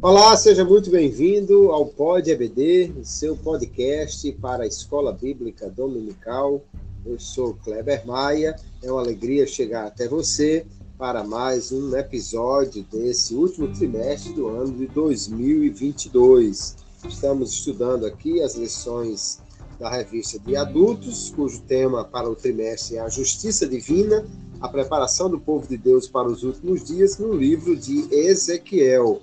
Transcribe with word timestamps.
Olá, 0.00 0.36
seja 0.36 0.64
muito 0.64 0.90
bem-vindo 0.90 1.72
ao 1.72 1.84
Pod 1.84 2.30
EBD, 2.30 2.94
seu 3.02 3.36
podcast 3.36 4.30
para 4.40 4.62
a 4.62 4.66
Escola 4.66 5.12
Bíblica 5.12 5.68
Dominical. 5.68 6.62
Eu 7.04 7.18
sou 7.18 7.54
Kleber 7.64 8.06
Maia, 8.06 8.54
é 8.80 8.92
uma 8.92 9.00
alegria 9.00 9.44
chegar 9.44 9.88
até 9.88 10.06
você 10.06 10.64
para 10.96 11.24
mais 11.24 11.72
um 11.72 11.96
episódio 11.96 12.84
desse 12.84 13.34
último 13.34 13.72
trimestre 13.74 14.32
do 14.34 14.46
ano 14.46 14.72
de 14.72 14.86
2022. 14.86 16.76
Estamos 17.08 17.52
estudando 17.54 18.06
aqui 18.06 18.40
as 18.40 18.54
lições 18.54 19.40
da 19.80 19.90
revista 19.90 20.38
de 20.38 20.54
adultos, 20.54 21.32
cujo 21.34 21.60
tema 21.62 22.04
para 22.04 22.30
o 22.30 22.36
trimestre 22.36 22.98
é 22.98 23.00
a 23.00 23.08
justiça 23.08 23.66
divina, 23.66 24.24
a 24.60 24.68
preparação 24.68 25.28
do 25.28 25.40
povo 25.40 25.66
de 25.66 25.76
Deus 25.76 26.06
para 26.06 26.28
os 26.28 26.44
últimos 26.44 26.84
dias, 26.84 27.18
no 27.18 27.32
livro 27.32 27.74
de 27.74 28.06
Ezequiel. 28.14 29.20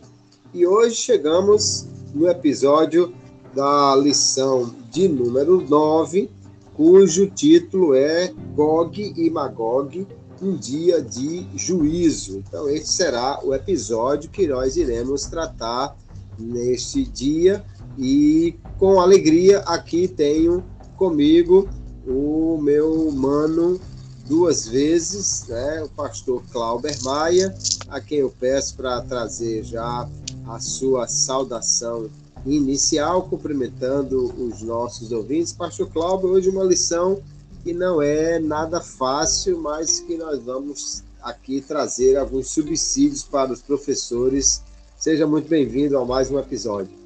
E 0.56 0.66
hoje 0.66 0.96
chegamos 0.96 1.86
no 2.14 2.30
episódio 2.30 3.14
da 3.54 3.94
lição 3.94 4.74
de 4.90 5.06
número 5.06 5.60
9, 5.60 6.32
cujo 6.74 7.30
título 7.30 7.94
é 7.94 8.34
Gog 8.56 9.14
e 9.18 9.30
Magog, 9.30 10.08
um 10.42 10.56
dia 10.56 11.02
de 11.02 11.46
juízo. 11.58 12.38
Então, 12.38 12.70
esse 12.70 12.94
será 12.94 13.42
o 13.44 13.54
episódio 13.54 14.30
que 14.30 14.48
nós 14.48 14.78
iremos 14.78 15.26
tratar 15.26 15.94
neste 16.40 17.04
dia 17.04 17.62
e 17.98 18.58
com 18.80 19.02
alegria 19.02 19.60
aqui 19.60 20.08
tenho 20.08 20.64
comigo 20.96 21.68
o 22.08 22.58
meu 22.62 23.12
mano 23.12 23.78
duas 24.26 24.66
vezes, 24.66 25.48
né, 25.50 25.84
o 25.84 25.90
pastor 25.90 26.42
Clauber 26.50 26.96
Maia, 27.04 27.54
a 27.90 28.00
quem 28.00 28.20
eu 28.20 28.34
peço 28.40 28.76
para 28.78 29.02
trazer 29.02 29.66
já 29.66 30.10
a 30.48 30.60
sua 30.60 31.08
saudação 31.08 32.10
inicial, 32.46 33.24
cumprimentando 33.24 34.26
os 34.38 34.62
nossos 34.62 35.12
ouvintes. 35.12 35.52
Pastor 35.54 35.90
Clauber, 35.90 36.30
hoje 36.30 36.50
uma 36.50 36.64
lição 36.64 37.22
que 37.64 37.74
não 37.74 38.02
é 38.02 38.40
nada 38.40 38.80
fácil, 38.80 39.60
mas 39.60 40.00
que 40.00 40.16
nós 40.16 40.44
vamos 40.44 41.04
aqui 41.22 41.60
trazer 41.60 42.16
alguns 42.18 42.52
subsídios 42.52 43.24
para 43.24 43.52
os 43.52 43.62
professores. 43.62 44.64
Seja 44.96 45.26
muito 45.26 45.50
bem-vindo 45.50 45.98
a 45.98 46.06
mais 46.06 46.30
um 46.30 46.38
episódio. 46.38 47.06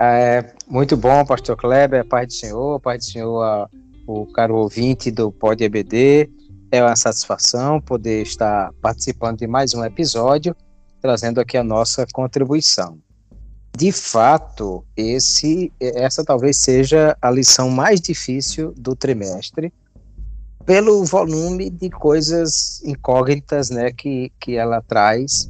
É, 0.00 0.54
muito 0.68 0.96
bom, 0.96 1.24
pastor 1.26 1.56
Kleber, 1.56 2.06
Pai 2.06 2.26
do 2.26 2.32
Senhor, 2.32 2.80
Pai 2.80 2.96
do 2.96 3.04
Senhor, 3.04 3.42
a, 3.42 3.68
o 4.06 4.24
caro 4.26 4.56
ouvinte 4.56 5.10
do 5.10 5.32
Pod 5.32 5.62
EBD. 5.62 6.30
É 6.70 6.82
uma 6.82 6.94
satisfação 6.94 7.80
poder 7.80 8.22
estar 8.22 8.72
participando 8.80 9.38
de 9.38 9.46
mais 9.48 9.74
um 9.74 9.84
episódio, 9.84 10.54
trazendo 11.00 11.40
aqui 11.40 11.56
a 11.56 11.64
nossa 11.64 12.06
contribuição. 12.12 12.98
De 13.76 13.92
fato, 13.92 14.84
esse, 14.96 15.72
essa 15.80 16.24
talvez 16.24 16.58
seja 16.58 17.16
a 17.22 17.30
lição 17.30 17.70
mais 17.70 18.00
difícil 18.00 18.74
do 18.76 18.94
trimestre, 18.94 19.72
pelo 20.66 21.04
volume 21.04 21.70
de 21.70 21.88
coisas 21.88 22.82
incógnitas 22.84 23.70
né, 23.70 23.90
que, 23.92 24.30
que 24.38 24.56
ela 24.56 24.82
traz 24.82 25.48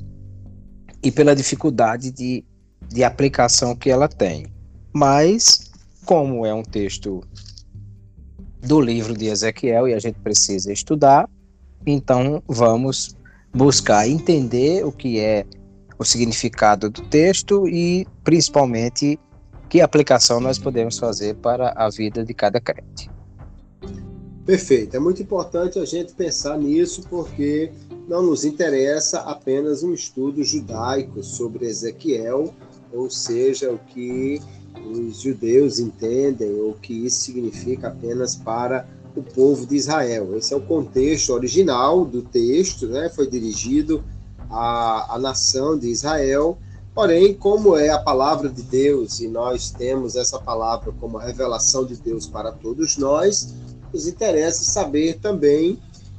e 1.03 1.11
pela 1.11 1.35
dificuldade 1.35 2.11
de, 2.11 2.45
de 2.89 3.03
aplicação 3.03 3.75
que 3.75 3.91
ela 3.91 4.09
tem. 4.09 4.47
Mas, 4.93 5.71
como 6.05 6.47
é 6.47 6.55
um 6.55 6.63
texto 6.63 7.23
do 8.61 8.81
livro 8.81 9.17
de 9.17 9.27
Ezequiel 9.27 9.89
e 9.89 9.95
a 9.95 9.99
gente 9.99 10.19
precisa 10.21 10.73
estudar, 10.73 11.29
então 11.87 12.43
vamos 12.47 13.17
buscar 13.53 14.09
entender 14.09 14.85
o 14.85 14.93
que 14.93 15.19
é 15.19 15.45
o 15.99 16.05
significado 16.05 16.89
do 16.89 17.03
texto 17.03 17.69
e, 17.69 18.07
principalmente, 18.25 19.19
que 19.69 19.81
aplicação 19.81 20.41
nós 20.41 20.59
podemos 20.59 20.99
fazer 20.99 21.35
para 21.37 21.73
a 21.77 21.89
vida 21.91 22.25
de 22.25 22.33
cada 22.33 22.61
crente. 22.61 23.11
Perfeito. 24.47 24.97
É 24.97 24.99
muito 24.99 25.23
importante 25.23 25.79
a 25.79 25.85
gente 25.85 26.13
pensar 26.15 26.59
nisso, 26.59 27.05
porque 27.09 27.71
não 28.09 28.23
nos 28.23 28.45
interessa 28.45 29.21
apenas 29.21 29.83
um 29.83 29.93
estudo 29.93 30.43
judaico 30.43 31.23
sobre 31.23 31.67
Ezequiel, 31.67 32.53
ou 32.93 33.09
seja, 33.09 33.71
o 33.71 33.79
que 33.79 34.41
os 34.85 35.21
judeus 35.21 35.79
entendem, 35.79 36.59
ou 36.59 36.75
que 36.75 37.07
isso 37.07 37.21
significa 37.21 37.89
apenas 37.89 38.35
para 38.35 38.89
o 39.15 39.23
povo 39.23 39.67
de 39.67 39.77
Israel. 39.77 40.37
Esse 40.37 40.55
é 40.55 40.57
o 40.57 40.61
contexto 40.61 41.33
original 41.33 42.05
do 42.05 42.23
texto, 42.23 42.87
né? 42.87 43.09
Foi 43.09 43.27
dirigido 43.27 44.05
a, 44.51 45.15
a 45.15 45.19
nação 45.19 45.79
de 45.79 45.89
Israel. 45.89 46.59
Porém, 46.95 47.35
como 47.35 47.77
é 47.77 47.91
a 47.91 47.99
palavra 47.99 48.49
de 48.49 48.63
Deus 48.63 49.21
e 49.21 49.29
nós 49.29 49.71
temos 49.71 50.17
essa 50.17 50.39
palavra 50.39 50.93
como 51.01 51.19
revelação 51.19 51.85
de 51.85 51.97
Deus 51.97 52.27
para 52.27 52.53
todos 52.53 52.97
nós, 52.97 53.55
nos 53.93 54.07
interessa 54.07 54.65
saber 54.65 55.19
também 55.21 55.79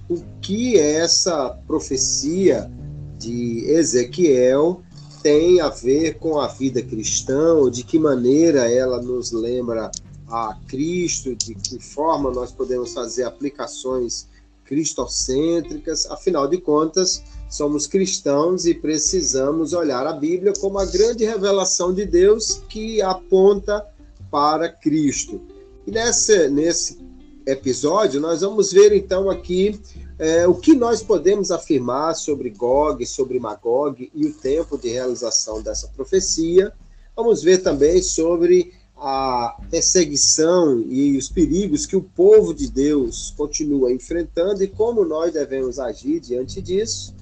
o 0.09 0.21
que 0.41 0.77
essa 0.77 1.57
profecia 1.67 2.71
de 3.17 3.65
Ezequiel 3.67 4.81
tem 5.21 5.61
a 5.61 5.69
ver 5.69 6.17
com 6.17 6.39
a 6.39 6.47
vida 6.47 6.81
cristã, 6.81 7.53
ou 7.53 7.69
de 7.69 7.83
que 7.83 7.99
maneira 7.99 8.71
ela 8.71 8.99
nos 9.01 9.31
lembra 9.31 9.91
a 10.31 10.57
Cristo, 10.67 11.35
de 11.35 11.53
que 11.53 11.79
forma 11.79 12.31
nós 12.31 12.51
podemos 12.51 12.93
fazer 12.93 13.23
aplicações 13.23 14.27
cristocêntricas, 14.65 16.05
afinal 16.05 16.47
de 16.47 16.57
contas, 16.57 17.21
somos 17.49 17.85
cristãos 17.85 18.65
e 18.65 18.73
precisamos 18.73 19.73
olhar 19.73 20.07
a 20.07 20.13
Bíblia 20.13 20.53
como 20.61 20.79
a 20.79 20.85
grande 20.85 21.25
revelação 21.25 21.93
de 21.93 22.05
Deus 22.05 22.61
que 22.69 23.01
aponta 23.01 23.85
para 24.31 24.69
Cristo. 24.69 25.41
E 25.85 25.91
nesse, 25.91 26.47
nesse 26.47 26.97
episódio, 27.45 28.21
nós 28.21 28.39
vamos 28.39 28.71
ver 28.71 28.95
então 28.95 29.29
aqui 29.29 29.77
é, 30.17 30.47
o 30.47 30.53
que 30.53 30.73
nós 30.73 31.03
podemos 31.03 31.51
afirmar 31.51 32.15
sobre 32.15 32.49
Gog, 32.49 33.05
sobre 33.05 33.39
Magog 33.39 34.09
e 34.15 34.25
o 34.25 34.33
tempo 34.33 34.77
de 34.77 34.87
realização 34.87 35.61
dessa 35.61 35.89
profecia. 35.89 36.71
Vamos 37.13 37.43
ver 37.43 37.57
também 37.57 38.01
sobre 38.01 38.73
a 39.03 39.57
perseguição 39.71 40.79
e 40.87 41.17
os 41.17 41.27
perigos 41.27 41.87
que 41.87 41.95
o 41.95 42.03
povo 42.03 42.53
de 42.53 42.69
Deus 42.69 43.33
continua 43.35 43.91
enfrentando 43.91 44.63
e 44.63 44.67
como 44.67 45.03
nós 45.03 45.33
devemos 45.33 45.79
agir 45.79 46.19
diante 46.19 46.61
disso. 46.61 47.15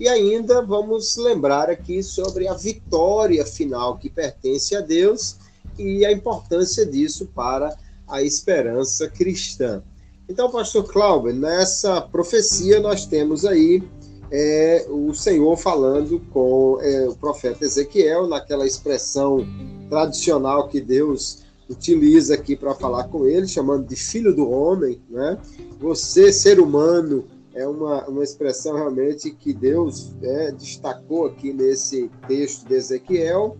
E 0.00 0.08
ainda 0.08 0.62
vamos 0.62 1.14
lembrar 1.16 1.68
aqui 1.68 2.02
sobre 2.02 2.48
a 2.48 2.54
vitória 2.54 3.44
final 3.44 3.98
que 3.98 4.08
pertence 4.08 4.74
a 4.74 4.80
Deus 4.80 5.36
e 5.78 6.06
a 6.06 6.12
importância 6.12 6.86
disso 6.86 7.28
para 7.34 7.76
a 8.08 8.22
esperança 8.22 9.06
cristã. 9.06 9.82
Então, 10.26 10.50
pastor 10.50 10.84
Cláudio, 10.84 11.34
nessa 11.34 12.00
profecia 12.00 12.80
nós 12.80 13.04
temos 13.04 13.44
aí 13.44 13.82
é, 14.30 14.86
o 14.88 15.14
Senhor 15.14 15.56
falando 15.56 16.18
com 16.32 16.78
é, 16.80 17.06
o 17.08 17.14
profeta 17.14 17.64
Ezequiel, 17.64 18.26
naquela 18.26 18.66
expressão 18.66 19.46
tradicional 19.88 20.68
que 20.68 20.80
Deus 20.80 21.44
utiliza 21.68 22.34
aqui 22.34 22.54
para 22.54 22.74
falar 22.74 23.04
com 23.04 23.26
ele, 23.26 23.46
chamando 23.46 23.86
de 23.86 23.96
filho 23.96 24.34
do 24.34 24.48
homem, 24.48 25.00
né? 25.10 25.38
Você, 25.80 26.32
ser 26.32 26.60
humano, 26.60 27.24
é 27.54 27.66
uma, 27.66 28.06
uma 28.06 28.22
expressão 28.22 28.74
realmente 28.76 29.30
que 29.30 29.52
Deus 29.52 30.14
é, 30.22 30.52
destacou 30.52 31.26
aqui 31.26 31.52
nesse 31.52 32.10
texto 32.28 32.68
de 32.68 32.74
Ezequiel 32.74 33.56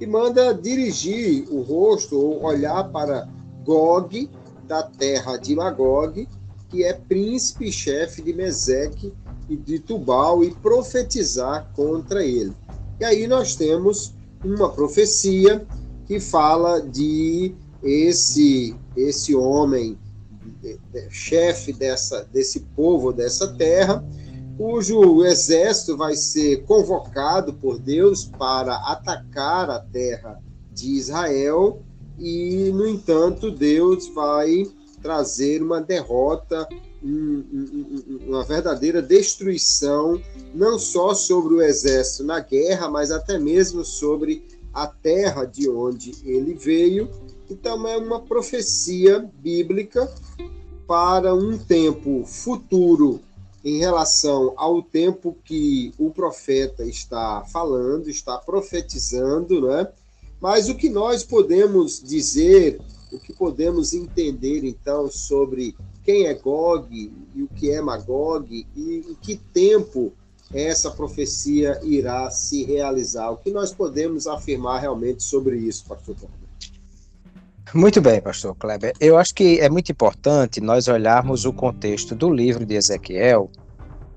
e 0.00 0.06
manda 0.06 0.52
dirigir 0.52 1.46
o 1.50 1.62
rosto 1.62 2.18
ou 2.18 2.44
olhar 2.44 2.90
para 2.90 3.28
Gog, 3.64 4.28
da 4.66 4.82
terra 4.82 5.36
de 5.36 5.54
Magog, 5.54 6.28
que 6.68 6.82
é 6.82 6.92
príncipe 6.92 7.68
e 7.68 7.72
chefe 7.72 8.20
de 8.20 8.32
Meseque 8.32 9.12
e 9.48 9.56
de 9.56 9.78
Tubal, 9.78 10.42
e 10.42 10.50
profetizar 10.50 11.70
contra 11.74 12.24
ele. 12.24 12.52
E 12.98 13.04
aí 13.04 13.28
nós 13.28 13.54
temos 13.54 14.15
uma 14.54 14.70
profecia 14.70 15.66
que 16.06 16.20
fala 16.20 16.80
de 16.80 17.54
esse 17.82 18.74
esse 18.96 19.34
homem 19.34 19.98
chefe 21.10 21.72
dessa 21.72 22.24
desse 22.32 22.60
povo 22.60 23.12
dessa 23.12 23.48
terra 23.54 24.04
cujo 24.56 25.24
exército 25.24 25.96
vai 25.96 26.16
ser 26.16 26.64
convocado 26.64 27.52
por 27.52 27.78
Deus 27.78 28.24
para 28.24 28.76
atacar 28.76 29.68
a 29.68 29.78
terra 29.78 30.40
de 30.72 30.92
Israel. 30.92 31.82
E 32.18 32.70
no 32.72 32.86
entanto 32.86 33.50
Deus 33.50 34.08
vai 34.08 34.66
trazer 35.02 35.62
uma 35.62 35.80
derrota 35.80 36.66
uma 37.02 38.42
verdadeira 38.44 39.02
destruição 39.02 40.20
não 40.54 40.78
só 40.78 41.14
sobre 41.14 41.54
o 41.54 41.62
exército 41.62 42.24
na 42.24 42.40
guerra 42.40 42.88
mas 42.88 43.10
até 43.10 43.38
mesmo 43.38 43.84
sobre 43.84 44.42
a 44.76 44.86
terra 44.86 45.46
de 45.46 45.70
onde 45.70 46.14
ele 46.22 46.52
veio. 46.52 47.08
Então, 47.48 47.88
é 47.88 47.96
uma 47.96 48.20
profecia 48.20 49.26
bíblica 49.38 50.12
para 50.86 51.34
um 51.34 51.56
tempo 51.56 52.26
futuro 52.26 53.22
em 53.64 53.78
relação 53.78 54.52
ao 54.54 54.82
tempo 54.82 55.34
que 55.42 55.94
o 55.98 56.10
profeta 56.10 56.84
está 56.84 57.42
falando, 57.50 58.10
está 58.10 58.36
profetizando, 58.36 59.62
não 59.62 59.72
é? 59.72 59.90
Mas 60.38 60.68
o 60.68 60.74
que 60.74 60.90
nós 60.90 61.24
podemos 61.24 62.02
dizer, 62.02 62.78
o 63.10 63.18
que 63.18 63.32
podemos 63.32 63.94
entender 63.94 64.62
então 64.62 65.10
sobre 65.10 65.74
quem 66.06 66.26
é 66.26 66.34
Gog 66.34 67.12
e 67.34 67.42
o 67.42 67.48
que 67.48 67.72
é 67.72 67.82
Magog 67.82 68.64
e 68.76 69.04
em 69.10 69.14
que 69.20 69.36
tempo 69.52 70.12
essa 70.54 70.88
profecia 70.88 71.80
irá 71.82 72.30
se 72.30 72.64
realizar? 72.64 73.30
O 73.30 73.36
que 73.36 73.50
nós 73.50 73.74
podemos 73.74 74.28
afirmar 74.28 74.80
realmente 74.80 75.24
sobre 75.24 75.56
isso, 75.58 75.84
pastor 75.84 76.14
Kleber? 76.14 76.38
Muito 77.74 78.00
bem, 78.00 78.22
pastor 78.22 78.54
Kleber. 78.54 78.92
Eu 79.00 79.18
acho 79.18 79.34
que 79.34 79.58
é 79.58 79.68
muito 79.68 79.90
importante 79.90 80.60
nós 80.60 80.86
olharmos 80.86 81.44
o 81.44 81.52
contexto 81.52 82.14
do 82.14 82.32
livro 82.32 82.64
de 82.64 82.76
Ezequiel, 82.76 83.50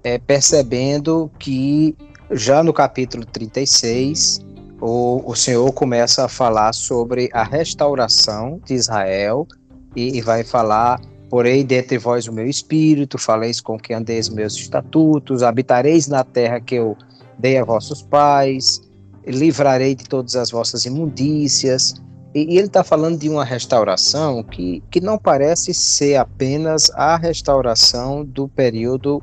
é, 0.04 0.20
percebendo 0.20 1.32
que 1.40 1.98
já 2.30 2.64
no 2.64 2.72
capítulo 2.72 3.26
36, 3.26 4.42
o, 4.80 5.24
o 5.26 5.36
Senhor 5.36 5.74
começa 5.74 6.24
a 6.24 6.30
falar 6.30 6.72
sobre 6.74 7.32
a 7.34 7.44
restauração 7.44 8.62
de 8.64 8.76
Israel 8.76 9.48
e, 9.96 10.20
e 10.20 10.22
vai 10.22 10.44
falar 10.44 11.02
Porém, 11.30 11.64
dentre 11.64 11.98
vós 11.98 12.28
o 12.28 12.34
meu 12.34 12.48
espírito, 12.48 13.18
faleis 13.18 13.62
com 13.62 13.78
que 13.78 13.94
andeis 13.94 14.30
meus 14.30 14.56
estatutos, 14.56 15.44
habitareis 15.44 16.08
na 16.08 16.24
terra 16.24 16.60
que 16.60 16.76
eu 16.76 16.98
dei 17.38 17.58
a 17.58 17.64
vossos 17.64 18.02
pais, 18.02 18.82
livrarei 19.26 19.94
de 19.94 20.06
todas 20.06 20.36
as 20.36 20.50
vossas 20.50 20.86
imundícias. 20.86 21.94
E, 22.34 22.56
e 22.56 22.58
ele 22.58 22.68
está 22.68 22.84
falando 22.84 23.20
de 23.20 23.30
uma 23.30 23.46
restauração 23.46 24.44
que, 24.44 24.84
que 24.90 25.00
não 25.00 25.18
parece 25.18 25.74
ser 25.74 26.16
apenas 26.16 26.90
a 26.92 27.16
restauração 27.16 28.26
do 28.26 28.48
período 28.48 29.22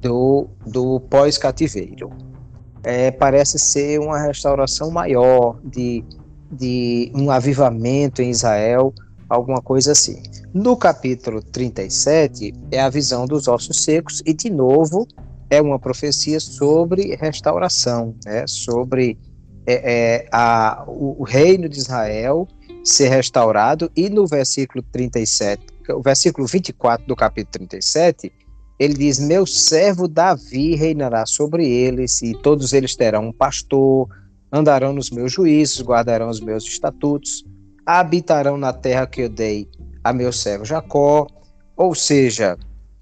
do, 0.00 0.48
do 0.66 1.00
pós-cativeiro. 1.00 2.10
É, 2.84 3.10
parece 3.10 3.58
ser 3.58 4.00
uma 4.00 4.20
restauração 4.20 4.90
maior, 4.90 5.58
de, 5.64 6.04
de 6.50 7.12
um 7.14 7.30
avivamento 7.30 8.20
em 8.20 8.30
Israel, 8.30 8.92
alguma 9.32 9.62
coisa 9.62 9.92
assim. 9.92 10.22
No 10.52 10.76
capítulo 10.76 11.42
37 11.42 12.52
é 12.70 12.80
a 12.80 12.90
visão 12.90 13.26
dos 13.26 13.48
ossos 13.48 13.82
secos 13.82 14.22
e 14.26 14.34
de 14.34 14.50
novo 14.50 15.08
é 15.48 15.60
uma 15.60 15.78
profecia 15.78 16.38
sobre 16.38 17.16
restauração, 17.16 18.14
né? 18.24 18.44
sobre 18.46 19.18
é, 19.66 19.92
é, 19.92 20.28
a, 20.30 20.84
o, 20.86 21.24
reino 21.24 21.68
de 21.68 21.78
Israel 21.78 22.46
ser 22.84 23.08
restaurado 23.08 23.90
e 23.96 24.10
no 24.10 24.26
versículo 24.26 24.84
37, 24.92 25.64
o 25.90 26.02
versículo 26.02 26.46
24 26.46 27.06
do 27.06 27.16
capítulo 27.16 27.66
37, 27.68 28.30
ele 28.78 28.94
diz: 28.94 29.18
Meu 29.20 29.46
servo 29.46 30.08
Davi 30.08 30.74
reinará 30.74 31.24
sobre 31.24 31.68
eles, 31.68 32.20
e 32.22 32.32
todos 32.34 32.72
eles 32.72 32.96
terão 32.96 33.28
um 33.28 33.32
pastor, 33.32 34.08
andarão 34.52 34.92
nos 34.92 35.10
meus 35.10 35.32
juízos, 35.32 35.80
guardarão 35.80 36.28
os 36.28 36.40
meus 36.40 36.64
estatutos, 36.64 37.44
habitarão 37.86 38.56
na 38.56 38.72
terra 38.72 39.06
que 39.06 39.22
eu 39.22 39.28
dei 39.28 39.68
a 40.02 40.12
meu 40.12 40.32
servo 40.32 40.64
Jacó. 40.64 41.26
Ou 41.76 41.94
seja, 41.94 42.56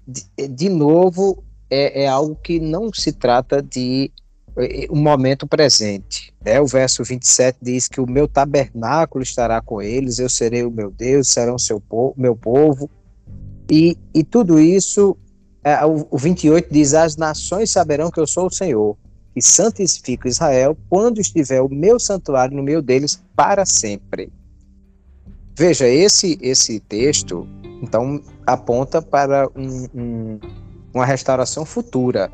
de, 0.07 0.47
de 0.47 0.69
novo, 0.69 1.43
é, 1.69 2.03
é, 2.03 2.07
algo 2.07 2.35
que 2.35 2.59
não 2.59 2.91
se 2.93 3.11
trata 3.11 3.61
de 3.61 4.11
é, 4.57 4.87
um 4.89 5.01
momento 5.01 5.47
presente. 5.47 6.33
Né? 6.43 6.59
O 6.59 6.67
verso 6.67 7.03
27 7.03 7.59
diz 7.61 7.87
que 7.87 8.01
o 8.01 8.09
meu 8.09 8.27
tabernáculo 8.27 9.23
estará 9.23 9.61
com 9.61 9.81
eles, 9.81 10.19
eu 10.19 10.29
serei 10.29 10.63
o 10.63 10.71
meu 10.71 10.91
Deus, 10.91 11.29
serão 11.29 11.57
seu 11.57 11.79
po 11.79 12.13
meu 12.17 12.35
povo. 12.35 12.89
E, 13.69 13.97
e 14.13 14.23
tudo 14.23 14.59
isso, 14.59 15.17
é, 15.63 15.85
o, 15.85 16.07
o 16.11 16.17
28 16.17 16.67
diz: 16.71 16.93
As 16.93 17.15
nações 17.15 17.71
saberão 17.71 18.11
que 18.11 18.19
eu 18.19 18.27
sou 18.27 18.47
o 18.47 18.53
Senhor, 18.53 18.97
e 19.35 19.41
santifico 19.41 20.27
Israel 20.27 20.77
quando 20.89 21.21
estiver 21.21 21.61
o 21.61 21.69
meu 21.69 21.99
santuário 21.99 22.55
no 22.55 22.63
meio 22.63 22.81
deles 22.81 23.23
para 23.35 23.65
sempre. 23.65 24.31
Veja, 25.55 25.87
esse, 25.87 26.37
esse 26.41 26.79
texto, 26.79 27.47
então, 27.81 28.21
aponta 28.45 29.01
para 29.01 29.47
um, 29.55 29.87
um, 29.93 30.39
uma 30.93 31.05
restauração 31.05 31.65
futura, 31.65 32.31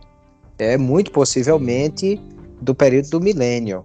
é 0.58 0.78
muito 0.78 1.12
possivelmente 1.12 2.22
do 2.62 2.74
período 2.74 3.10
do 3.10 3.22
milênio, 3.22 3.84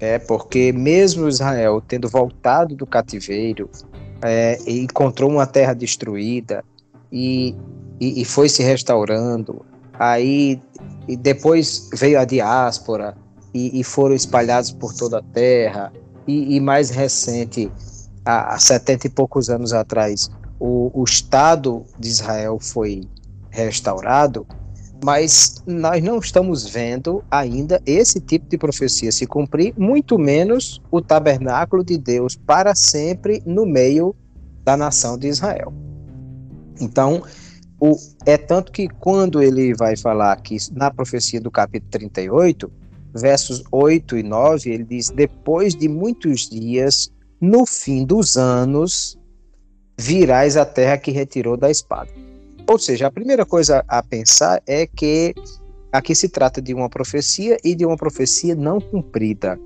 é 0.00 0.18
porque 0.18 0.72
mesmo 0.72 1.28
Israel 1.28 1.82
tendo 1.86 2.08
voltado 2.08 2.74
do 2.74 2.86
cativeiro, 2.86 3.70
é, 4.22 4.58
encontrou 4.66 5.30
uma 5.30 5.46
terra 5.46 5.74
destruída 5.74 6.64
e, 7.12 7.54
e, 8.00 8.22
e, 8.22 8.24
foi 8.24 8.48
se 8.48 8.62
restaurando, 8.62 9.64
aí 9.94 10.60
depois 11.20 11.88
veio 11.94 12.18
a 12.18 12.24
diáspora 12.24 13.16
e, 13.52 13.78
e 13.78 13.84
foram 13.84 14.14
espalhados 14.14 14.72
por 14.72 14.94
toda 14.94 15.18
a 15.18 15.22
terra, 15.22 15.92
e, 16.26 16.56
e 16.56 16.60
mais 16.60 16.90
recente 16.90 17.70
há, 18.24 18.58
70 18.58 19.06
e 19.06 19.10
poucos 19.10 19.50
anos 19.50 19.72
atrás, 19.72 20.30
o, 20.58 20.90
o 20.94 21.04
Estado 21.04 21.84
de 21.98 22.08
Israel 22.08 22.58
foi 22.60 23.02
restaurado, 23.50 24.46
mas 25.04 25.62
nós 25.66 26.02
não 26.02 26.18
estamos 26.18 26.68
vendo 26.68 27.22
ainda 27.30 27.80
esse 27.84 28.20
tipo 28.20 28.48
de 28.48 28.56
profecia 28.56 29.12
se 29.12 29.26
cumprir, 29.26 29.74
muito 29.76 30.18
menos 30.18 30.80
o 30.90 31.00
tabernáculo 31.00 31.84
de 31.84 31.98
Deus 31.98 32.36
para 32.36 32.74
sempre 32.74 33.42
no 33.44 33.66
meio 33.66 34.14
da 34.64 34.76
nação 34.76 35.18
de 35.18 35.28
Israel. 35.28 35.72
Então, 36.80 37.22
o, 37.78 37.96
é 38.24 38.38
tanto 38.38 38.72
que 38.72 38.88
quando 38.88 39.42
ele 39.42 39.74
vai 39.74 39.96
falar 39.96 40.32
aqui 40.32 40.56
na 40.72 40.90
profecia 40.90 41.40
do 41.40 41.50
capítulo 41.50 41.90
38, 41.90 42.72
versos 43.14 43.62
8 43.70 44.16
e 44.18 44.22
9, 44.22 44.70
ele 44.70 44.84
diz: 44.84 45.10
Depois 45.10 45.74
de 45.74 45.88
muitos 45.88 46.48
dias 46.48 47.12
no 47.40 47.66
fim 47.66 48.04
dos 48.04 48.36
anos 48.36 49.18
virás 49.98 50.56
a 50.56 50.64
terra 50.64 50.98
que 50.98 51.10
retirou 51.10 51.56
da 51.56 51.70
espada. 51.70 52.10
Ou 52.66 52.78
seja, 52.78 53.06
a 53.06 53.10
primeira 53.10 53.44
coisa 53.44 53.84
a 53.86 54.02
pensar 54.02 54.62
é 54.66 54.86
que 54.86 55.34
aqui 55.92 56.14
se 56.14 56.28
trata 56.28 56.60
de 56.62 56.72
uma 56.72 56.88
profecia 56.88 57.58
e 57.62 57.74
de 57.74 57.84
uma 57.84 57.96
profecia 57.96 58.54
não 58.54 58.80
cumprida. 58.80 59.58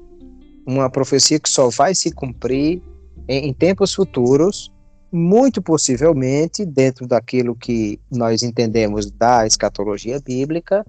Uma 0.66 0.90
profecia 0.90 1.38
que 1.38 1.48
só 1.48 1.68
vai 1.70 1.94
se 1.94 2.10
cumprir 2.10 2.82
em, 3.28 3.48
em 3.48 3.52
tempos 3.52 3.94
futuros, 3.94 4.70
muito 5.10 5.62
possivelmente 5.62 6.66
dentro 6.66 7.06
daquilo 7.06 7.54
que 7.54 7.98
nós 8.10 8.42
entendemos 8.42 9.10
da 9.10 9.46
escatologia 9.46 10.20
bíblica, 10.20 10.84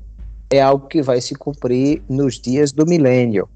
é 0.49 0.59
algo 0.59 0.87
que 0.87 1.01
vai 1.01 1.21
se 1.21 1.35
cumprir 1.35 2.01
nos 2.09 2.39
dias 2.39 2.71
do 2.71 2.85
milênio, 2.85 3.47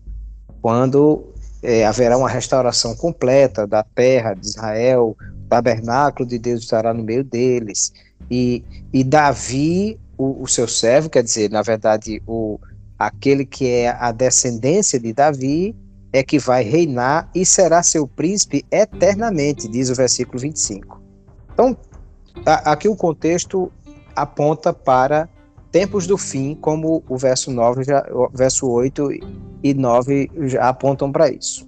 quando 0.62 1.33
é, 1.64 1.86
haverá 1.86 2.18
uma 2.18 2.30
restauração 2.30 2.96
completa 2.96 3.66
da 3.66 3.84
terra 3.84 4.34
de 4.34 4.46
Israel, 4.46 5.16
o 5.18 5.48
tabernáculo 5.48 6.28
de 6.28 6.38
Deus 6.38 6.62
estará 6.62 6.94
no 6.94 7.04
meio 7.04 7.24
deles. 7.24 7.94
E, 8.30 8.64
e 8.92 9.04
Davi, 9.04 9.98
o, 10.18 10.44
o 10.44 10.48
seu 10.48 10.68
servo, 10.68 11.10
quer 11.10 11.24
dizer, 11.24 11.50
na 11.50 11.62
verdade, 11.62 12.22
o, 12.28 12.60
aquele 13.00 13.46
que 13.46 13.68
é 13.68 13.90
a 13.90 14.12
descendência 14.12 15.00
de 15.00 15.14
Davi, 15.14 15.76
é 16.12 16.22
que 16.22 16.38
vai 16.38 16.64
reinar 16.64 17.30
e 17.34 17.46
será 17.46 17.82
seu 17.82 18.08
príncipe 18.08 18.64
eternamente, 18.70 19.68
diz 19.68 19.90
o 19.90 19.96
versículo 19.96 20.40
25. 20.40 21.02
Então, 21.54 21.76
a, 22.46 22.74
aqui 22.74 22.88
o 22.88 22.96
contexto 22.96 23.72
aponta 24.16 24.72
para 24.72 25.28
tempos 25.74 26.06
do 26.06 26.20
fim, 26.20 26.54
como 26.54 27.04
o 27.10 27.18
verso 27.18 27.50
9, 27.52 27.84
já, 27.84 28.06
o 28.12 28.30
verso 28.32 28.70
8 28.70 29.10
e 29.64 29.74
9 29.74 30.30
já 30.44 30.70
apontam 30.70 31.12
para 31.12 31.30
isso. 31.30 31.68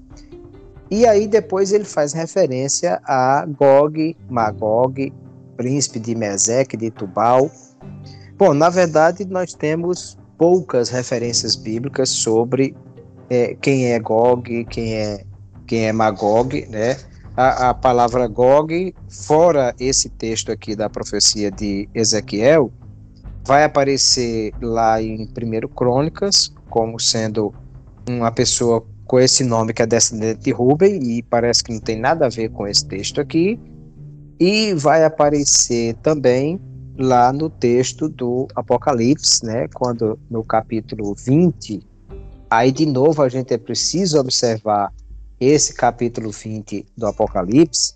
E 0.91 1.07
aí 1.07 1.27
depois 1.27 1.73
ele 1.73 1.83
faz 1.83 2.13
referência 2.13 3.01
a 3.03 3.43
Gog, 3.47 4.15
Magog, 4.29 5.11
príncipe 5.57 5.99
de 5.99 6.13
Mesec, 6.13 6.77
de 6.77 6.91
Tubal. 6.91 7.49
Bom, 8.37 8.53
na 8.53 8.69
verdade 8.69 9.25
nós 9.25 9.55
temos 9.55 10.15
poucas 10.37 10.89
referências 10.89 11.55
bíblicas 11.55 12.09
sobre 12.09 12.75
é, 13.27 13.55
quem 13.59 13.91
é 13.91 13.99
Gog, 13.99 14.65
quem 14.65 14.93
é 14.93 15.25
quem 15.65 15.87
é 15.87 15.91
Magog, 15.91 16.63
né? 16.69 16.95
A, 17.35 17.69
a 17.69 17.73
palavra 17.73 18.27
Gog, 18.27 18.93
fora 19.09 19.73
esse 19.79 20.09
texto 20.09 20.51
aqui 20.51 20.75
da 20.75 20.87
profecia 20.87 21.49
de 21.49 21.89
Ezequiel, 21.95 22.71
vai 23.45 23.63
aparecer 23.63 24.51
lá 24.61 25.01
em 25.01 25.23
1 25.23 25.67
Crônicas, 25.69 26.51
como 26.69 26.99
sendo 26.99 27.53
uma 28.09 28.31
pessoa 28.31 28.85
com 29.05 29.19
esse 29.19 29.43
nome 29.43 29.73
que 29.73 29.81
é 29.81 29.85
descendente 29.85 30.41
de 30.41 30.51
Rubem, 30.51 31.17
e 31.17 31.23
parece 31.23 31.63
que 31.63 31.71
não 31.71 31.79
tem 31.79 31.99
nada 31.99 32.25
a 32.25 32.29
ver 32.29 32.49
com 32.49 32.67
esse 32.67 32.85
texto 32.85 33.21
aqui. 33.21 33.59
E 34.39 34.73
vai 34.73 35.03
aparecer 35.03 35.93
também 36.01 36.59
lá 36.97 37.31
no 37.31 37.49
texto 37.49 38.09
do 38.09 38.47
Apocalipse, 38.55 39.45
né, 39.45 39.67
quando 39.73 40.17
no 40.29 40.43
capítulo 40.43 41.13
20, 41.13 41.81
aí 42.49 42.71
de 42.71 42.85
novo 42.85 43.21
a 43.21 43.29
gente 43.29 43.53
é 43.53 43.57
preciso 43.57 44.19
observar 44.19 44.91
esse 45.39 45.73
capítulo 45.73 46.31
20 46.31 46.85
do 46.97 47.05
Apocalipse, 47.05 47.93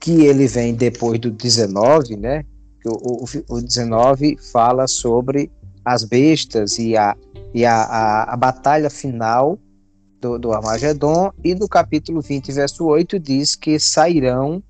que 0.00 0.24
ele 0.24 0.46
vem 0.46 0.74
depois 0.74 1.18
do 1.20 1.30
19, 1.30 2.16
né, 2.16 2.44
o, 2.84 3.24
o, 3.24 3.56
o 3.56 3.62
19 3.62 4.36
fala 4.52 4.86
sobre 4.86 5.50
as 5.84 6.04
bestas 6.04 6.78
e 6.78 6.96
a, 6.96 7.16
e 7.54 7.64
a, 7.64 7.82
a, 7.82 8.34
a 8.34 8.36
batalha 8.36 8.90
final 8.90 9.58
do, 10.20 10.38
do 10.38 10.52
Armagedon, 10.52 11.32
e 11.42 11.54
no 11.54 11.68
capítulo 11.68 12.20
20, 12.20 12.52
verso 12.52 12.84
8, 12.84 13.18
diz 13.18 13.54
que 13.54 13.78
sairão, 13.78 14.62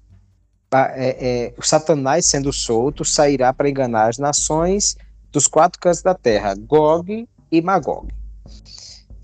é, 0.71 1.49
é, 1.51 1.55
o 1.59 1.63
Satanás 1.63 2.27
sendo 2.27 2.53
solto, 2.53 3.05
sairá 3.05 3.53
para 3.53 3.69
enganar 3.69 4.09
as 4.09 4.19
nações 4.19 4.97
dos 5.33 5.47
quatro 5.47 5.81
cantos 5.81 6.03
da 6.03 6.15
terra, 6.15 6.55
Gog 6.55 7.27
e 7.51 7.63
Magog. 7.63 8.09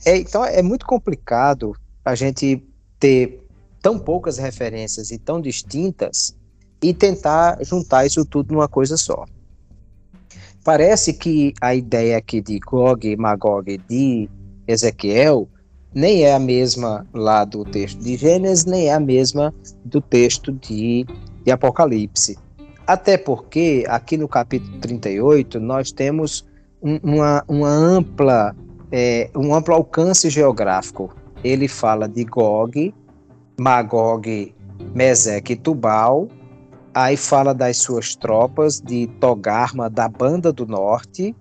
É, 0.05 0.17
então 0.17 0.45
é 0.45 0.63
muito 0.63 0.87
complicado 0.87 1.77
a 2.05 2.15
gente 2.15 2.63
ter 2.99 3.47
tão 3.81 3.99
poucas 3.99 4.39
referências 4.39 5.11
e 5.11 5.19
tão 5.19 5.41
distintas 5.41 6.35
e 6.89 6.93
tentar 6.93 7.59
juntar 7.63 8.05
isso 8.05 8.25
tudo 8.25 8.53
numa 8.53 8.69
coisa 8.69 8.97
só. 8.97 9.25
Parece 10.63 11.13
que 11.13 11.53
a 11.61 11.75
ideia 11.75 12.19
aqui 12.19 12.41
de 12.41 12.59
Gog 12.59 13.07
e 13.07 13.17
Magog 13.17 13.79
de 13.89 14.29
Ezequiel 14.67 15.49
nem 15.95 16.25
é 16.25 16.35
a 16.35 16.39
mesma 16.39 17.07
lá 17.15 17.45
do 17.45 17.65
texto 17.65 17.99
de 18.01 18.17
Gênesis, 18.17 18.65
nem 18.65 18.89
é 18.89 18.95
a 18.95 19.01
mesma 19.01 19.55
do 19.85 20.01
texto 20.01 20.53
de, 20.53 21.07
de 21.45 21.51
Apocalipse. 21.51 22.37
Até 22.87 23.17
porque 23.17 23.85
aqui 23.89 24.17
no 24.17 24.29
capítulo 24.29 24.79
38 24.79 25.61
nós 25.61 25.93
temos 25.93 26.45
um, 26.83 26.99
uma, 27.03 27.45
uma 27.49 27.69
ampla, 27.69 28.55
é, 28.91 29.31
um 29.35 29.55
amplo 29.55 29.75
alcance 29.75 30.29
geográfico. 30.29 31.15
Ele 31.43 31.69
fala 31.69 32.09
de 32.09 32.25
Gog, 32.25 32.93
Magog, 33.59 34.55
Meseque 34.95 35.53
e 35.53 35.57
Tubal, 35.57 36.29
aí 36.95 37.17
fala 37.17 37.53
das 37.53 37.79
suas 37.79 38.15
tropas 38.15 38.81
de 38.81 39.09
Togarma 39.21 39.91
da 39.91 40.09
Banda 40.09 40.53
do 40.53 40.65
Norte, 40.65 41.35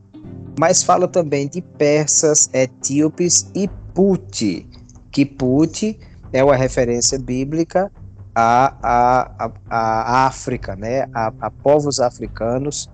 mas 0.60 0.84
fala 0.84 1.08
também 1.08 1.48
de 1.48 1.62
persas, 1.62 2.50
etíopes 2.54 3.50
e 3.56 3.70
Puti, 3.94 4.68
que 5.12 5.26
Puti 5.26 6.00
é 6.32 6.44
uma 6.44 6.56
referência 6.56 7.20
bíblica 7.20 7.92
à, 8.34 8.76
à, 8.82 9.52
à, 9.70 10.26
África, 10.26 10.76
né? 10.76 11.08
A, 11.14 11.32
a 11.40 11.52
povos 11.52 12.00
africanos. 12.00 12.90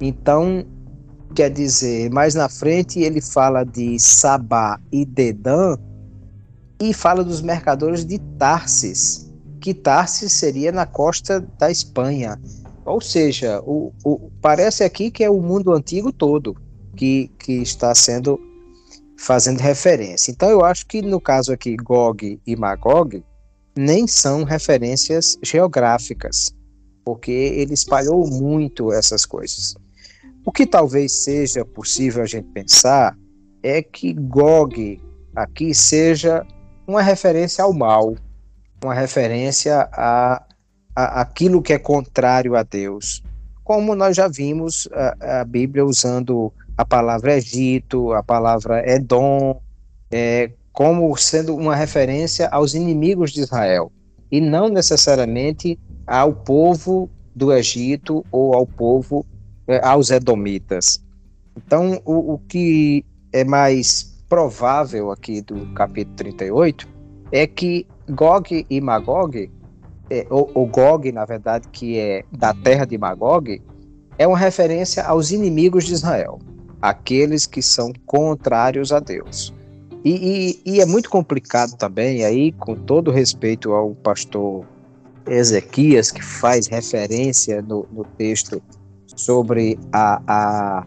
Então, 0.00 0.66
quer 1.34 1.50
dizer, 1.50 2.10
mais 2.10 2.34
na 2.34 2.48
frente 2.48 3.00
ele 3.00 3.20
fala 3.20 3.64
de 3.64 3.98
Sabá 4.00 4.80
e 4.90 5.04
Dedã 5.04 5.76
e 6.80 6.92
fala 6.92 7.22
dos 7.22 7.40
mercadores 7.40 8.04
de 8.04 8.18
Tarsis, 8.36 9.31
que 9.62 9.72
Tarsis 9.72 10.32
seria 10.32 10.72
na 10.72 10.84
costa 10.84 11.40
da 11.56 11.70
Espanha. 11.70 12.38
Ou 12.84 13.00
seja, 13.00 13.62
o, 13.64 13.92
o, 14.04 14.28
parece 14.40 14.82
aqui 14.82 15.08
que 15.08 15.22
é 15.22 15.30
o 15.30 15.40
mundo 15.40 15.72
antigo 15.72 16.12
todo 16.12 16.56
que, 16.96 17.30
que 17.38 17.62
está 17.62 17.94
sendo 17.94 18.40
fazendo 19.16 19.60
referência. 19.60 20.32
Então 20.32 20.50
eu 20.50 20.64
acho 20.64 20.84
que 20.84 21.00
no 21.00 21.20
caso 21.20 21.52
aqui 21.52 21.76
Gog 21.76 22.40
e 22.44 22.56
Magog 22.56 23.22
nem 23.76 24.06
são 24.08 24.42
referências 24.42 25.38
geográficas, 25.40 26.52
porque 27.04 27.30
ele 27.30 27.72
espalhou 27.72 28.28
muito 28.28 28.92
essas 28.92 29.24
coisas. 29.24 29.76
O 30.44 30.50
que 30.50 30.66
talvez 30.66 31.22
seja 31.22 31.64
possível 31.64 32.24
a 32.24 32.26
gente 32.26 32.48
pensar 32.48 33.16
é 33.62 33.80
que 33.80 34.12
Gog 34.12 35.00
aqui 35.36 35.72
seja 35.72 36.44
uma 36.84 37.00
referência 37.00 37.62
ao 37.62 37.72
mal, 37.72 38.16
uma 38.82 38.94
referência 38.94 39.88
a, 39.92 40.42
a 40.94 41.20
aquilo 41.20 41.62
que 41.62 41.72
é 41.72 41.78
contrário 41.78 42.56
a 42.56 42.62
Deus, 42.62 43.22
como 43.64 43.94
nós 43.94 44.16
já 44.16 44.28
vimos 44.28 44.88
a, 44.92 45.40
a 45.40 45.44
Bíblia 45.44 45.84
usando 45.84 46.52
a 46.76 46.84
palavra 46.84 47.36
Egito, 47.36 48.12
a 48.12 48.22
palavra 48.22 48.82
Edom, 48.90 49.60
é, 50.10 50.50
como 50.72 51.16
sendo 51.16 51.54
uma 51.54 51.76
referência 51.76 52.48
aos 52.48 52.74
inimigos 52.74 53.32
de 53.32 53.40
Israel, 53.40 53.92
e 54.30 54.40
não 54.40 54.68
necessariamente 54.68 55.78
ao 56.06 56.32
povo 56.32 57.08
do 57.34 57.52
Egito 57.52 58.24
ou 58.30 58.54
ao 58.54 58.66
povo, 58.66 59.24
é, 59.66 59.84
aos 59.86 60.10
Edomitas. 60.10 61.02
Então, 61.56 62.00
o, 62.04 62.34
o 62.34 62.38
que 62.38 63.04
é 63.32 63.44
mais 63.44 64.12
provável 64.28 65.10
aqui 65.10 65.42
do 65.42 65.66
capítulo 65.74 66.16
38 66.16 66.88
é 67.30 67.46
que 67.46 67.86
Gog 68.10 68.66
e 68.68 68.80
Magog, 68.80 69.50
é, 70.10 70.26
ou, 70.28 70.50
ou 70.54 70.66
Gog, 70.66 71.10
na 71.12 71.24
verdade, 71.24 71.68
que 71.68 71.98
é 71.98 72.24
da 72.32 72.52
terra 72.52 72.84
de 72.84 72.98
Magog, 72.98 73.62
é 74.18 74.26
uma 74.26 74.38
referência 74.38 75.04
aos 75.04 75.30
inimigos 75.30 75.84
de 75.84 75.94
Israel 75.94 76.38
aqueles 76.82 77.46
que 77.46 77.62
são 77.62 77.92
contrários 78.04 78.92
a 78.92 78.98
Deus. 78.98 79.54
E, 80.04 80.58
e, 80.66 80.72
e, 80.72 80.80
é 80.80 80.84
muito 80.84 81.08
complicado 81.08 81.76
também, 81.76 82.24
aí, 82.24 82.50
com 82.50 82.74
todo 82.74 83.12
respeito 83.12 83.72
ao 83.72 83.94
pastor 83.94 84.66
Ezequias, 85.28 86.10
que 86.10 86.20
faz 86.20 86.66
referência 86.66 87.62
no, 87.62 87.86
no 87.92 88.04
texto 88.18 88.60
sobre 89.14 89.78
a, 89.92 90.20
a, 90.26 90.86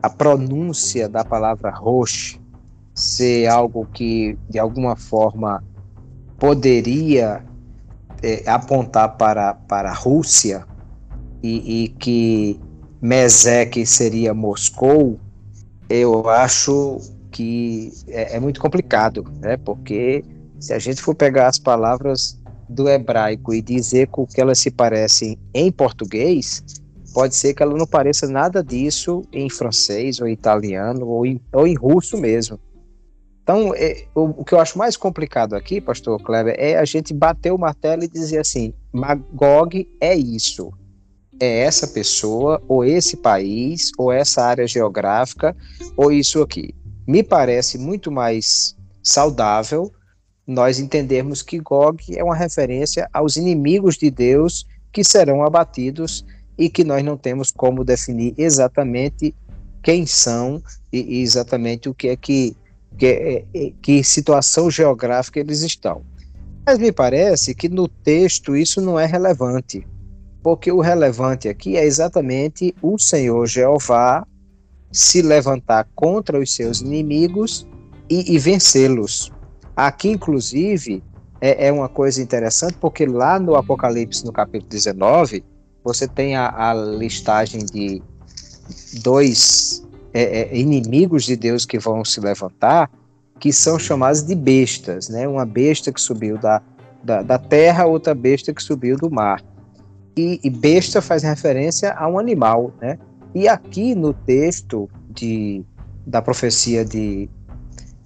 a, 0.00 0.10
pronúncia 0.10 1.08
da 1.08 1.24
palavra 1.24 1.70
roche 1.70 2.40
ser 2.94 3.48
algo 3.48 3.84
que, 3.92 4.38
de 4.48 4.60
alguma 4.60 4.94
forma, 4.94 5.64
poderia 6.40 7.44
é, 8.22 8.42
apontar 8.50 9.16
para, 9.18 9.54
para 9.54 9.90
a 9.90 9.94
Rússia 9.94 10.66
e, 11.42 11.84
e 11.84 11.88
que 11.88 12.58
Mesec 13.00 13.84
seria 13.86 14.32
Moscou, 14.32 15.20
eu 15.88 16.28
acho 16.28 16.98
que 17.30 17.92
é, 18.08 18.36
é, 18.36 18.40
muito 18.40 18.60
complicado, 18.60 19.24
né? 19.40 19.58
Porque 19.58 20.24
se 20.58 20.72
a 20.72 20.78
gente 20.78 21.02
for 21.02 21.14
pegar 21.14 21.48
as 21.48 21.58
palavras 21.58 22.40
do 22.68 22.88
hebraico 22.88 23.52
e 23.52 23.60
dizer 23.60 24.08
com 24.08 24.26
que 24.26 24.40
elas 24.40 24.58
se 24.58 24.70
parecem 24.70 25.38
em 25.52 25.70
português, 25.70 26.62
pode 27.12 27.34
ser 27.34 27.52
que 27.52 27.62
ela 27.62 27.76
não 27.76 27.86
pareça 27.86 28.26
nada 28.26 28.62
disso 28.62 29.22
em 29.32 29.50
francês 29.50 30.20
ou 30.20 30.28
italiano 30.28 31.06
ou 31.06 31.26
em, 31.26 31.40
ou 31.52 31.66
em 31.66 31.74
russo 31.74 32.16
mesmo. 32.16 32.58
Então, 33.50 33.74
é, 33.74 34.04
o, 34.14 34.42
o, 34.42 34.44
que 34.44 34.54
eu 34.54 34.60
acho 34.60 34.78
mais 34.78 34.96
complicado 34.96 35.56
aqui, 35.56 35.80
pastor 35.80 36.22
Kleber, 36.22 36.54
é 36.56 36.76
a 36.76 36.84
gente 36.84 37.12
bater 37.12 37.52
o 37.52 37.58
martelo 37.58 38.04
e 38.04 38.08
dizer 38.08 38.38
assim, 38.38 38.72
Magog 38.92 39.88
é 40.00 40.14
isso 40.14 40.72
é 41.40 41.60
essa 41.60 41.88
pessoa, 41.88 42.62
ou 42.68 42.84
esse 42.84 43.16
país, 43.16 43.90
ou 43.96 44.12
essa 44.12 44.44
área 44.44 44.66
geográfica, 44.66 45.56
ou 45.96 46.12
isso 46.12 46.42
aqui. 46.42 46.74
Me 47.08 47.22
parece 47.22 47.78
muito 47.78 48.12
mais 48.12 48.76
saudável 49.02 49.90
nós 50.46 50.78
entendermos 50.78 51.40
que 51.42 51.58
Gog 51.58 52.04
é 52.14 52.22
uma 52.22 52.36
referência 52.36 53.08
aos 53.12 53.36
inimigos 53.36 53.96
de 53.96 54.10
Deus 54.10 54.66
que 54.92 55.02
serão 55.02 55.42
abatidos 55.42 56.26
e 56.58 56.68
que 56.68 56.84
nós 56.84 57.02
não 57.02 57.16
temos 57.16 57.50
como 57.50 57.84
definir 57.84 58.34
exatamente 58.36 59.34
quem 59.82 60.04
são 60.04 60.62
e, 60.92 61.22
exatamente 61.22 61.88
o 61.88 61.94
que 61.94 62.08
é 62.08 62.16
que, 62.16 62.54
que, 63.00 63.06
é, 63.06 63.44
é, 63.52 63.72
que 63.82 64.04
situação 64.04 64.70
geográfica 64.70 65.40
eles 65.40 65.62
estão. 65.62 66.02
Mas 66.64 66.78
me 66.78 66.92
parece 66.92 67.52
que 67.52 67.68
no 67.68 67.88
texto 67.88 68.56
isso 68.56 68.80
não 68.80 69.00
é 69.00 69.06
relevante 69.06 69.84
porque 70.42 70.72
o 70.72 70.80
relevante 70.80 71.48
aqui 71.48 71.76
é 71.76 71.84
exatamente 71.84 72.74
o 72.82 72.98
Senhor 72.98 73.46
Jeová 73.46 74.26
se 74.90 75.22
levantar 75.22 75.86
contra 75.94 76.38
os 76.38 76.54
seus 76.54 76.80
inimigos 76.80 77.66
e, 78.08 78.34
e 78.34 78.38
vencê-los. 78.38 79.30
Aqui, 79.76 80.10
inclusive, 80.10 81.02
é, 81.40 81.68
é, 81.68 81.72
uma 81.72 81.88
coisa 81.88 82.20
interessante, 82.20 82.76
porque 82.80 83.06
lá 83.06 83.38
no 83.38 83.54
Apocalipse, 83.54 84.24
no 84.24 84.32
capítulo 84.32 84.70
19, 84.70 85.44
você 85.84 86.08
tem 86.08 86.36
a, 86.36 86.70
a 86.70 86.74
listagem 86.74 87.64
de 87.64 88.02
dois 89.02 89.86
é, 90.12 90.40
é, 90.40 90.56
inimigos 90.56 91.24
de 91.24 91.36
Deus 91.36 91.64
que 91.64 91.78
vão 91.78 92.04
se 92.04 92.20
levantar, 92.20 92.90
que 93.38 93.52
são 93.52 93.78
chamados 93.78 94.22
de 94.22 94.34
bestas, 94.34 95.08
né? 95.08 95.26
Uma 95.26 95.46
besta 95.46 95.92
que 95.92 96.00
subiu 96.00 96.36
da, 96.36 96.60
da, 97.02 97.22
da 97.22 97.38
terra, 97.38 97.86
outra 97.86 98.14
besta 98.14 98.52
que 98.52 98.62
subiu 98.62 98.96
do 98.96 99.10
mar. 99.10 99.42
E, 100.16 100.40
e 100.42 100.50
besta 100.50 101.00
faz 101.00 101.22
referência 101.22 101.92
a 101.94 102.08
um 102.08 102.18
animal, 102.18 102.72
né? 102.80 102.98
E 103.34 103.48
aqui 103.48 103.94
no 103.94 104.12
texto 104.12 104.90
de, 105.08 105.64
da 106.06 106.20
profecia 106.20 106.84
de, 106.84 107.28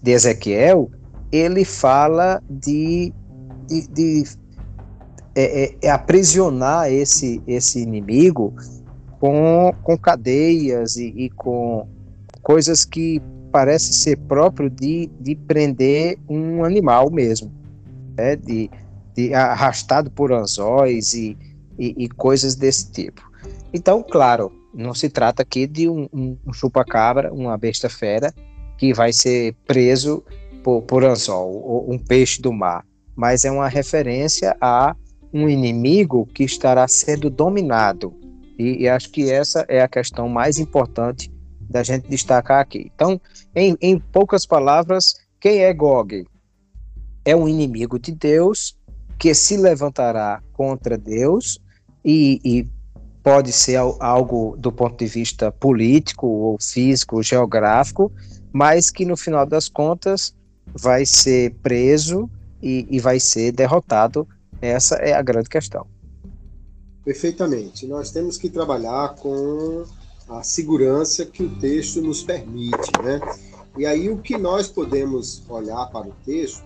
de 0.03 0.11
Ezequiel, 0.11 0.91
ele 1.33 1.65
fala 1.65 2.43
de, 2.49 3.13
de, 3.67 3.89
de 3.89 4.25
é, 5.35 5.65
é, 5.65 5.77
é 5.83 5.91
aprisionar 5.91 6.93
esse, 6.93 7.43
esse 7.47 7.81
inimigo 7.81 8.55
com, 9.19 9.75
com 9.83 9.97
cadeias 9.97 10.97
e, 10.97 11.07
e 11.07 11.31
com 11.31 11.89
coisas 12.45 12.85
que 12.85 13.21
parece 13.51 13.93
ser 13.93 14.17
próprio 14.19 14.71
de, 14.71 15.11
de 15.19 15.35
prender 15.35 16.19
um 16.29 16.63
animal 16.65 17.11
mesmo, 17.11 17.53
né? 18.17 18.37
de, 18.37 18.71
de 19.15 19.35
arrastado 19.35 20.11
por 20.11 20.33
anzóis 20.33 21.15
e, 21.15 21.37
e, 21.79 22.05
e 22.05 22.09
coisas 22.09 22.55
desse 22.55 22.93
tipo. 22.93 23.23
Então, 23.73 24.03
claro, 24.03 24.53
não 24.75 24.93
se 24.95 25.09
trata 25.09 25.43
aqui 25.43 25.67
de 25.67 25.89
um, 25.89 26.09
um, 26.13 26.53
chupa-cabra, 26.53 27.33
uma 27.33 27.57
besta 27.57 27.89
fera, 27.89 28.33
que 28.77 28.93
vai 28.93 29.13
ser 29.13 29.55
preso 29.67 30.23
por, 30.63 30.83
por 30.83 31.05
anzol, 31.05 31.63
ou 31.65 31.93
um 31.93 31.99
peixe 31.99 32.43
do 32.43 32.53
mar, 32.53 32.85
mas 33.17 33.45
é 33.45 33.51
uma 33.51 33.69
referência 33.69 34.57
a 34.61 34.95
um 35.33 35.49
inimigo 35.49 36.27
que 36.27 36.45
estará 36.45 36.87
sendo 36.87 37.31
dominado. 37.31 38.13
E, 38.59 38.83
e 38.83 38.89
acho 38.89 39.11
que 39.11 39.31
essa 39.31 39.65
é 39.69 39.81
a 39.81 39.89
questão 39.89 40.29
mais 40.29 40.59
importante 40.59 41.34
da 41.69 41.83
gente 41.83 42.09
destacar 42.09 42.61
aqui. 42.61 42.91
Então, 42.95 43.21
em, 43.55 43.77
em 43.81 43.99
poucas 43.99 44.47
palavras, 44.47 45.15
quem 45.41 45.61
é 45.61 45.73
Gog? 45.73 46.27
É 47.25 47.35
um 47.35 47.49
inimigo 47.49 47.99
de 47.99 48.13
Deus 48.13 48.77
que 49.19 49.35
se 49.35 49.57
levantará 49.57 50.43
contra 50.53 50.99
Deus 50.99 51.59
e, 52.05 52.41
e 52.45 52.69
pode 53.23 53.53
ser 53.53 53.77
algo 53.77 54.57
do 54.59 54.71
ponto 54.71 54.99
de 54.99 55.07
vista 55.07 55.51
político 55.51 56.27
ou 56.27 56.59
físico, 56.61 57.23
geográfico, 57.23 58.13
mas 58.53 58.91
que 58.91 59.05
no 59.05 59.17
final 59.17 59.47
das 59.47 59.69
contas 59.69 60.35
vai 60.79 61.07
ser 61.07 61.55
preso 61.63 62.29
e, 62.63 62.87
e 62.91 63.01
vai 63.01 63.19
ser 63.19 63.53
derrotado. 63.53 64.29
Essa 64.61 64.97
é 64.97 65.13
a 65.13 65.23
grande 65.23 65.49
questão. 65.49 65.87
Perfeitamente. 67.05 67.87
Nós 67.87 68.11
temos 68.11 68.39
que 68.39 68.49
trabalhar 68.49 69.15
com 69.17 69.85
a 70.39 70.43
segurança 70.43 71.25
que 71.25 71.43
o 71.43 71.51
texto 71.57 72.01
nos 72.01 72.23
permite, 72.23 72.91
né? 73.03 73.21
E 73.77 73.87
aí 73.87 74.09
o 74.09 74.19
que 74.19 74.39
nós 74.39 74.69
podemos 74.69 75.43
olhar 75.49 75.87
para 75.91 76.09
o 76.09 76.15
texto 76.25 76.63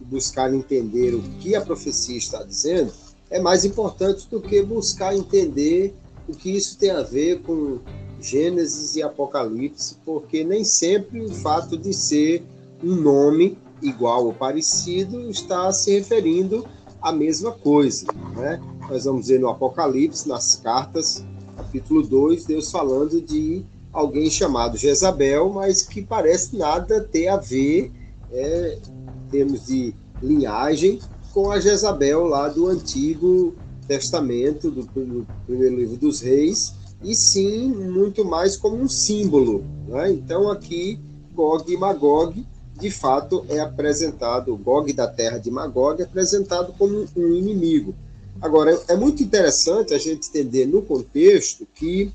e 0.00 0.04
buscar 0.04 0.52
entender 0.52 1.14
o 1.14 1.22
que 1.40 1.54
a 1.54 1.60
profecia 1.60 2.16
está 2.16 2.42
dizendo 2.42 2.92
é 3.30 3.38
mais 3.38 3.64
importante 3.64 4.28
do 4.28 4.40
que 4.40 4.60
buscar 4.62 5.14
entender 5.14 5.94
o 6.28 6.32
que 6.32 6.50
isso 6.50 6.76
tem 6.76 6.90
a 6.90 7.02
ver 7.02 7.42
com 7.42 7.78
Gênesis 8.20 8.96
e 8.96 9.02
Apocalipse, 9.02 9.96
porque 10.04 10.44
nem 10.44 10.64
sempre 10.64 11.20
o 11.20 11.30
fato 11.30 11.76
de 11.76 11.94
ser 11.94 12.42
um 12.82 12.94
nome 12.94 13.56
igual 13.80 14.26
ou 14.26 14.34
parecido 14.34 15.30
está 15.30 15.72
se 15.72 15.92
referindo 15.92 16.66
à 17.00 17.12
mesma 17.12 17.52
coisa. 17.52 18.06
Né? 18.36 18.60
Nós 18.88 19.04
vamos 19.04 19.28
ver 19.28 19.38
no 19.38 19.48
Apocalipse, 19.48 20.28
nas 20.28 20.56
cartas, 20.56 21.24
capítulo 21.60 22.02
2, 22.02 22.46
Deus 22.46 22.70
falando 22.70 23.20
de 23.20 23.64
alguém 23.92 24.30
chamado 24.30 24.78
Jezabel, 24.78 25.50
mas 25.50 25.82
que 25.82 26.02
parece 26.02 26.56
nada 26.56 27.02
ter 27.02 27.28
a 27.28 27.36
ver, 27.36 27.92
é, 28.32 28.78
em 28.78 29.30
termos 29.30 29.66
de 29.66 29.94
linhagem, 30.22 31.00
com 31.32 31.50
a 31.50 31.60
Jezabel 31.60 32.24
lá 32.24 32.48
do 32.48 32.66
Antigo 32.66 33.54
Testamento, 33.86 34.70
do, 34.70 34.82
do 34.82 35.26
primeiro 35.46 35.76
livro 35.76 35.96
dos 35.96 36.20
Reis, 36.20 36.74
e 37.02 37.14
sim 37.14 37.68
muito 37.68 38.24
mais 38.24 38.56
como 38.56 38.76
um 38.76 38.88
símbolo. 38.88 39.64
Né? 39.86 40.12
Então 40.12 40.50
aqui 40.50 40.98
Gog 41.34 41.70
e 41.70 41.76
Magog 41.76 42.46
de 42.78 42.90
fato 42.90 43.44
é 43.48 43.60
apresentado, 43.60 44.56
Gog 44.56 44.90
da 44.94 45.06
terra 45.06 45.36
de 45.36 45.50
Magog 45.50 46.00
é 46.00 46.04
apresentado 46.04 46.72
como 46.78 47.04
um 47.14 47.34
inimigo. 47.34 47.94
Agora, 48.40 48.82
é 48.88 48.96
muito 48.96 49.22
interessante 49.22 49.92
a 49.92 49.98
gente 49.98 50.28
entender 50.28 50.66
no 50.66 50.82
contexto 50.82 51.66
que 51.74 52.12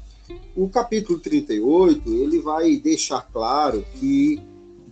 o 0.55 0.67
capítulo 0.67 1.19
38, 1.19 2.11
ele 2.11 2.39
vai 2.39 2.77
deixar 2.77 3.21
claro 3.31 3.85
que 3.99 4.41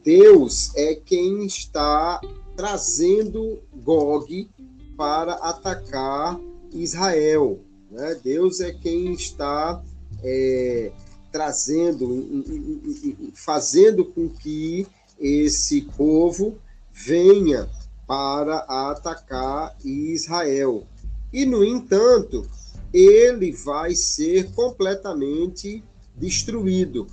Deus 0.03 0.75
é 0.75 0.93
quem 0.95 1.45
está 1.45 2.21
trazendo 2.55 3.59
Gog 3.83 4.49
para 4.95 5.33
atacar 5.33 6.39
Israel. 6.71 7.59
Né? 7.89 8.19
Deus 8.23 8.59
é 8.59 8.71
quem 8.71 9.13
está 9.13 9.81
é, 10.23 10.91
trazendo, 11.31 12.43
fazendo 13.33 14.05
com 14.05 14.29
que 14.29 14.85
esse 15.19 15.81
povo 15.97 16.57
venha 16.91 17.67
para 18.05 18.57
atacar 18.59 19.75
Israel. 19.83 20.85
E, 21.33 21.45
no 21.45 21.63
entanto, 21.63 22.47
ele 22.93 23.51
vai 23.51 23.95
ser 23.95 24.51
completamente 24.51 25.83
destruído. 26.15 27.07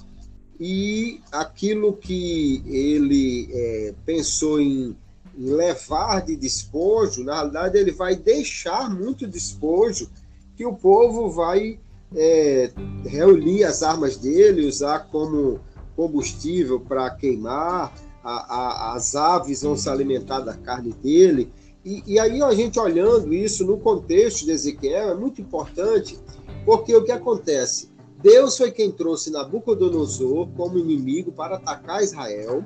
E 0.61 1.21
aquilo 1.33 1.97
que 1.97 2.63
ele 2.67 3.49
é, 3.51 3.95
pensou 4.05 4.61
em, 4.61 4.95
levar 5.37 6.21
de 6.21 6.37
despojo, 6.37 7.25
na 7.25 7.37
realidade, 7.37 7.79
ele 7.79 7.93
vai 7.93 8.15
deixar 8.15 8.91
muito 8.95 9.27
despojo 9.27 10.11
que 10.57 10.67
o 10.67 10.75
povo 10.75 11.31
vai 11.31 11.79
é, 12.15 12.71
reunir 13.07 13.65
as 13.65 13.83
armas 13.83 14.17
dele, 14.17 14.67
usar 14.67 15.09
como 15.11 15.61
combustível 15.97 16.81
para 16.81 17.11
queimar, 17.11 17.95
a, 18.23 18.31
a, 18.31 18.95
as 18.95 19.15
aves 19.15 19.63
vão 19.63 19.77
se 19.77 19.89
alimentar 19.89 20.41
da 20.41 20.55
carne 20.55 20.93
dele. 20.93 21.51
E, 21.85 22.03
e 22.07 22.19
aí 22.19 22.43
a 22.43 22.53
gente 22.53 22.79
olhando 22.79 23.33
isso 23.33 23.65
no 23.65 23.79
contexto 23.79 24.45
de 24.45 24.53
Ezequiel 24.53 25.11
é 25.11 25.15
muito 25.15 25.41
importante, 25.41 26.19
porque 26.65 26.95
o 26.95 27.05
que 27.05 27.13
acontece? 27.13 27.91
Deus 28.23 28.57
foi 28.57 28.71
quem 28.71 28.93
trouxe 28.93 29.31
Nabucodonosor 29.31 30.49
como 30.57 30.79
inimigo 30.79 31.33
para 31.33 31.57
atacar 31.57 32.03
Israel. 32.03 32.63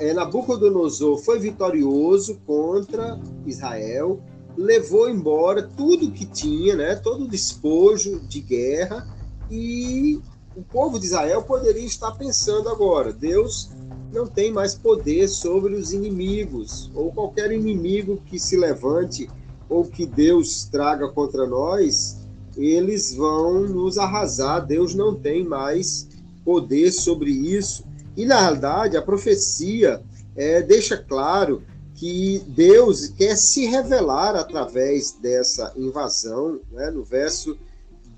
É, 0.00 0.12
Nabucodonosor 0.12 1.18
foi 1.18 1.38
vitorioso 1.38 2.40
contra 2.44 3.20
Israel, 3.46 4.20
levou 4.56 5.08
embora 5.08 5.62
tudo 5.62 6.10
que 6.10 6.26
tinha, 6.26 6.74
né, 6.74 6.96
todo 6.96 7.24
o 7.24 7.28
despojo 7.28 8.18
de 8.20 8.40
guerra, 8.40 9.06
e 9.48 10.20
o 10.56 10.62
povo 10.62 10.98
de 10.98 11.06
Israel 11.06 11.42
poderia 11.42 11.84
estar 11.84 12.12
pensando 12.12 12.68
agora: 12.68 13.12
Deus 13.12 13.70
não 14.12 14.26
tem 14.26 14.52
mais 14.52 14.74
poder 14.74 15.26
sobre 15.26 15.74
os 15.74 15.92
inimigos, 15.92 16.90
ou 16.94 17.10
qualquer 17.10 17.50
inimigo 17.50 18.22
que 18.26 18.38
se 18.38 18.56
levante 18.56 19.28
ou 19.68 19.84
que 19.84 20.04
Deus 20.04 20.64
traga 20.64 21.08
contra 21.08 21.46
nós, 21.46 22.18
eles 22.54 23.14
vão 23.14 23.62
nos 23.62 23.96
arrasar. 23.96 24.66
Deus 24.66 24.94
não 24.94 25.14
tem 25.14 25.42
mais 25.42 26.08
poder 26.44 26.92
sobre 26.92 27.30
isso. 27.30 27.84
E 28.14 28.26
na 28.26 28.38
realidade, 28.38 28.98
a 28.98 29.02
profecia 29.02 30.02
é, 30.36 30.60
deixa 30.60 30.98
claro 30.98 31.62
que 31.94 32.42
Deus 32.48 33.08
quer 33.08 33.36
se 33.36 33.64
revelar 33.64 34.36
através 34.36 35.12
dessa 35.12 35.72
invasão. 35.74 36.60
Né? 36.70 36.90
No 36.90 37.02
verso 37.02 37.56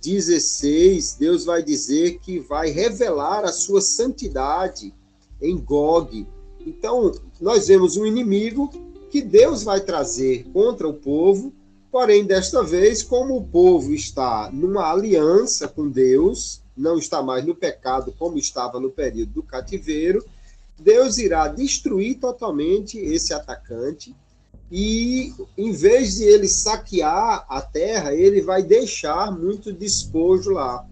16, 0.03 1.17
Deus 1.21 1.45
vai 1.45 1.63
dizer 1.63 2.19
que 2.19 2.41
vai 2.41 2.71
revelar 2.71 3.45
a 3.45 3.53
sua 3.53 3.81
santidade 3.81 4.93
em 5.45 5.57
Gog. 5.59 6.27
Então, 6.67 7.13
nós 7.41 7.69
vemos 7.69 7.97
um 7.97 8.07
inimigo 8.07 8.71
que 9.11 9.21
Deus 9.23 9.63
vai 9.63 9.81
trazer 9.81 10.45
contra 10.53 10.89
o 10.89 10.95
povo, 10.95 11.53
porém, 11.93 12.25
desta 12.25 12.63
vez, 12.63 13.03
como 13.03 13.37
o 13.37 13.47
povo 13.47 13.93
está 13.93 14.51
numa 14.53 14.91
aliança 14.91 15.69
com 15.69 15.89
Deus, 15.89 16.63
não 16.77 16.99
está 16.99 17.23
mais 17.23 17.45
no 17.45 17.55
pecado 17.55 18.13
como 18.19 18.39
estava 18.39 18.81
no 18.81 18.91
período 18.91 19.35
do 19.35 19.43
cativeiro, 19.43 20.25
Deus 20.79 21.19
irá 21.19 21.47
destruir 21.47 22.19
totalmente 22.19 22.99
esse 22.99 23.33
atacante 23.33 24.15
e, 24.73 25.33
em 25.57 25.71
vez 25.71 26.17
de 26.17 26.25
ele 26.25 26.49
saquear 26.49 27.47
a 27.49 27.61
terra, 27.61 28.13
ele 28.13 28.41
vai 28.41 28.63
deixar 28.63 29.31
muito 29.31 29.73
despojo 29.73 30.51
lá. 30.51 30.85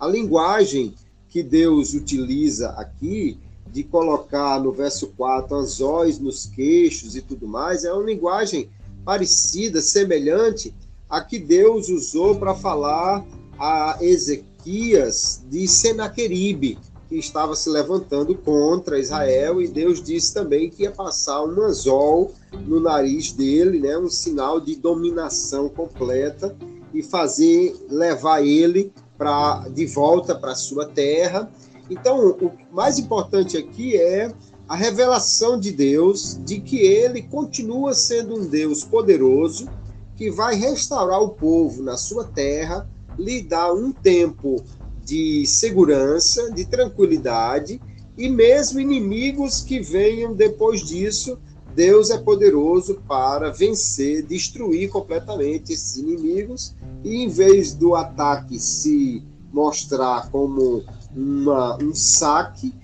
A 0.00 0.06
linguagem 0.06 0.94
que 1.28 1.42
Deus 1.42 1.92
utiliza 1.92 2.70
aqui 2.70 3.38
de 3.76 3.84
colocar 3.84 4.58
no 4.58 4.72
verso 4.72 5.08
4 5.18 5.54
anzóis 5.54 6.18
nos 6.18 6.46
queixos 6.46 7.14
e 7.14 7.20
tudo 7.20 7.46
mais, 7.46 7.84
é 7.84 7.92
uma 7.92 8.04
linguagem 8.04 8.70
parecida, 9.04 9.82
semelhante 9.82 10.74
a 11.10 11.20
que 11.20 11.38
Deus 11.38 11.90
usou 11.90 12.36
para 12.36 12.54
falar 12.54 13.22
a 13.58 13.98
Ezequias 14.00 15.44
de 15.50 15.68
Senaqueribe, 15.68 16.78
que 17.06 17.16
estava 17.16 17.54
se 17.54 17.68
levantando 17.68 18.34
contra 18.34 18.98
Israel, 18.98 19.60
e 19.60 19.68
Deus 19.68 20.02
disse 20.02 20.32
também 20.32 20.70
que 20.70 20.84
ia 20.84 20.90
passar 20.90 21.44
um 21.44 21.60
anzol 21.60 22.32
no 22.66 22.80
nariz 22.80 23.30
dele, 23.30 23.78
né, 23.78 23.98
um 23.98 24.08
sinal 24.08 24.58
de 24.58 24.74
dominação 24.74 25.68
completa, 25.68 26.56
e 26.94 27.02
fazer 27.02 27.76
levar 27.90 28.42
ele 28.42 28.90
para 29.18 29.68
de 29.68 29.84
volta 29.84 30.34
para 30.34 30.54
sua 30.54 30.86
terra 30.86 31.52
então, 31.88 32.30
o 32.30 32.52
mais 32.72 32.98
importante 32.98 33.56
aqui 33.56 33.96
é 33.96 34.32
a 34.68 34.74
revelação 34.74 35.58
de 35.58 35.70
Deus 35.70 36.38
de 36.44 36.60
que 36.60 36.78
ele 36.78 37.22
continua 37.22 37.94
sendo 37.94 38.34
um 38.34 38.46
Deus 38.46 38.82
poderoso 38.84 39.68
que 40.16 40.30
vai 40.30 40.56
restaurar 40.56 41.20
o 41.20 41.28
povo 41.28 41.82
na 41.82 41.96
sua 41.96 42.24
terra, 42.24 42.88
lhe 43.18 43.42
dar 43.42 43.72
um 43.72 43.92
tempo 43.92 44.56
de 45.04 45.46
segurança, 45.46 46.50
de 46.50 46.64
tranquilidade 46.64 47.80
e 48.18 48.28
mesmo 48.28 48.80
inimigos 48.80 49.60
que 49.60 49.78
venham 49.78 50.34
depois 50.34 50.80
disso, 50.80 51.38
Deus 51.74 52.10
é 52.10 52.16
poderoso 52.16 53.02
para 53.06 53.50
vencer, 53.50 54.22
destruir 54.22 54.88
completamente 54.88 55.74
esses 55.74 55.96
inimigos 55.96 56.74
e 57.04 57.22
em 57.22 57.28
vez 57.28 57.74
do 57.74 57.94
ataque 57.94 58.58
se 58.58 59.22
mostrar 59.52 60.30
como 60.30 60.82
uma, 61.16 61.82
um 61.82 61.94
saque, 61.94 62.74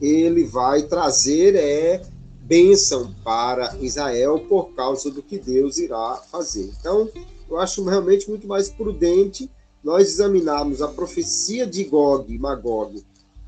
ele 0.00 0.44
vai 0.44 0.82
trazer 0.82 1.54
é 1.54 2.02
bênção 2.42 3.14
para 3.22 3.76
Israel 3.80 4.40
por 4.48 4.74
causa 4.74 5.10
do 5.10 5.22
que 5.22 5.38
Deus 5.38 5.78
irá 5.78 6.16
fazer. 6.30 6.72
Então, 6.80 7.08
eu 7.48 7.58
acho 7.58 7.84
realmente 7.84 8.28
muito 8.28 8.46
mais 8.46 8.68
prudente 8.68 9.50
nós 9.84 10.08
examinarmos 10.08 10.82
a 10.82 10.88
profecia 10.88 11.66
de 11.66 11.84
Gog 11.84 12.32
e 12.32 12.38
Magog 12.38 13.04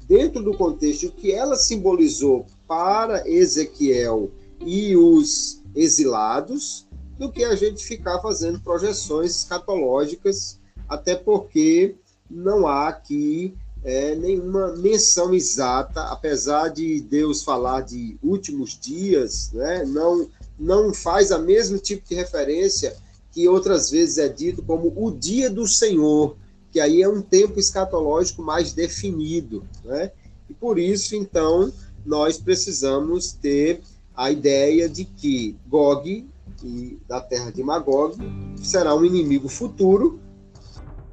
dentro 0.07 0.43
do 0.43 0.57
contexto 0.57 1.11
que 1.13 1.33
ela 1.33 1.57
simbolizou 1.57 2.47
para 2.69 3.29
Ezequiel 3.29 4.31
e 4.61 4.97
os 4.97 5.63
exilados, 5.75 6.87
do 7.19 7.31
que 7.31 7.45
a 7.45 7.55
gente 7.55 7.85
ficar 7.85 8.21
fazendo 8.21 8.61
projeções 8.61 9.37
escatológicas, 9.37 10.59
até 10.89 11.15
porque 11.15 11.95
não 12.31 12.67
há 12.67 12.89
aqui 12.89 13.55
é, 13.83 14.15
nenhuma 14.15 14.77
menção 14.77 15.33
exata, 15.35 16.03
apesar 16.05 16.69
de 16.69 17.01
Deus 17.01 17.43
falar 17.43 17.81
de 17.83 18.19
últimos 18.23 18.79
dias, 18.79 19.51
né, 19.53 19.85
não, 19.87 20.29
não 20.59 20.93
faz 20.93 21.33
a 21.33 21.39
mesmo 21.39 21.79
tipo 21.79 22.07
de 22.09 22.15
referência 22.15 22.95
que 23.33 23.49
outras 23.49 23.91
vezes 23.91 24.19
é 24.19 24.29
dito 24.29 24.63
como 24.63 24.93
o 24.95 25.11
dia 25.11 25.49
do 25.49 25.67
Senhor, 25.67 26.37
que 26.71 26.81
aí 26.81 27.03
é 27.03 27.09
um 27.09 27.23
tempo 27.23 27.59
escatológico 27.59 28.43
mais 28.43 28.73
definido. 28.73 29.65
Né? 29.85 30.11
E 30.49 30.53
por 30.53 30.79
isso, 30.79 31.17
então, 31.17 31.73
nós 32.05 32.37
precisamos 32.37 33.33
ter 33.33 33.81
a 34.15 34.31
ideia 34.31 34.89
de 34.89 35.05
que 35.05 35.57
Gog, 35.69 36.29
e 36.63 36.99
da 37.09 37.21
terra 37.21 37.51
de 37.51 37.63
Magog, 37.63 38.17
será 38.57 38.95
um 38.95 39.05
inimigo 39.05 39.49
futuro, 39.49 40.21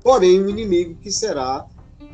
porém 0.03 0.43
um 0.43 0.49
inimigo 0.49 0.95
que 0.95 1.11
será 1.11 1.65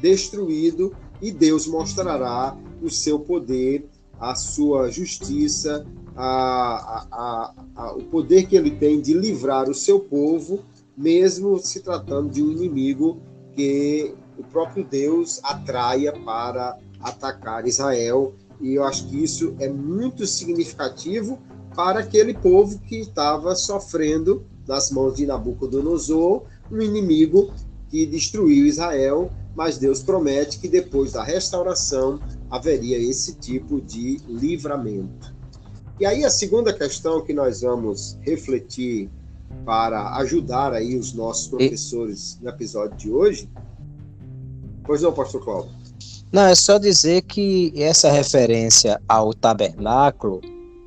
destruído 0.04 0.94
e 1.22 1.32
Deus 1.32 1.66
mostrará 1.66 2.58
o 2.82 2.90
seu 2.90 3.18
poder, 3.18 3.88
a 4.20 4.36
sua 4.36 4.92
justiça, 4.92 5.88
a, 6.14 7.08
a, 7.10 7.54
a, 7.74 7.94
o 7.94 8.04
poder 8.04 8.46
que 8.46 8.58
ele 8.58 8.72
tem 8.72 9.00
de 9.00 9.14
livrar 9.14 9.70
o 9.70 9.74
seu 9.74 10.02
povo, 10.02 10.60
mesmo 10.98 11.58
se 11.58 11.80
tratando 11.80 12.30
de 12.30 12.44
um 12.44 12.52
inimigo 12.52 13.22
que 13.56 14.14
o 14.38 14.44
próprio 14.44 14.84
Deus 14.84 15.40
atraia 15.42 16.12
para 16.12 16.78
atacar 17.00 17.66
Israel. 17.66 18.36
E 18.60 18.74
eu 18.74 18.84
acho 18.84 19.08
que 19.08 19.24
isso 19.24 19.56
é 19.58 19.70
muito 19.70 20.28
significativo 20.28 21.40
para 21.74 22.02
aquele 22.02 22.34
povo 22.34 22.78
que 22.80 22.98
estava 22.98 23.56
sofrendo 23.56 24.46
nas 24.68 24.92
mãos 24.92 25.16
de 25.16 25.26
Nabucodonosor, 25.26 26.44
um 26.70 26.82
inimigo 26.82 27.54
que 27.90 28.06
destruiu 28.06 28.66
Israel, 28.66 29.32
mas 29.56 29.78
Deus 29.78 30.02
promete 30.02 30.60
que 30.60 30.68
depois 30.68 31.14
da 31.14 31.24
restauração 31.24 32.20
haveria 32.50 32.98
esse 32.98 33.36
tipo 33.36 33.82
de 33.82 34.18
livramento. 34.28 35.34
E 36.00 36.06
aí 36.06 36.26
a 36.26 36.30
segunda 36.30 36.74
questão 36.74 37.22
que 37.22 37.34
nós 37.34 37.62
vamos 37.62 38.18
refletir 38.22 39.10
para 39.66 40.16
ajudar 40.18 40.74
aí 40.74 40.96
os 40.96 41.14
nossos 41.14 41.48
professores 41.48 42.40
no 42.42 42.50
episódio 42.50 42.98
de 42.98 43.12
hoje. 43.12 43.50
Pois 44.84 45.02
não, 45.02 45.14
pastor 45.14 45.44
Cláudio? 45.44 45.72
Não, 46.32 46.48
é 46.48 46.56
só 46.56 46.80
dizer 46.80 47.22
que 47.22 47.72
essa 47.76 48.12
referência 48.12 49.00
ao 49.08 49.34
tabernáculo 49.34 50.42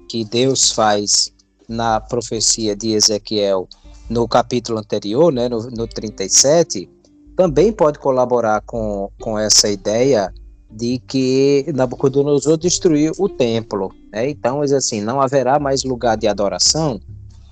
que 0.09 0.25
Deus 0.25 0.73
faz 0.73 1.33
na 1.69 2.01
profecia 2.01 2.75
de 2.75 2.93
Ezequiel 2.93 3.69
no 4.09 4.27
capítulo 4.29 4.79
anterior, 4.79 5.33
né, 5.33 5.49
no, 5.49 5.71
no 5.71 5.87
37, 5.87 6.89
também 7.37 7.73
pode 7.73 7.99
colaborar 7.99 8.63
com, 8.63 9.11
com 9.21 9.39
essa 9.39 9.69
ideia 9.69 10.33
de 10.71 10.99
que 10.99 11.67
Nabucodonosor 11.75 12.57
destruiu 12.57 13.13
o 13.19 13.29
templo. 13.29 13.95
Né? 14.13 14.31
Então, 14.31 14.63
assim, 14.63 15.01
não 15.01 15.21
haverá 15.21 15.59
mais 15.59 15.85
lugar 15.85 16.17
de 16.17 16.27
adoração, 16.27 17.01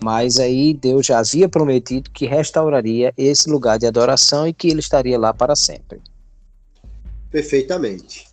mas 0.02 0.38
aí 0.38 0.74
Deus 0.74 1.06
já 1.06 1.18
havia 1.18 1.48
prometido 1.48 2.10
que 2.10 2.26
restauraria 2.26 3.12
esse 3.16 3.48
lugar 3.48 3.78
de 3.78 3.86
adoração 3.86 4.48
e 4.48 4.52
que 4.52 4.68
ele 4.68 4.80
estaria 4.80 5.18
lá 5.18 5.32
para 5.32 5.54
sempre. 5.54 6.00
Perfeitamente. 7.30 8.26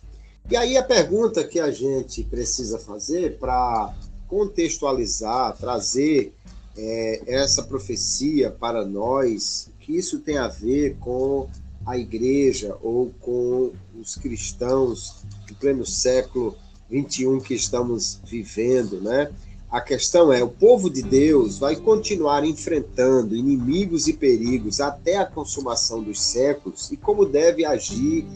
E 0.50 0.56
aí 0.56 0.76
a 0.76 0.82
pergunta 0.82 1.44
que 1.44 1.60
a 1.60 1.70
gente 1.70 2.24
precisa 2.24 2.78
fazer 2.78 3.38
para 3.38 3.94
contextualizar, 4.26 5.56
trazer 5.56 6.34
é, 6.76 7.22
essa 7.26 7.62
profecia 7.62 8.50
para 8.50 8.84
nós, 8.84 9.68
que 9.82 9.96
isso 9.96 10.20
tem 10.20 10.38
a 10.38 10.48
ver 10.48 10.96
com 10.98 11.48
a 11.84 11.98
igreja 11.98 12.76
ou 12.80 13.12
com 13.20 13.72
os 14.00 14.14
cristãos 14.14 15.24
em 15.50 15.54
pleno 15.54 15.84
século 15.84 16.56
21 16.88 17.40
que 17.40 17.54
estamos 17.54 18.20
vivendo, 18.24 19.00
né? 19.00 19.30
A 19.70 19.80
questão 19.80 20.32
é: 20.32 20.44
o 20.44 20.48
povo 20.48 20.88
de 20.88 21.02
Deus 21.02 21.58
vai 21.58 21.76
continuar 21.76 22.44
enfrentando 22.44 23.34
inimigos 23.34 24.06
e 24.06 24.12
perigos 24.12 24.80
até 24.80 25.16
a 25.16 25.26
consumação 25.26 26.02
dos 26.02 26.20
séculos 26.20 26.92
e 26.92 26.96
como 26.96 27.24
deve 27.24 27.64
agir 27.64 28.26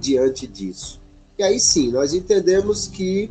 diante 0.00 0.46
disso. 0.46 1.00
E 1.36 1.42
aí 1.42 1.58
sim, 1.58 1.90
nós 1.90 2.14
entendemos 2.14 2.86
que 2.86 3.30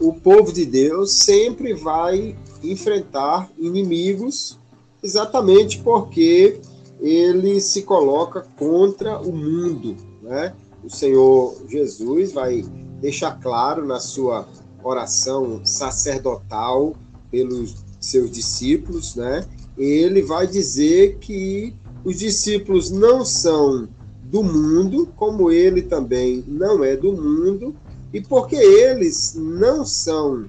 o 0.00 0.14
povo 0.14 0.52
de 0.52 0.64
Deus 0.64 1.12
sempre 1.12 1.74
vai 1.74 2.34
enfrentar 2.62 3.50
inimigos, 3.58 4.58
exatamente 5.02 5.78
porque 5.78 6.60
ele 7.02 7.60
se 7.60 7.82
coloca 7.82 8.46
contra 8.56 9.20
o 9.20 9.32
mundo. 9.32 9.96
Né? 10.22 10.54
O 10.84 10.88
Senhor 10.88 11.56
Jesus 11.68 12.32
vai 12.32 12.62
deixar 13.00 13.40
claro 13.40 13.84
na 13.84 13.98
sua 13.98 14.48
oração 14.82 15.60
sacerdotal 15.64 16.94
pelos 17.30 17.74
seus 18.00 18.30
discípulos, 18.30 19.14
né? 19.14 19.46
Ele 19.76 20.22
vai 20.22 20.46
dizer 20.46 21.18
que 21.18 21.74
os 22.04 22.18
discípulos 22.18 22.90
não 22.90 23.24
são 23.24 23.88
do 24.24 24.42
mundo, 24.42 25.08
como 25.16 25.50
ele 25.50 25.82
também 25.82 26.44
não 26.46 26.82
é 26.82 26.96
do 26.96 27.12
mundo, 27.12 27.74
e 28.12 28.20
porque 28.20 28.56
eles 28.56 29.34
não 29.36 29.84
são 29.84 30.46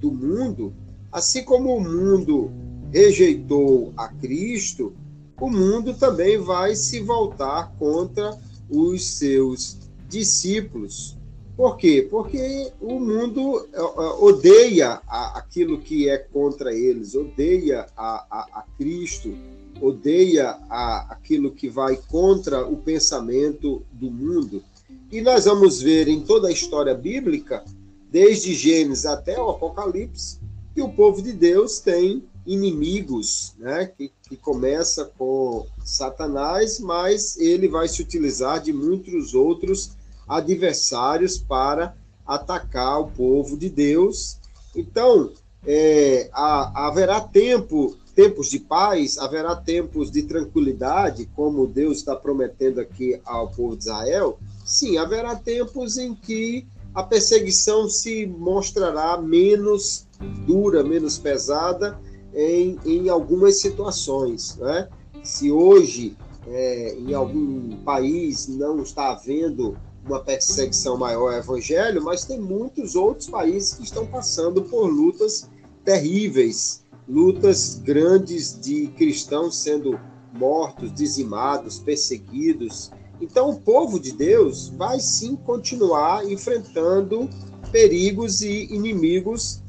do 0.00 0.10
mundo, 0.10 0.72
assim 1.10 1.42
como 1.42 1.76
o 1.76 1.80
mundo 1.80 2.50
rejeitou 2.92 3.92
a 3.96 4.08
Cristo, 4.08 4.92
o 5.40 5.50
mundo 5.50 5.94
também 5.94 6.38
vai 6.38 6.74
se 6.74 7.00
voltar 7.00 7.72
contra 7.78 8.36
os 8.68 9.04
seus 9.06 9.76
discípulos. 10.08 11.16
Por 11.56 11.76
quê? 11.76 12.06
Porque 12.08 12.72
o 12.80 13.00
mundo 13.00 13.66
é, 13.72 13.80
é, 13.80 13.82
odeia 13.82 15.00
aquilo 15.08 15.78
que 15.78 16.08
é 16.08 16.16
contra 16.16 16.72
eles, 16.72 17.14
odeia 17.14 17.86
a, 17.96 18.26
a, 18.30 18.60
a 18.60 18.64
Cristo, 18.76 19.34
odeia 19.80 20.56
a, 20.70 21.12
aquilo 21.12 21.50
que 21.50 21.68
vai 21.68 21.96
contra 22.08 22.64
o 22.66 22.76
pensamento 22.76 23.82
do 23.92 24.10
mundo. 24.10 24.62
E 25.10 25.20
nós 25.20 25.46
vamos 25.46 25.80
ver 25.80 26.06
em 26.06 26.20
toda 26.20 26.48
a 26.48 26.52
história 26.52 26.94
bíblica, 26.94 27.64
desde 28.10 28.54
Gênesis 28.54 29.04
até 29.04 29.40
o 29.40 29.50
Apocalipse, 29.50 30.38
que 30.74 30.80
o 30.80 30.90
povo 30.90 31.20
de 31.20 31.32
Deus 31.32 31.80
tem 31.80 32.22
inimigos, 32.48 33.52
né? 33.58 33.92
que, 33.94 34.10
que 34.26 34.36
começa 34.36 35.04
com 35.18 35.66
Satanás, 35.84 36.80
mas 36.80 37.36
ele 37.36 37.68
vai 37.68 37.86
se 37.86 38.00
utilizar 38.00 38.62
de 38.62 38.72
muitos 38.72 39.34
outros 39.34 39.90
adversários 40.26 41.36
para 41.36 41.94
atacar 42.26 43.00
o 43.00 43.10
povo 43.10 43.56
de 43.56 43.68
Deus. 43.68 44.38
Então, 44.74 45.30
é, 45.66 46.30
haverá 46.32 47.20
tempo, 47.20 47.94
tempos 48.14 48.48
de 48.48 48.60
paz, 48.60 49.18
haverá 49.18 49.54
tempos 49.54 50.10
de 50.10 50.22
tranquilidade, 50.22 51.28
como 51.36 51.66
Deus 51.66 51.98
está 51.98 52.16
prometendo 52.16 52.80
aqui 52.80 53.20
ao 53.26 53.50
povo 53.50 53.76
de 53.76 53.84
Israel. 53.84 54.38
Sim, 54.64 54.96
haverá 54.96 55.36
tempos 55.36 55.98
em 55.98 56.14
que 56.14 56.66
a 56.94 57.02
perseguição 57.02 57.90
se 57.90 58.26
mostrará 58.26 59.20
menos 59.20 60.06
dura, 60.46 60.82
menos 60.82 61.18
pesada 61.18 61.98
em, 62.38 62.78
em 62.86 63.08
algumas 63.08 63.60
situações. 63.60 64.56
Né? 64.56 64.88
Se 65.24 65.50
hoje 65.50 66.16
é, 66.46 66.94
em 66.96 67.12
algum 67.12 67.76
país 67.78 68.46
não 68.46 68.80
está 68.80 69.10
havendo 69.10 69.76
uma 70.06 70.20
perseguição 70.20 70.96
maior 70.96 71.34
ao 71.34 71.40
evangelho, 71.40 72.02
mas 72.02 72.24
tem 72.24 72.40
muitos 72.40 72.94
outros 72.94 73.28
países 73.28 73.74
que 73.74 73.82
estão 73.82 74.06
passando 74.06 74.62
por 74.62 74.86
lutas 74.86 75.50
terríveis, 75.84 76.84
lutas 77.08 77.74
grandes 77.74 78.58
de 78.58 78.86
cristãos 78.88 79.56
sendo 79.56 79.98
mortos, 80.32 80.94
dizimados, 80.94 81.78
perseguidos. 81.78 82.90
Então, 83.20 83.50
o 83.50 83.60
povo 83.60 83.98
de 83.98 84.12
Deus 84.12 84.68
vai 84.68 85.00
sim 85.00 85.34
continuar 85.34 86.24
enfrentando 86.30 87.28
perigos 87.72 88.40
e 88.42 88.72
inimigos 88.72 89.60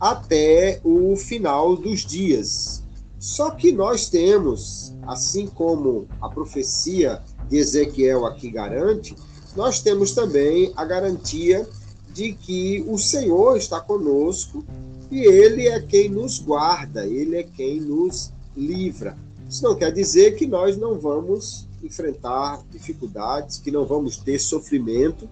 até 0.00 0.80
o 0.84 1.16
final 1.16 1.76
dos 1.76 2.04
dias. 2.04 2.82
Só 3.18 3.50
que 3.50 3.72
nós 3.72 4.08
temos, 4.08 4.94
assim 5.06 5.46
como 5.46 6.06
a 6.20 6.28
profecia 6.28 7.22
de 7.48 7.56
Ezequiel 7.56 8.24
aqui 8.26 8.50
garante, 8.50 9.14
nós 9.56 9.80
temos 9.80 10.12
também 10.12 10.72
a 10.76 10.84
garantia 10.84 11.68
de 12.12 12.32
que 12.32 12.84
o 12.86 12.96
Senhor 12.96 13.56
está 13.56 13.80
conosco 13.80 14.64
e 15.10 15.20
Ele 15.20 15.66
é 15.66 15.80
quem 15.80 16.08
nos 16.08 16.38
guarda, 16.38 17.06
Ele 17.06 17.36
é 17.36 17.42
quem 17.42 17.80
nos 17.80 18.32
livra. 18.56 19.16
Isso 19.48 19.64
não 19.64 19.74
quer 19.74 19.92
dizer 19.92 20.36
que 20.36 20.46
nós 20.46 20.76
não 20.76 20.98
vamos 20.98 21.66
enfrentar 21.82 22.62
dificuldades, 22.70 23.58
que 23.58 23.70
não 23.70 23.86
vamos 23.86 24.16
ter 24.18 24.38
sofrimento, 24.38 25.28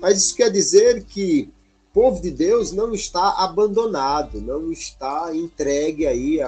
mas 0.00 0.18
isso 0.18 0.34
quer 0.34 0.50
dizer 0.50 1.04
que 1.04 1.50
povo 1.98 2.22
de 2.22 2.30
Deus 2.30 2.70
não 2.70 2.94
está 2.94 3.30
abandonado, 3.38 4.40
não 4.40 4.70
está 4.70 5.34
entregue 5.34 6.06
aí 6.06 6.38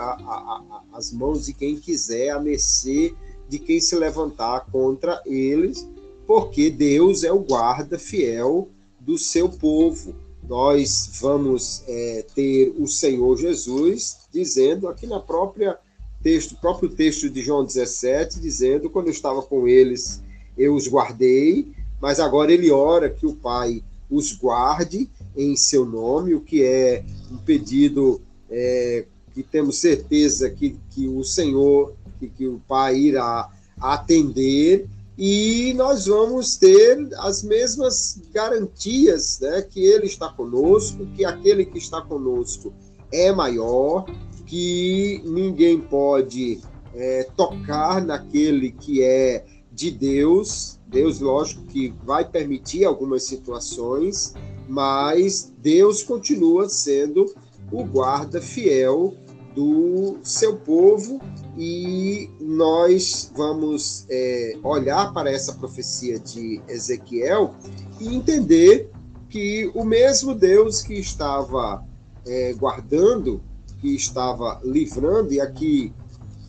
às 0.92 1.10
mãos 1.10 1.46
de 1.46 1.52
quem 1.52 1.74
quiser, 1.74 2.30
a 2.30 2.38
mercê 2.38 3.12
de 3.48 3.58
quem 3.58 3.80
se 3.80 3.96
levantar 3.96 4.66
contra 4.70 5.20
eles, 5.26 5.88
porque 6.24 6.70
Deus 6.70 7.24
é 7.24 7.32
o 7.32 7.40
guarda 7.40 7.98
fiel 7.98 8.68
do 9.00 9.18
seu 9.18 9.48
povo. 9.48 10.14
Nós 10.48 11.18
vamos 11.20 11.82
é, 11.88 12.24
ter 12.32 12.72
o 12.78 12.86
Senhor 12.86 13.36
Jesus 13.36 14.18
dizendo 14.32 14.86
aqui 14.86 15.04
na 15.04 15.18
própria 15.18 15.76
texto, 16.22 16.54
próprio 16.60 16.90
texto 16.90 17.28
de 17.28 17.42
João 17.42 17.64
17, 17.64 18.38
dizendo: 18.38 18.88
quando 18.88 19.08
eu 19.08 19.12
estava 19.12 19.42
com 19.42 19.66
eles, 19.66 20.22
eu 20.56 20.76
os 20.76 20.86
guardei, 20.86 21.66
mas 22.00 22.20
agora 22.20 22.52
ele 22.52 22.70
ora 22.70 23.10
que 23.10 23.26
o 23.26 23.34
Pai 23.34 23.82
os 24.08 24.32
guarde 24.32 25.10
em 25.36 25.56
seu 25.56 25.84
nome, 25.84 26.34
o 26.34 26.40
que 26.40 26.62
é 26.64 27.04
um 27.30 27.36
pedido 27.36 28.20
é, 28.50 29.04
que 29.32 29.42
temos 29.42 29.78
certeza 29.78 30.50
que, 30.50 30.76
que 30.90 31.06
o 31.08 31.22
Senhor, 31.22 31.94
que, 32.18 32.28
que 32.28 32.46
o 32.46 32.60
Pai 32.66 32.96
irá 32.96 33.48
atender 33.80 34.88
e 35.22 35.74
nós 35.74 36.06
vamos 36.06 36.56
ter 36.56 37.06
as 37.18 37.42
mesmas 37.42 38.22
garantias, 38.32 39.38
né, 39.38 39.60
que 39.60 39.84
ele 39.84 40.06
está 40.06 40.30
conosco, 40.30 41.04
que 41.14 41.26
aquele 41.26 41.66
que 41.66 41.76
está 41.76 42.00
conosco 42.00 42.72
é 43.12 43.30
maior, 43.30 44.06
que 44.46 45.20
ninguém 45.26 45.78
pode 45.78 46.62
é, 46.94 47.28
tocar 47.36 48.02
naquele 48.02 48.72
que 48.72 49.02
é 49.02 49.44
de 49.70 49.90
Deus. 49.90 50.79
Deus, 50.90 51.20
lógico, 51.20 51.62
que 51.66 51.94
vai 52.04 52.24
permitir 52.24 52.84
algumas 52.84 53.24
situações, 53.24 54.34
mas 54.68 55.52
Deus 55.58 56.02
continua 56.02 56.68
sendo 56.68 57.32
o 57.70 57.84
guarda 57.84 58.40
fiel 58.40 59.14
do 59.54 60.18
seu 60.22 60.56
povo 60.56 61.20
e 61.56 62.28
nós 62.40 63.30
vamos 63.36 64.06
é, 64.08 64.56
olhar 64.62 65.12
para 65.12 65.30
essa 65.30 65.52
profecia 65.54 66.18
de 66.18 66.60
Ezequiel 66.68 67.54
e 68.00 68.14
entender 68.14 68.90
que 69.28 69.70
o 69.74 69.84
mesmo 69.84 70.34
Deus 70.34 70.82
que 70.82 70.94
estava 70.94 71.84
é, 72.26 72.52
guardando, 72.54 73.40
que 73.80 73.94
estava 73.94 74.60
livrando 74.64 75.32
e 75.32 75.40
aqui 75.40 75.92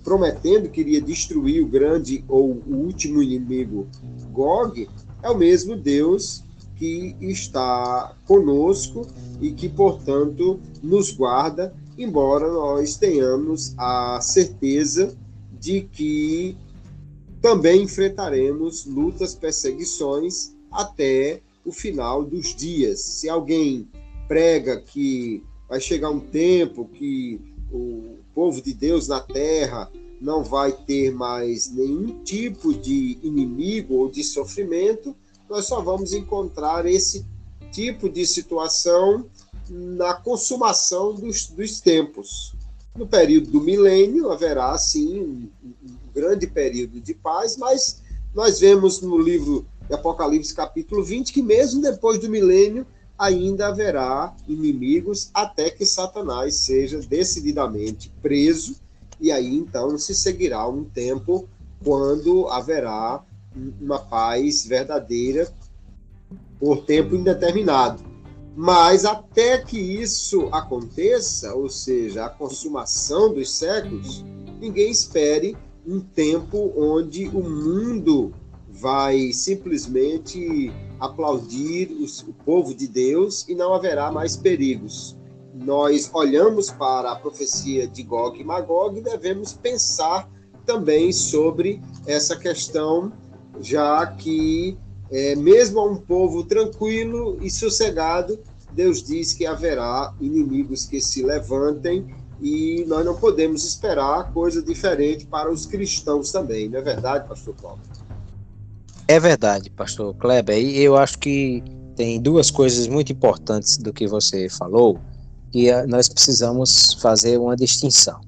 prometendo 0.03 0.69
que 0.69 0.81
iria 0.81 1.01
destruir 1.01 1.63
o 1.63 1.67
grande 1.67 2.23
ou 2.27 2.61
o 2.67 2.75
último 2.75 3.21
inimigo 3.21 3.87
Gog, 4.31 4.89
é 5.21 5.29
o 5.29 5.37
mesmo 5.37 5.75
Deus 5.75 6.43
que 6.75 7.15
está 7.21 8.15
conosco 8.25 9.05
e 9.39 9.51
que, 9.51 9.69
portanto, 9.69 10.59
nos 10.81 11.11
guarda 11.11 11.73
embora 11.97 12.51
nós 12.51 12.95
tenhamos 12.97 13.73
a 13.77 14.19
certeza 14.21 15.15
de 15.59 15.81
que 15.81 16.57
também 17.41 17.83
enfrentaremos 17.83 18.85
lutas, 18.85 19.35
perseguições 19.35 20.53
até 20.71 21.41
o 21.65 21.71
final 21.71 22.23
dos 22.23 22.55
dias. 22.55 23.01
Se 23.01 23.29
alguém 23.29 23.87
prega 24.27 24.79
que 24.79 25.43
vai 25.67 25.79
chegar 25.79 26.09
um 26.09 26.19
tempo 26.19 26.85
que 26.85 27.39
o 27.71 28.17
povo 28.33 28.61
de 28.61 28.73
Deus 28.73 29.07
na 29.07 29.19
terra 29.19 29.91
não 30.21 30.43
vai 30.43 30.71
ter 30.71 31.11
mais 31.11 31.69
nenhum 31.71 32.23
tipo 32.23 32.73
de 32.73 33.17
inimigo 33.23 33.95
ou 33.95 34.09
de 34.09 34.23
sofrimento, 34.23 35.15
nós 35.49 35.65
só 35.65 35.81
vamos 35.81 36.13
encontrar 36.13 36.85
esse 36.85 37.25
tipo 37.71 38.07
de 38.07 38.25
situação 38.25 39.25
na 39.67 40.13
consumação 40.13 41.13
dos, 41.13 41.47
dos 41.47 41.81
tempos. 41.81 42.53
No 42.95 43.07
período 43.07 43.49
do 43.49 43.61
milênio 43.61 44.31
haverá, 44.31 44.77
sim, 44.77 45.19
um, 45.19 45.49
um 45.63 46.13
grande 46.13 46.45
período 46.45 46.99
de 46.99 47.13
paz, 47.13 47.57
mas 47.57 48.01
nós 48.33 48.59
vemos 48.59 49.01
no 49.01 49.17
livro 49.17 49.65
de 49.87 49.95
Apocalipse, 49.95 50.53
capítulo 50.53 51.03
20, 51.03 51.33
que 51.33 51.41
mesmo 51.41 51.81
depois 51.81 52.19
do 52.19 52.29
milênio 52.29 52.85
ainda 53.17 53.67
haverá 53.67 54.35
inimigos 54.47 55.29
até 55.33 55.69
que 55.69 55.85
Satanás 55.85 56.55
seja 56.55 56.99
decididamente 56.99 58.11
preso, 58.21 58.75
e 59.21 59.31
aí 59.31 59.55
então 59.55 59.97
se 59.97 60.15
seguirá 60.15 60.67
um 60.67 60.83
tempo 60.83 61.47
quando 61.83 62.47
haverá 62.47 63.23
uma 63.79 63.99
paz 63.99 64.65
verdadeira 64.65 65.47
por 66.59 66.85
tempo 66.85 67.15
indeterminado. 67.15 68.03
Mas 68.55 69.05
até 69.05 69.59
que 69.59 69.77
isso 69.77 70.49
aconteça, 70.51 71.53
ou 71.53 71.69
seja, 71.69 72.25
a 72.25 72.29
consumação 72.29 73.33
dos 73.33 73.53
séculos, 73.55 74.25
ninguém 74.59 74.91
espere 74.91 75.55
um 75.87 75.99
tempo 75.99 76.73
onde 76.75 77.27
o 77.29 77.41
mundo 77.41 78.33
vai 78.69 79.31
simplesmente 79.31 80.71
aplaudir 80.99 81.91
o 81.91 82.33
povo 82.45 82.73
de 82.73 82.87
Deus 82.87 83.47
e 83.47 83.55
não 83.55 83.73
haverá 83.73 84.11
mais 84.11 84.35
perigos. 84.35 85.15
Nós 85.53 86.09
olhamos 86.13 86.71
para 86.71 87.11
a 87.11 87.15
profecia 87.15 87.87
de 87.87 88.03
Gog 88.03 88.39
e 88.39 88.43
Magog 88.43 88.97
e 88.97 89.01
devemos 89.01 89.53
pensar 89.53 90.29
também 90.65 91.11
sobre 91.11 91.81
essa 92.05 92.37
questão, 92.37 93.11
já 93.59 94.05
que 94.07 94.77
é, 95.11 95.35
mesmo 95.35 95.79
a 95.79 95.85
um 95.85 95.97
povo 95.97 96.43
tranquilo 96.43 97.37
e 97.41 97.49
sossegado, 97.49 98.39
Deus 98.71 99.03
diz 99.03 99.33
que 99.33 99.45
haverá 99.45 100.13
inimigos 100.21 100.85
que 100.85 101.01
se 101.01 101.21
levantem 101.21 102.15
e 102.41 102.85
nós 102.87 103.05
não 103.05 103.15
podemos 103.17 103.65
esperar 103.65 104.31
coisa 104.31 104.63
diferente 104.63 105.25
para 105.25 105.51
os 105.51 105.65
cristãos 105.65 106.31
também, 106.31 106.69
não 106.69 106.79
é 106.79 106.81
verdade, 106.81 107.27
pastor 107.27 107.53
Paulo? 107.61 107.79
É 109.07 109.19
verdade, 109.19 109.69
pastor 109.69 110.15
Kleber, 110.15 110.57
e 110.57 110.81
eu 110.81 110.95
acho 110.95 111.19
que 111.19 111.61
tem 111.95 112.19
duas 112.19 112.49
coisas 112.49 112.87
muito 112.87 113.11
importantes 113.11 113.77
do 113.77 113.91
que 113.91 114.07
você 114.07 114.47
falou 114.47 114.97
que 115.51 115.71
nós 115.87 116.07
precisamos 116.07 116.93
fazer 117.01 117.37
uma 117.37 117.55
distinção. 117.55 118.21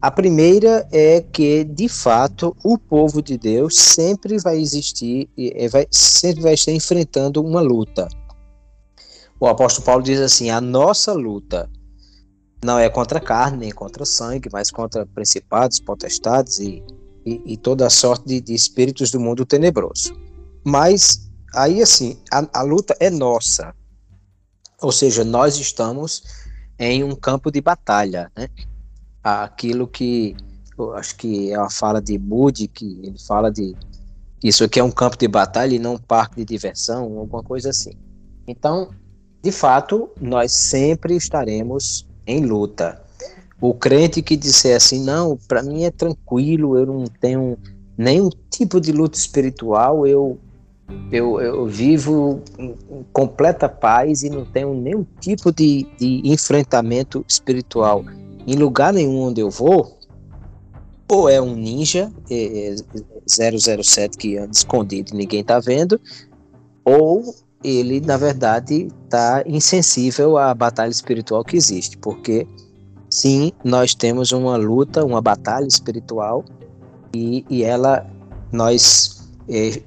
A 0.00 0.10
primeira 0.10 0.86
é 0.90 1.20
que, 1.20 1.62
de 1.62 1.88
fato, 1.88 2.56
o 2.64 2.76
povo 2.76 3.22
de 3.22 3.38
Deus 3.38 3.78
sempre 3.78 4.36
vai 4.38 4.58
existir, 4.58 5.30
e 5.36 5.68
vai, 5.68 5.86
sempre 5.90 6.42
vai 6.42 6.54
estar 6.54 6.72
enfrentando 6.72 7.40
uma 7.40 7.60
luta. 7.60 8.08
O 9.38 9.46
apóstolo 9.46 9.86
Paulo 9.86 10.02
diz 10.02 10.20
assim: 10.20 10.50
a 10.50 10.60
nossa 10.60 11.12
luta 11.12 11.70
não 12.64 12.78
é 12.78 12.88
contra 12.88 13.20
carne 13.20 13.58
nem 13.58 13.70
contra 13.70 14.04
sangue, 14.04 14.48
mas 14.52 14.70
contra 14.70 15.06
principados, 15.06 15.80
potestades 15.80 16.58
e, 16.58 16.82
e, 17.24 17.42
e 17.44 17.56
toda 17.56 17.86
a 17.86 17.90
sorte 17.90 18.26
de, 18.26 18.40
de, 18.40 18.54
espíritos 18.54 19.10
do 19.10 19.20
mundo 19.20 19.44
tenebroso. 19.44 20.16
Mas 20.64 21.28
aí, 21.54 21.82
assim, 21.82 22.20
a, 22.30 22.60
a 22.60 22.62
luta 22.62 22.96
é 23.00 23.10
nossa. 23.10 23.74
Ou 24.80 24.92
seja, 24.92 25.24
nós 25.24 25.56
estamos 25.58 26.22
em 26.84 27.04
um 27.04 27.14
campo 27.14 27.50
de 27.50 27.60
batalha, 27.60 28.30
né? 28.36 28.48
aquilo 29.22 29.86
que 29.86 30.34
eu 30.76 30.94
acho 30.94 31.16
que 31.16 31.52
é 31.52 31.58
uma 31.58 31.70
fala 31.70 32.00
de 32.00 32.18
Moody, 32.18 32.66
que 32.66 33.00
ele 33.02 33.18
fala 33.18 33.50
de 33.50 33.74
isso 34.42 34.64
aqui 34.64 34.80
é 34.80 34.84
um 34.84 34.90
campo 34.90 35.16
de 35.16 35.28
batalha 35.28 35.74
e 35.74 35.78
não 35.78 35.94
um 35.94 35.98
parque 35.98 36.36
de 36.36 36.44
diversão, 36.44 37.16
alguma 37.16 37.44
coisa 37.44 37.70
assim. 37.70 37.92
Então, 38.46 38.90
de 39.40 39.52
fato, 39.52 40.10
nós 40.20 40.52
sempre 40.52 41.14
estaremos 41.14 42.08
em 42.26 42.44
luta. 42.44 43.00
O 43.60 43.72
crente 43.72 44.20
que 44.20 44.36
disser 44.36 44.76
assim, 44.76 45.04
não, 45.04 45.38
para 45.46 45.62
mim 45.62 45.84
é 45.84 45.90
tranquilo, 45.92 46.76
eu 46.76 46.84
não 46.84 47.04
tenho 47.04 47.56
nenhum 47.96 48.30
tipo 48.50 48.80
de 48.80 48.90
luta 48.90 49.16
espiritual, 49.16 50.04
eu, 50.04 50.40
eu, 51.10 51.40
eu 51.40 51.66
vivo 51.66 52.40
em 52.58 52.74
completa 53.12 53.68
paz 53.68 54.22
e 54.22 54.30
não 54.30 54.44
tenho 54.44 54.74
nenhum 54.74 55.06
tipo 55.20 55.52
de, 55.52 55.86
de 55.98 56.22
enfrentamento 56.24 57.24
espiritual. 57.28 58.04
Em 58.46 58.56
lugar 58.56 58.92
nenhum 58.92 59.20
onde 59.22 59.40
eu 59.40 59.50
vou, 59.50 59.98
ou 61.08 61.28
é 61.28 61.40
um 61.40 61.54
ninja 61.54 62.10
é, 62.30 62.74
007 63.26 64.16
que 64.16 64.38
anda 64.38 64.52
escondido 64.52 65.12
e 65.12 65.16
ninguém 65.16 65.44
tá 65.44 65.60
vendo, 65.60 66.00
ou 66.84 67.34
ele, 67.62 68.00
na 68.00 68.16
verdade, 68.16 68.88
tá 69.08 69.42
insensível 69.46 70.36
à 70.36 70.52
batalha 70.54 70.90
espiritual 70.90 71.44
que 71.44 71.56
existe, 71.56 71.96
porque 71.98 72.46
sim, 73.08 73.52
nós 73.62 73.94
temos 73.94 74.32
uma 74.32 74.56
luta, 74.56 75.04
uma 75.04 75.20
batalha 75.20 75.66
espiritual, 75.66 76.44
e, 77.14 77.44
e 77.48 77.62
ela, 77.62 78.06
nós 78.50 79.28
é, 79.48 79.82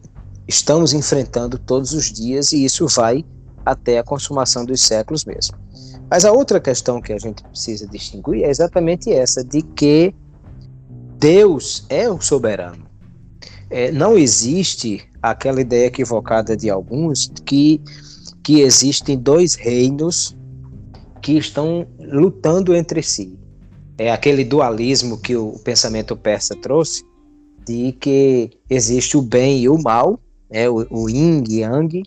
estamos 0.47 0.93
enfrentando 0.93 1.57
todos 1.57 1.93
os 1.93 2.11
dias 2.11 2.51
e 2.51 2.63
isso 2.63 2.87
vai 2.87 3.25
até 3.65 3.97
a 3.97 4.03
consumação 4.03 4.63
dos 4.65 4.81
séculos 4.81 5.25
mesmo. 5.25 5.57
Mas 6.09 6.23
a 6.23 6.31
outra 6.31 6.59
questão 6.59 7.01
que 7.01 7.11
a 7.11 7.17
gente 7.17 7.43
precisa 7.43 7.87
distinguir 7.87 8.43
é 8.43 8.49
exatamente 8.49 9.11
essa, 9.11 9.43
de 9.43 9.61
que 9.61 10.13
Deus 11.17 11.85
é 11.89 12.09
o 12.09 12.21
soberano. 12.21 12.85
É, 13.69 13.91
não 13.91 14.15
existe 14.15 15.09
aquela 15.21 15.59
ideia 15.59 15.87
equivocada 15.87 16.55
de 16.55 16.69
alguns 16.69 17.31
que, 17.43 17.81
que 18.43 18.61
existem 18.61 19.17
dois 19.17 19.55
reinos 19.55 20.37
que 21.21 21.33
estão 21.33 21.87
lutando 21.99 22.75
entre 22.75 23.01
si. 23.01 23.37
É 23.97 24.11
aquele 24.11 24.43
dualismo 24.43 25.17
que 25.17 25.35
o 25.35 25.53
pensamento 25.63 26.15
persa 26.15 26.55
trouxe, 26.55 27.03
de 27.65 27.93
que 27.93 28.51
existe 28.69 29.17
o 29.17 29.21
bem 29.23 29.61
e 29.61 29.69
o 29.69 29.81
mal, 29.81 30.19
é 30.55 30.69
o, 30.69 30.87
o 30.89 31.09
yin 31.09 31.43
e 31.49 31.59
yang, 31.59 32.03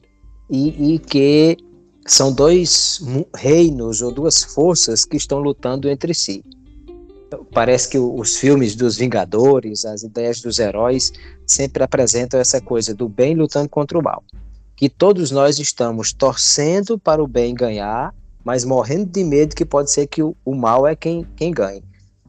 e, 0.49 0.95
e 0.95 0.99
que 0.99 1.59
são 2.07 2.33
dois 2.33 3.03
reinos 3.37 4.01
ou 4.01 4.11
duas 4.11 4.43
forças 4.43 5.05
que 5.05 5.19
estão 5.19 5.39
lutando 5.39 5.89
entre 5.91 6.15
si. 6.15 6.43
Parece 7.53 7.91
que 7.91 7.99
os 7.99 8.37
filmes 8.37 8.75
dos 8.75 8.97
Vingadores, 8.97 9.85
as 9.85 10.03
ideias 10.03 10.41
dos 10.41 10.59
heróis, 10.59 11.13
sempre 11.47 11.83
apresentam 11.83 12.41
essa 12.41 12.59
coisa 12.59 12.95
do 12.95 13.07
bem 13.07 13.35
lutando 13.35 13.69
contra 13.69 13.99
o 13.99 14.03
mal. 14.03 14.25
Que 14.75 14.89
todos 14.89 15.31
nós 15.31 15.59
estamos 15.59 16.15
torcendo 16.15 16.99
para 16.99 17.23
o 17.23 17.29
bem 17.29 17.55
ganhar, 17.55 18.15
mas 18.43 18.65
morrendo 18.65 19.11
de 19.11 19.23
medo 19.23 19.55
que 19.55 19.67
pode 19.67 19.91
ser 19.91 20.07
que 20.07 20.23
o, 20.23 20.35
o 20.43 20.55
mal 20.55 20.87
é 20.87 20.97
quem, 20.97 21.27
quem 21.37 21.53
ganhe. 21.53 21.85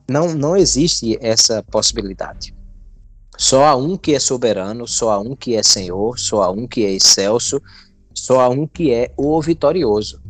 Não, 0.09 0.33
não 0.33 0.57
existe 0.57 1.17
essa 1.21 1.63
possibilidade. 1.63 2.53
Só 3.39 3.63
há 3.63 3.73
um 3.73 3.95
que 3.95 4.13
é 4.13 4.19
soberano, 4.19 4.85
só 4.85 5.11
há 5.11 5.17
um 5.17 5.33
que 5.33 5.55
é 5.55 5.63
Senhor, 5.63 6.19
só 6.19 6.43
há 6.43 6.51
um 6.51 6.67
que 6.67 6.85
é 6.85 6.91
excelso, 6.91 7.61
só 8.13 8.41
há 8.41 8.49
um 8.49 8.67
que 8.67 8.91
é 8.91 9.13
o 9.15 9.41
vitorioso. 9.41 10.21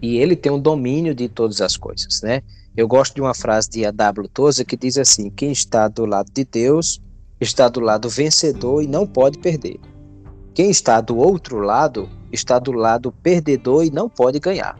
E 0.00 0.18
ele 0.18 0.36
tem 0.36 0.52
o 0.52 0.54
um 0.54 0.60
domínio 0.60 1.12
de 1.12 1.28
todas 1.28 1.60
as 1.60 1.76
coisas, 1.76 2.22
né? 2.22 2.42
Eu 2.76 2.86
gosto 2.86 3.16
de 3.16 3.20
uma 3.20 3.34
frase 3.34 3.68
de 3.68 3.84
A.W. 3.84 4.28
Tozer 4.28 4.64
que 4.64 4.76
diz 4.76 4.96
assim: 4.96 5.28
quem 5.28 5.50
está 5.50 5.88
do 5.88 6.06
lado 6.06 6.30
de 6.32 6.44
Deus 6.44 7.02
está 7.40 7.68
do 7.68 7.80
lado 7.80 8.08
vencedor 8.08 8.80
e 8.80 8.86
não 8.86 9.08
pode 9.08 9.38
perder. 9.38 9.80
Quem 10.54 10.70
está 10.70 11.00
do 11.00 11.16
outro 11.16 11.58
lado 11.58 12.08
está 12.30 12.60
do 12.60 12.70
lado 12.70 13.10
perdedor 13.10 13.84
e 13.84 13.90
não 13.90 14.08
pode 14.08 14.38
ganhar. 14.38 14.78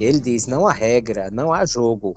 Ele 0.00 0.18
diz: 0.18 0.48
não 0.48 0.66
há 0.66 0.72
regra, 0.72 1.30
não 1.30 1.52
há 1.52 1.64
jogo. 1.64 2.16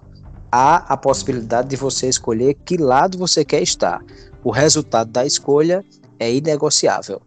Há 0.51 0.77
a 0.91 0.97
possibilidade 0.97 1.69
de 1.69 1.75
você 1.75 2.09
escolher 2.09 2.55
que 2.65 2.75
lado 2.75 3.19
você 3.19 3.45
quer 3.45 3.61
estar. 3.61 4.03
O 4.43 4.51
resultado 4.51 5.11
da 5.11 5.25
escolha 5.25 5.83
é 6.19 6.33
inegociável. 6.33 7.21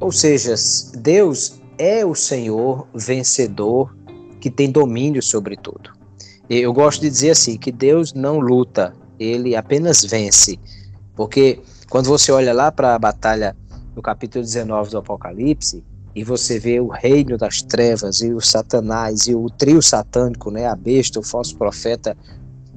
Ou 0.00 0.12
seja, 0.12 0.54
Deus 0.98 1.60
é 1.76 2.04
o 2.04 2.14
Senhor 2.14 2.86
vencedor 2.94 3.94
que 4.40 4.50
tem 4.50 4.70
domínio 4.70 5.22
sobre 5.22 5.56
tudo. 5.56 5.90
Eu 6.48 6.72
gosto 6.72 7.02
de 7.02 7.10
dizer 7.10 7.30
assim, 7.30 7.58
que 7.58 7.70
Deus 7.70 8.14
não 8.14 8.38
luta, 8.38 8.94
ele 9.18 9.54
apenas 9.54 10.04
vence. 10.04 10.58
Porque 11.14 11.60
quando 11.90 12.06
você 12.06 12.32
olha 12.32 12.54
lá 12.54 12.72
para 12.72 12.94
a 12.94 12.98
batalha 12.98 13.56
no 13.94 14.00
capítulo 14.00 14.44
19 14.44 14.90
do 14.90 14.98
Apocalipse, 14.98 15.84
e 16.14 16.24
você 16.24 16.58
vê 16.58 16.80
o 16.80 16.88
reino 16.88 17.36
das 17.36 17.62
trevas 17.62 18.20
e 18.20 18.32
o 18.32 18.40
Satanás 18.40 19.26
e 19.26 19.34
o 19.34 19.48
trio 19.50 19.80
satânico, 19.80 20.50
né, 20.50 20.66
a 20.66 20.74
besta, 20.74 21.20
o 21.20 21.22
falso 21.22 21.56
profeta, 21.56 22.16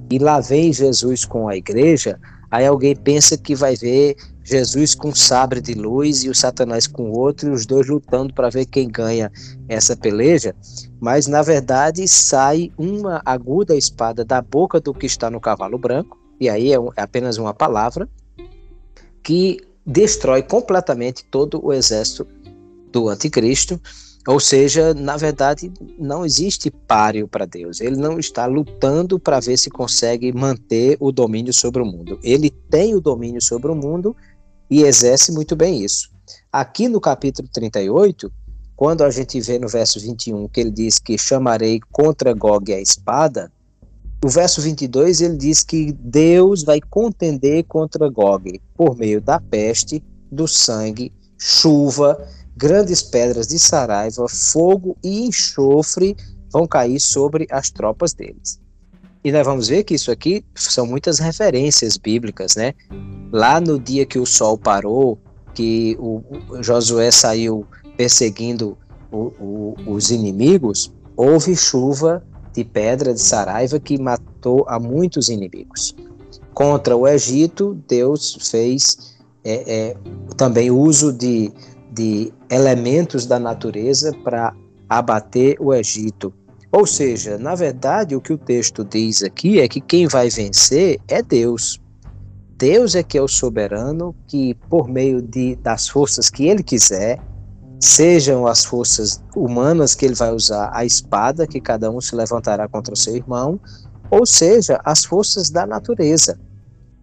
e 0.09 0.19
lá 0.19 0.39
vem 0.39 0.73
Jesus 0.73 1.25
com 1.25 1.47
a 1.47 1.55
igreja, 1.55 2.19
aí 2.51 2.67
alguém 2.67 2.95
pensa 2.95 3.37
que 3.37 3.55
vai 3.55 3.75
ver 3.75 4.15
Jesus 4.43 4.93
com 4.93 5.09
um 5.09 5.15
sabre 5.15 5.61
de 5.61 5.73
luz 5.73 6.23
e 6.23 6.29
o 6.29 6.35
Satanás 6.35 6.85
com 6.85 7.11
outro, 7.11 7.49
e 7.49 7.53
os 7.53 7.65
dois 7.65 7.87
lutando 7.87 8.33
para 8.33 8.49
ver 8.49 8.65
quem 8.65 8.89
ganha 8.89 9.31
essa 9.69 9.95
peleja, 9.95 10.53
mas 10.99 11.27
na 11.27 11.41
verdade 11.41 12.07
sai 12.07 12.71
uma 12.77 13.21
aguda 13.25 13.75
espada 13.75 14.25
da 14.25 14.41
boca 14.41 14.79
do 14.79 14.93
que 14.93 15.05
está 15.05 15.29
no 15.29 15.39
cavalo 15.39 15.77
branco, 15.77 16.19
e 16.39 16.49
aí 16.49 16.73
é, 16.73 16.75
é 16.75 17.01
apenas 17.01 17.37
uma 17.37 17.53
palavra, 17.53 18.09
que 19.23 19.61
destrói 19.85 20.43
completamente 20.43 21.23
todo 21.25 21.63
o 21.63 21.71
exército 21.71 22.27
do 22.91 23.07
anticristo, 23.07 23.79
ou 24.27 24.39
seja, 24.39 24.93
na 24.93 25.17
verdade, 25.17 25.71
não 25.97 26.25
existe 26.25 26.69
páreo 26.69 27.27
para 27.27 27.45
Deus. 27.45 27.81
Ele 27.81 27.95
não 27.95 28.19
está 28.19 28.45
lutando 28.45 29.19
para 29.19 29.39
ver 29.39 29.57
se 29.57 29.69
consegue 29.69 30.31
manter 30.31 30.95
o 30.99 31.11
domínio 31.11 31.53
sobre 31.53 31.81
o 31.81 31.85
mundo. 31.85 32.19
Ele 32.23 32.49
tem 32.49 32.93
o 32.93 33.01
domínio 33.01 33.41
sobre 33.41 33.71
o 33.71 33.75
mundo 33.75 34.15
e 34.69 34.83
exerce 34.83 35.31
muito 35.31 35.55
bem 35.55 35.83
isso. 35.83 36.11
Aqui 36.51 36.87
no 36.87 37.01
capítulo 37.01 37.47
38, 37.51 38.31
quando 38.75 39.03
a 39.03 39.09
gente 39.09 39.41
vê 39.41 39.57
no 39.57 39.67
verso 39.67 39.99
21 39.99 40.47
que 40.47 40.59
ele 40.59 40.71
diz 40.71 40.99
que 40.99 41.17
chamarei 41.17 41.79
contra 41.91 42.33
Gog 42.33 42.71
a 42.73 42.79
espada, 42.79 43.51
o 44.23 44.29
verso 44.29 44.61
22 44.61 45.19
ele 45.21 45.35
diz 45.35 45.63
que 45.63 45.91
Deus 45.93 46.63
vai 46.63 46.79
contender 46.79 47.63
contra 47.63 48.07
Gog 48.07 48.61
por 48.75 48.95
meio 48.95 49.19
da 49.19 49.39
peste, 49.39 50.03
do 50.31 50.47
sangue, 50.47 51.11
chuva, 51.39 52.23
grandes 52.55 53.01
pedras 53.01 53.47
de 53.47 53.57
saraiva, 53.57 54.27
fogo 54.27 54.97
e 55.03 55.27
enxofre 55.27 56.15
vão 56.51 56.67
cair 56.67 56.99
sobre 56.99 57.47
as 57.49 57.69
tropas 57.69 58.13
deles. 58.13 58.59
E 59.23 59.31
nós 59.31 59.45
vamos 59.45 59.67
ver 59.67 59.83
que 59.83 59.93
isso 59.93 60.11
aqui 60.11 60.43
são 60.55 60.85
muitas 60.85 61.19
referências 61.19 61.95
bíblicas, 61.95 62.55
né? 62.55 62.73
Lá 63.31 63.61
no 63.61 63.79
dia 63.79 64.05
que 64.05 64.17
o 64.17 64.25
sol 64.25 64.57
parou, 64.57 65.19
que 65.53 65.95
o, 65.99 66.23
Josué 66.61 67.11
saiu 67.11 67.65
perseguindo 67.95 68.77
o, 69.11 69.31
o, 69.39 69.75
os 69.85 70.09
inimigos, 70.09 70.91
houve 71.15 71.55
chuva 71.55 72.23
de 72.53 72.63
pedra 72.63 73.13
de 73.13 73.21
Saraiva 73.21 73.79
que 73.79 74.01
matou 74.01 74.65
a 74.67 74.79
muitos 74.79 75.29
inimigos. 75.29 75.95
Contra 76.53 76.97
o 76.97 77.07
Egito, 77.07 77.81
Deus 77.87 78.37
fez 78.49 79.15
é, 79.43 79.73
é, 79.73 79.97
também 80.35 80.71
uso 80.71 81.13
de, 81.13 81.51
de 81.91 82.33
elementos 82.49 83.25
da 83.25 83.39
natureza 83.39 84.13
para 84.23 84.53
abater 84.89 85.57
o 85.59 85.73
Egito. 85.73 86.33
Ou 86.71 86.85
seja, 86.85 87.37
na 87.37 87.53
verdade, 87.53 88.15
o 88.15 88.21
que 88.21 88.31
o 88.31 88.37
texto 88.37 88.83
diz 88.85 89.21
aqui 89.21 89.59
é 89.59 89.67
que 89.67 89.81
quem 89.81 90.07
vai 90.07 90.29
vencer 90.29 90.99
é 91.07 91.21
Deus. 91.21 91.79
Deus 92.57 92.95
é 92.95 93.03
que 93.03 93.17
é 93.17 93.21
o 93.21 93.27
soberano 93.27 94.15
que, 94.27 94.53
por 94.69 94.87
meio 94.87 95.21
de, 95.21 95.55
das 95.57 95.89
forças 95.89 96.29
que 96.29 96.47
ele 96.47 96.63
quiser, 96.63 97.19
sejam 97.79 98.45
as 98.45 98.63
forças 98.63 99.21
humanas 99.35 99.95
que 99.95 100.05
ele 100.05 100.13
vai 100.13 100.31
usar 100.31 100.69
a 100.71 100.85
espada, 100.85 101.47
que 101.47 101.59
cada 101.59 101.89
um 101.89 101.99
se 101.99 102.15
levantará 102.15 102.67
contra 102.67 102.93
o 102.93 102.97
seu 102.97 103.15
irmão, 103.15 103.59
ou 104.11 104.25
seja, 104.25 104.79
as 104.85 105.03
forças 105.03 105.49
da 105.49 105.65
natureza. 105.65 106.39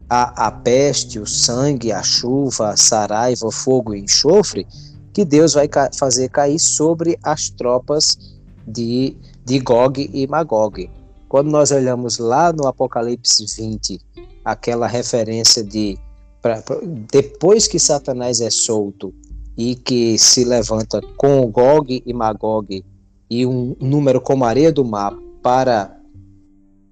A, 0.09 0.47
a 0.47 0.51
peste, 0.51 1.19
o 1.19 1.27
sangue, 1.27 1.93
a 1.93 2.03
chuva, 2.03 2.71
a 2.71 2.77
saraiva, 2.77 3.47
o 3.47 3.53
fogo 3.53 3.95
e 3.95 4.01
enxofre, 4.01 4.67
que 5.13 5.25
Deus 5.25 5.55
vai 5.55 5.69
ca 5.69 5.91
fazer 5.97 6.29
cair 6.31 6.59
sobre 6.59 7.19
as 7.23 7.51
tropas 7.51 8.17
de 8.67 9.17
de 9.49 9.59
Gog 9.61 10.11
e 10.13 10.27
Magog. 10.27 10.91
Quando 11.27 11.51
nós 11.51 11.71
olhamos 11.71 12.19
lá 12.19 12.53
no 12.53 12.67
Apocalipse 12.67 13.47
20, 13.57 13.99
aquela 14.45 14.87
referência 14.87 15.65
de 15.65 15.99
pra, 16.43 16.61
pra, 16.61 16.79
depois 17.11 17.67
que 17.67 17.79
Satanás 17.79 18.43
é 18.43 18.51
solto 18.51 19.15
e 19.57 19.75
que 19.75 20.19
se 20.19 20.45
levanta 20.45 21.01
com 21.17 21.51
Gog 21.51 22.03
e 22.05 22.13
Magog 22.13 22.85
e 23.31 23.47
um 23.47 23.75
número 23.81 24.21
como 24.21 24.45
areia 24.45 24.71
do 24.71 24.85
mar 24.85 25.17
para 25.43 25.97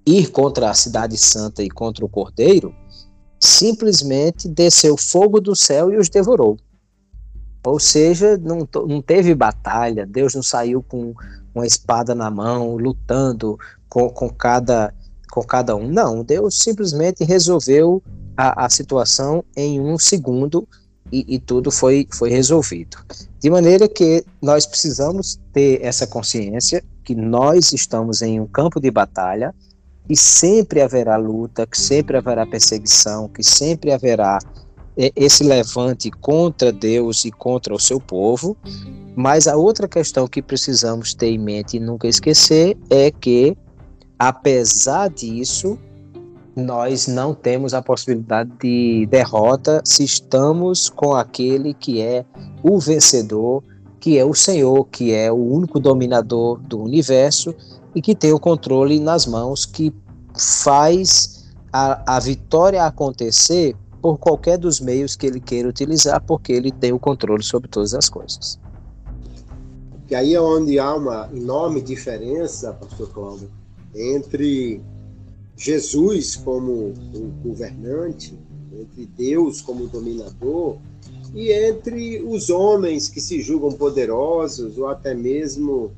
ir 0.03 0.31
contra 0.31 0.71
a 0.71 0.73
cidade 0.73 1.15
santa 1.15 1.61
e 1.61 1.69
contra 1.69 2.03
o 2.03 2.09
cordeiro, 2.09 2.73
simplesmente 3.39 4.47
desceu 4.47 4.97
fogo 4.97 5.39
do 5.39 5.55
céu 5.55 5.91
e 5.91 5.97
os 5.97 6.09
devorou. 6.09 6.57
Ou 7.65 7.79
seja, 7.79 8.37
não, 8.37 8.67
não 8.87 9.01
teve 9.01 9.35
batalha, 9.35 10.05
Deus 10.05 10.33
não 10.33 10.43
saiu 10.43 10.81
com 10.81 11.13
uma 11.53 11.65
espada 11.65 12.15
na 12.15 12.29
mão, 12.29 12.77
lutando 12.77 13.59
com, 13.89 14.09
com, 14.09 14.29
cada, 14.29 14.93
com 15.31 15.43
cada 15.43 15.75
um. 15.75 15.87
Não, 15.87 16.23
Deus 16.23 16.59
simplesmente 16.59 17.23
resolveu 17.23 18.01
a, 18.37 18.65
a 18.65 18.69
situação 18.69 19.43
em 19.55 19.81
um 19.81 19.97
segundo 19.97 20.67
e, 21.11 21.25
e, 21.35 21.39
tudo 21.39 21.71
foi, 21.71 22.07
foi 22.13 22.29
resolvido. 22.29 22.97
De 23.39 23.49
maneira 23.49 23.87
que 23.87 24.25
nós 24.41 24.65
precisamos 24.65 25.39
ter 25.53 25.81
essa 25.81 26.05
consciência 26.05 26.83
que 27.03 27.15
nós 27.15 27.71
estamos 27.71 28.21
em 28.21 28.39
um 28.39 28.47
campo 28.47 28.79
de 28.79 28.91
batalha 28.91 29.55
e 30.09 30.15
sempre 30.15 30.81
haverá 30.81 31.17
luta, 31.17 31.67
que 31.67 31.79
sempre 31.79 32.17
haverá 32.17 32.45
perseguição, 32.45 33.27
que 33.27 33.43
sempre 33.43 33.91
haverá 33.91 34.39
esse 35.15 35.43
levante 35.43 36.09
contra 36.09 36.71
Deus 36.71 37.23
e 37.25 37.31
contra 37.31 37.73
o 37.73 37.79
seu 37.79 37.99
povo. 37.99 38.57
Mas 39.15 39.47
a 39.47 39.55
outra 39.55 39.87
questão 39.87 40.27
que 40.27 40.41
precisamos 40.41 41.13
ter 41.13 41.27
em 41.27 41.37
mente 41.37 41.77
e 41.77 41.79
nunca 41.79 42.07
esquecer 42.07 42.77
é 42.89 43.11
que, 43.11 43.55
apesar 44.17 45.09
disso, 45.09 45.77
nós 46.55 47.07
não 47.07 47.35
temos 47.35 47.73
a 47.73 47.81
possibilidade 47.81 48.51
de 48.59 49.07
derrota 49.11 49.81
se 49.85 50.03
estamos 50.03 50.89
com 50.89 51.13
aquele 51.13 51.73
que 51.73 52.01
é 52.01 52.25
o 52.63 52.79
vencedor, 52.79 53.63
que 53.99 54.17
é 54.17 54.25
o 54.25 54.33
Senhor, 54.33 54.85
que 54.85 55.13
é 55.13 55.31
o 55.31 55.35
único 55.35 55.79
dominador 55.79 56.59
do 56.59 56.81
universo 56.81 57.53
e 57.97 58.01
que 58.01 58.13
tem 58.13 58.31
o 58.31 58.39
controle 58.39 58.99
nas 58.99 59.25
mãos, 59.25 59.65
que 59.65 59.91
faz 60.37 61.47
a, 61.73 62.17
a 62.17 62.19
vitória 62.19 62.85
acontecer 62.85 63.75
por 63.99 64.19
qualquer 64.19 64.59
dos 64.59 64.79
meios 64.79 65.15
que 65.15 65.25
ele 65.25 65.39
queira 65.39 65.67
utilizar, 65.67 66.21
porque 66.21 66.53
ele 66.53 66.71
tem 66.71 66.93
o 66.93 66.99
controle 66.99 67.41
sobre 67.41 67.67
todas 67.67 67.95
as 67.95 68.07
coisas. 68.07 68.59
E 70.11 70.13
aí 70.13 70.35
é 70.35 70.39
onde 70.39 70.77
há 70.77 70.93
uma 70.93 71.27
enorme 71.33 71.81
diferença, 71.81 72.71
pastor 72.71 73.09
Cláudio, 73.09 73.49
entre 73.95 74.79
Jesus 75.55 76.35
como 76.35 76.93
o 77.15 77.33
governante, 77.43 78.37
entre 78.79 79.07
Deus 79.07 79.59
como 79.59 79.87
dominador 79.87 80.77
e 81.33 81.51
entre 81.51 82.21
os 82.21 82.51
homens 82.51 83.09
que 83.09 83.19
se 83.19 83.41
julgam 83.41 83.71
poderosos 83.71 84.77
ou 84.77 84.87
até 84.87 85.15
mesmo 85.15 85.91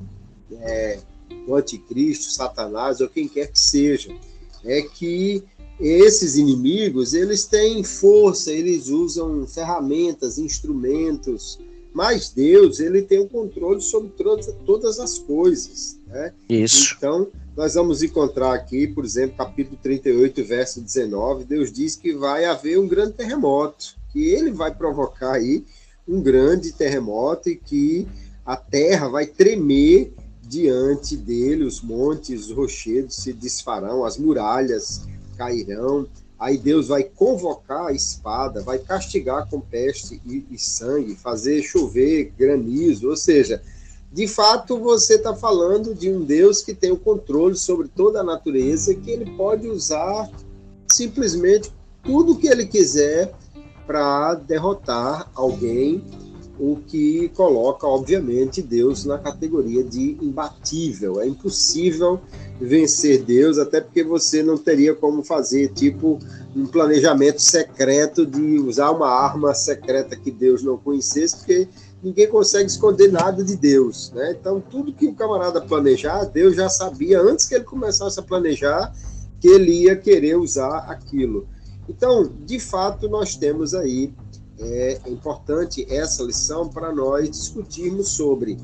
é, 0.61 0.99
o 1.47 1.55
anticristo, 1.55 2.31
Satanás 2.31 3.01
ou 3.01 3.09
quem 3.09 3.27
quer 3.27 3.51
que 3.51 3.59
seja, 3.59 4.15
é 4.63 4.81
que 4.81 5.43
esses 5.79 6.35
inimigos 6.35 7.13
eles 7.13 7.45
têm 7.45 7.83
força, 7.83 8.51
eles 8.51 8.87
usam 8.89 9.47
ferramentas, 9.47 10.37
instrumentos, 10.37 11.57
mas 11.93 12.29
Deus 12.29 12.79
ele 12.79 13.01
tem 13.01 13.19
o 13.19 13.29
controle 13.29 13.81
sobre 13.81 14.09
todas, 14.09 14.53
todas 14.65 14.99
as 14.99 15.17
coisas. 15.17 15.97
Né? 16.07 16.33
Isso. 16.49 16.95
Então, 16.97 17.27
nós 17.55 17.73
vamos 17.73 18.03
encontrar 18.03 18.53
aqui, 18.53 18.87
por 18.87 19.05
exemplo, 19.05 19.37
capítulo 19.37 19.77
38, 19.81 20.43
verso 20.43 20.81
19, 20.81 21.45
Deus 21.45 21.71
diz 21.71 21.95
que 21.95 22.13
vai 22.13 22.45
haver 22.45 22.77
um 22.77 22.87
grande 22.87 23.13
terremoto, 23.13 23.95
que 24.11 24.29
ele 24.29 24.51
vai 24.51 24.73
provocar 24.73 25.33
aí 25.33 25.65
um 26.07 26.21
grande 26.21 26.73
terremoto 26.73 27.49
e 27.49 27.55
que 27.55 28.07
a 28.45 28.55
terra 28.55 29.07
vai 29.07 29.25
tremer 29.25 30.13
diante 30.49 31.15
dele, 31.15 31.63
os 31.63 31.79
montes, 31.79 32.47
os 32.47 32.51
rochedos 32.51 33.15
se 33.15 33.31
desfarão, 33.31 34.03
as 34.03 34.17
muralhas 34.17 35.07
cairão, 35.37 36.07
Aí 36.39 36.57
Deus 36.57 36.87
vai 36.87 37.03
convocar 37.03 37.87
a 37.87 37.91
espada, 37.91 38.63
vai 38.63 38.79
castigar 38.79 39.49
com 39.49 39.59
peste 39.59 40.21
e, 40.25 40.45
e 40.49 40.57
sangue, 40.57 41.13
fazer 41.17 41.61
chover 41.61 42.31
granizo, 42.37 43.09
ou 43.09 43.17
seja, 43.17 43.61
de 44.09 44.25
fato 44.25 44.79
você 44.79 45.15
está 45.15 45.35
falando 45.35 45.93
de 45.93 46.09
um 46.09 46.23
Deus 46.23 46.61
que 46.61 46.73
tem 46.73 46.91
o 46.91 46.97
controle 46.97 47.57
sobre 47.57 47.89
toda 47.89 48.21
a 48.21 48.23
natureza, 48.23 48.95
que 48.95 49.11
ele 49.11 49.35
pode 49.35 49.67
usar 49.67 50.31
simplesmente 50.89 51.73
tudo 52.01 52.37
que 52.37 52.47
ele 52.47 52.65
quiser 52.65 53.33
para 53.85 54.35
derrotar 54.35 55.29
alguém, 55.35 56.01
o 56.59 56.75
que 56.85 57.29
coloca, 57.29 57.87
obviamente, 57.87 58.61
Deus 58.61 59.05
na 59.05 59.17
categoria 59.17 59.81
de 59.81 60.17
imbatível. 60.21 61.21
É 61.21 61.27
impossível 61.27 62.19
vencer 62.59 63.23
Deus, 63.23 63.57
até 63.57 63.79
porque 63.79 64.03
você 64.03 64.43
não 64.43 64.57
teria 64.57 64.93
como 64.93 65.23
fazer, 65.23 65.69
tipo, 65.69 66.19
um 66.53 66.65
planejamento 66.67 67.41
secreto 67.41 68.25
de 68.25 68.59
usar 68.59 68.91
uma 68.91 69.07
arma 69.07 69.53
secreta 69.53 70.17
que 70.17 70.29
Deus 70.29 70.61
não 70.61 70.77
conhecesse, 70.77 71.37
porque 71.37 71.69
ninguém 72.03 72.27
consegue 72.27 72.69
esconder 72.69 73.09
nada 73.09 73.41
de 73.41 73.55
Deus, 73.55 74.11
né? 74.13 74.35
Então, 74.37 74.61
tudo 74.61 74.93
que 74.93 75.07
o 75.07 75.15
camarada 75.15 75.61
planejar, 75.61 76.25
Deus 76.25 76.55
já 76.55 76.67
sabia 76.67 77.21
antes 77.21 77.45
que 77.45 77.55
ele 77.55 77.63
começasse 77.63 78.19
a 78.19 78.23
planejar 78.23 78.93
que 79.39 79.47
ele 79.47 79.83
ia 79.83 79.95
querer 79.95 80.35
usar 80.35 80.79
aquilo. 80.89 81.47
Então, 81.87 82.29
de 82.45 82.59
fato, 82.59 83.07
nós 83.07 83.35
temos 83.35 83.73
aí 83.73 84.13
é 84.59 84.99
importante 85.07 85.85
essa 85.89 86.23
lição 86.23 86.67
para 86.69 86.93
nós 86.93 87.29
discutirmos 87.29 88.09
sobre 88.09 88.57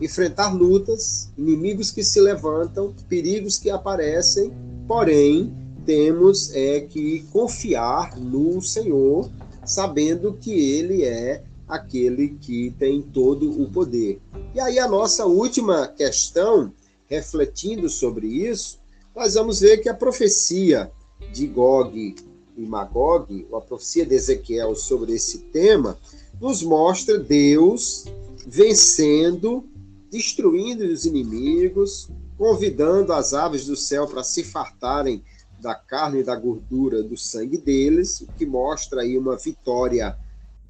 enfrentar 0.00 0.52
lutas, 0.52 1.30
inimigos 1.38 1.90
que 1.90 2.04
se 2.04 2.20
levantam, 2.20 2.94
perigos 3.08 3.58
que 3.58 3.70
aparecem, 3.70 4.52
porém 4.86 5.54
temos 5.86 6.54
é 6.54 6.80
que 6.80 7.24
confiar 7.32 8.18
no 8.18 8.60
Senhor, 8.60 9.30
sabendo 9.64 10.34
que 10.34 10.50
Ele 10.50 11.04
é 11.04 11.42
aquele 11.68 12.30
que 12.40 12.72
tem 12.78 13.00
todo 13.00 13.62
o 13.62 13.70
poder. 13.70 14.20
E 14.54 14.60
aí 14.60 14.78
a 14.78 14.88
nossa 14.88 15.24
última 15.26 15.88
questão, 15.88 16.72
refletindo 17.06 17.88
sobre 17.88 18.26
isso, 18.26 18.78
nós 19.14 19.34
vamos 19.34 19.60
ver 19.60 19.78
que 19.78 19.88
a 19.88 19.94
profecia 19.94 20.90
de 21.32 21.46
Gog 21.46 22.14
e 22.56 22.62
Magog, 22.62 23.46
a 23.52 23.60
profecia 23.60 24.06
de 24.06 24.14
Ezequiel 24.14 24.74
sobre 24.74 25.12
esse 25.12 25.38
tema, 25.52 25.98
nos 26.40 26.62
mostra 26.62 27.18
Deus 27.18 28.04
vencendo 28.46 29.64
destruindo 30.10 30.84
os 30.84 31.04
inimigos, 31.04 32.08
convidando 32.38 33.12
as 33.12 33.34
aves 33.34 33.66
do 33.66 33.76
céu 33.76 34.06
para 34.06 34.22
se 34.22 34.44
fartarem 34.44 35.22
da 35.60 35.74
carne 35.74 36.20
e 36.20 36.24
da 36.24 36.36
gordura 36.36 37.02
do 37.02 37.16
sangue 37.16 37.58
deles, 37.58 38.20
o 38.20 38.26
que 38.26 38.46
mostra 38.46 39.02
aí 39.02 39.18
uma 39.18 39.36
vitória 39.36 40.16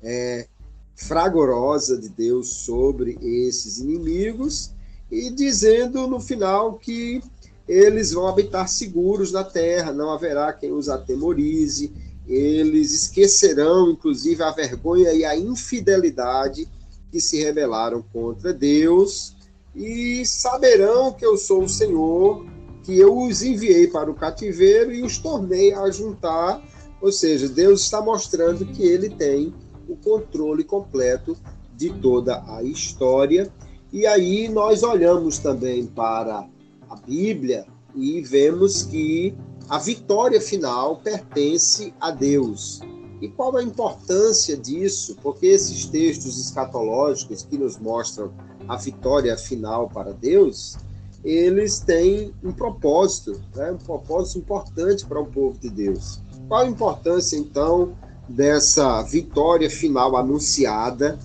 é, 0.03 0.47
fragorosa 0.95 1.99
de 1.99 2.09
Deus 2.09 2.49
sobre 2.49 3.18
esses 3.20 3.78
inimigos, 3.78 4.72
e 5.11 5.30
dizendo 5.30 6.07
no 6.07 6.18
final 6.18 6.74
que 6.78 7.22
eles 7.69 8.12
vão 8.12 8.27
habitar 8.27 8.69
seguros 8.69 9.33
na 9.33 9.43
terra, 9.43 9.93
não 9.93 10.11
haverá 10.11 10.53
quem 10.53 10.73
os 10.73 10.89
atemorize, 10.89 11.93
eles 12.27 12.93
esquecerão, 12.93 13.91
inclusive, 13.91 14.43
a 14.43 14.51
vergonha 14.51 15.12
e 15.12 15.25
a 15.25 15.37
infidelidade 15.37 16.69
que 17.11 17.21
se 17.21 17.43
rebelaram 17.43 18.03
contra 18.12 18.53
Deus 18.53 19.37
e 19.75 20.25
saberão 20.25 21.12
que 21.12 21.25
eu 21.25 21.37
sou 21.37 21.64
o 21.64 21.69
Senhor, 21.69 22.45
que 22.83 22.99
eu 22.99 23.17
os 23.17 23.43
enviei 23.43 23.87
para 23.87 24.11
o 24.11 24.14
cativeiro 24.14 24.93
e 24.93 25.03
os 25.03 25.19
tornei 25.19 25.73
a 25.73 25.91
juntar. 25.91 26.62
Ou 27.01 27.12
seja, 27.12 27.49
Deus 27.49 27.83
está 27.83 28.01
mostrando 28.01 28.64
que 28.64 28.83
ele 28.83 29.11
tem 29.11 29.55
o 29.89 29.97
controle 29.97 30.64
completo 30.64 31.37
de 31.77 31.91
toda 31.91 32.43
a 32.49 32.62
história. 32.62 33.53
E 33.93 34.07
aí 34.07 34.49
nós 34.49 34.83
olhamos 34.83 35.39
também 35.39 35.87
para 35.87 36.49
a 36.89 36.97
Bíblia 36.97 37.66
e 37.95 38.20
vemos 38.20 38.82
que 38.82 39.34
a 39.68 39.78
vitória 39.78 40.41
final 40.41 40.97
pertence 40.99 41.93
a 42.01 42.11
Deus. 42.11 42.80
E 43.20 43.28
qual 43.28 43.57
a 43.57 43.62
importância 43.62 44.57
disso? 44.57 45.16
Porque 45.22 45.47
esses 45.47 45.87
textos 45.87 46.39
escatológicos 46.39 47.43
que 47.43 47.57
nos 47.57 47.78
mostram 47.78 48.32
a 48.68 48.76
vitória 48.76 49.37
final 49.37 49.89
para 49.89 50.12
Deus, 50.12 50.76
eles 51.24 51.80
têm 51.80 52.34
um 52.45 52.53
propósito, 52.53 53.41
né? 53.55 53.72
um 53.72 53.78
propósito 53.78 54.39
importante 54.39 55.05
para 55.07 55.20
o 55.20 55.26
povo 55.26 55.59
de 55.59 55.70
Deus. 55.70 56.20
Qual 56.47 56.61
a 56.61 56.66
importância, 56.66 57.37
então, 57.37 57.97
dessa 58.28 59.03
vitória 59.03 59.70
final 59.70 60.16
anunciada 60.16 61.18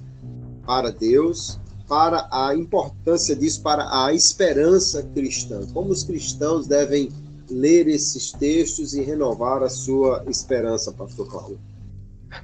para 0.66 0.91
Deus, 0.91 1.59
para 1.92 2.26
a 2.32 2.56
importância 2.56 3.36
disso 3.36 3.62
para 3.62 3.84
a 3.92 4.14
esperança 4.14 5.04
cristã? 5.14 5.60
Como 5.74 5.89
os 5.89 6.06
cristãos 6.06 6.66
devem 6.66 7.10
ler 7.50 7.86
esses 7.89 8.32
textos 8.32 8.94
e 8.94 9.02
renovar 9.02 9.62
a 9.62 9.68
sua 9.68 10.24
esperança, 10.30 10.94
Pastor 10.94 11.28
Cláudio? 11.28 11.60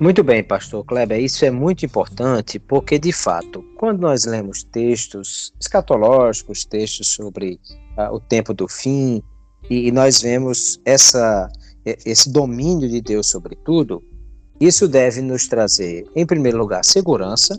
Muito 0.02 0.22
bem, 0.22 0.44
pastor 0.44 0.84
Kleber, 0.84 1.22
isso 1.22 1.46
é 1.46 1.50
muito 1.50 1.86
importante 1.86 2.60
porque, 2.60 3.00
de 3.00 3.14
fato, 3.14 3.64
quando 3.78 4.02
nós 4.02 4.26
lemos 4.26 4.66
textos 4.66 5.54
escatológicos, 5.58 6.66
textos 6.66 7.08
sobre 7.08 7.58
uh, 7.98 8.14
o 8.14 8.20
tempo 8.20 8.54
do 8.54 8.68
fim, 8.68 9.24
e, 9.70 9.88
e 9.88 9.92
nós 9.94 10.22
vemos 10.22 10.78
essa, 10.84 11.50
esse 11.86 12.30
domínio 12.30 12.90
de 12.90 13.00
Deus 13.00 13.30
sobre 13.30 13.56
tudo, 13.56 14.04
isso 14.60 14.90
deve 14.90 15.22
nos 15.22 15.48
trazer, 15.48 16.06
em 16.14 16.26
primeiro 16.26 16.58
lugar, 16.58 16.84
segurança, 16.84 17.58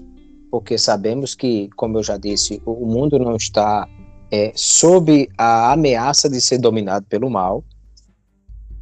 porque 0.50 0.78
sabemos 0.78 1.34
que, 1.34 1.68
como 1.76 1.98
eu 1.98 2.02
já 2.02 2.16
disse, 2.16 2.62
o 2.64 2.86
mundo 2.86 3.18
não 3.18 3.36
está 3.36 3.88
é, 4.30 4.52
sob 4.54 5.28
a 5.36 5.72
ameaça 5.72 6.28
de 6.28 6.40
ser 6.40 6.58
dominado 6.58 7.06
pelo 7.06 7.30
mal. 7.30 7.64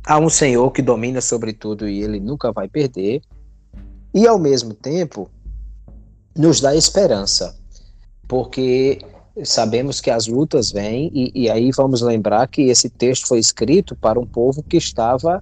Há 0.06 0.18
um 0.18 0.28
Senhor 0.28 0.70
que 0.70 0.82
domina 0.82 1.20
sobre 1.20 1.52
tudo 1.52 1.88
e 1.88 2.02
ele 2.02 2.20
nunca 2.20 2.52
vai 2.52 2.68
perder 2.68 3.22
e 4.14 4.26
ao 4.26 4.38
mesmo 4.38 4.72
tempo 4.72 5.28
nos 6.34 6.60
dá 6.60 6.74
esperança, 6.74 7.56
porque 8.28 8.98
sabemos 9.44 10.00
que 10.00 10.10
as 10.10 10.26
lutas 10.26 10.70
vêm, 10.70 11.10
e, 11.12 11.32
e, 11.34 11.50
aí 11.50 11.70
vamos 11.70 12.00
lembrar 12.00 12.46
que 12.48 12.62
esse 12.62 12.88
texto 12.88 13.28
foi 13.28 13.38
escrito 13.38 13.94
para 13.96 14.18
um 14.18 14.26
povo 14.26 14.62
que 14.62 14.76
estava, 14.76 15.40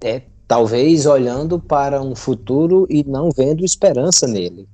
é, 0.00 0.22
talvez, 0.46 1.06
olhando 1.06 1.58
para 1.58 2.00
um 2.00 2.14
futuro 2.14 2.86
e 2.88 3.02
não 3.02 3.30
vendo 3.30 3.64
esperança 3.64 4.26
nele. 4.26 4.68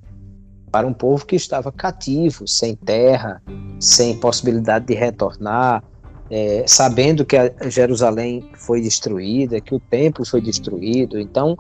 Para 0.72 0.86
um 0.86 0.92
povo 0.92 1.26
que 1.26 1.36
estava 1.36 1.70
cativo, 1.70 2.48
sem 2.48 2.74
terra, 2.74 3.42
sem 3.78 4.16
possibilidade 4.16 4.86
de 4.86 4.94
retornar, 4.94 5.84
é, 6.30 6.64
sabendo 6.66 7.26
que 7.26 7.36
Jerusalém 7.68 8.42
foi 8.54 8.80
destruída, 8.80 9.60
que 9.60 9.74
o 9.74 9.78
templo 9.78 10.24
foi 10.24 10.40
destruído. 10.40 11.20
Então, 11.20 11.56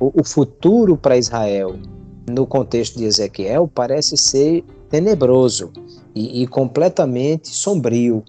o, 0.00 0.20
o 0.20 0.24
futuro 0.24 0.96
para 0.96 1.18
Israel, 1.18 1.76
no 2.28 2.46
contexto 2.46 2.96
de 2.96 3.04
Ezequiel, 3.04 3.70
parece 3.72 4.16
ser 4.16 4.64
tenebroso 4.88 5.70
e, 6.14 6.42
e 6.42 6.46
completamente 6.46 7.48
sombrio. 7.48 8.24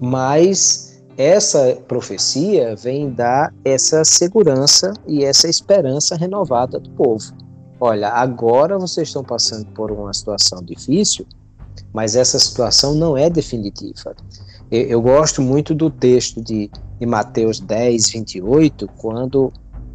Mas 0.00 1.00
essa 1.16 1.76
profecia 1.86 2.74
vem 2.74 3.10
dar 3.10 3.54
essa 3.64 4.04
segurança 4.04 4.92
e 5.06 5.22
essa 5.22 5.48
esperança 5.48 6.16
renovada 6.16 6.80
do 6.80 6.90
povo. 6.90 7.39
Olha, 7.80 8.10
agora 8.10 8.78
vocês 8.78 9.08
estão 9.08 9.24
passando 9.24 9.64
por 9.72 9.90
uma 9.90 10.12
situação 10.12 10.62
difícil, 10.62 11.26
mas 11.94 12.14
essa 12.14 12.38
situação 12.38 12.94
não 12.94 13.16
é 13.16 13.30
definitiva. 13.30 14.14
Eu, 14.70 14.82
eu 14.82 15.02
gosto 15.02 15.40
muito 15.40 15.74
do 15.74 15.88
texto 15.88 16.42
de, 16.42 16.70
de 16.98 17.06
Mateus 17.06 17.58
10, 17.58 18.10
28, 18.10 18.86
quando 18.98 19.50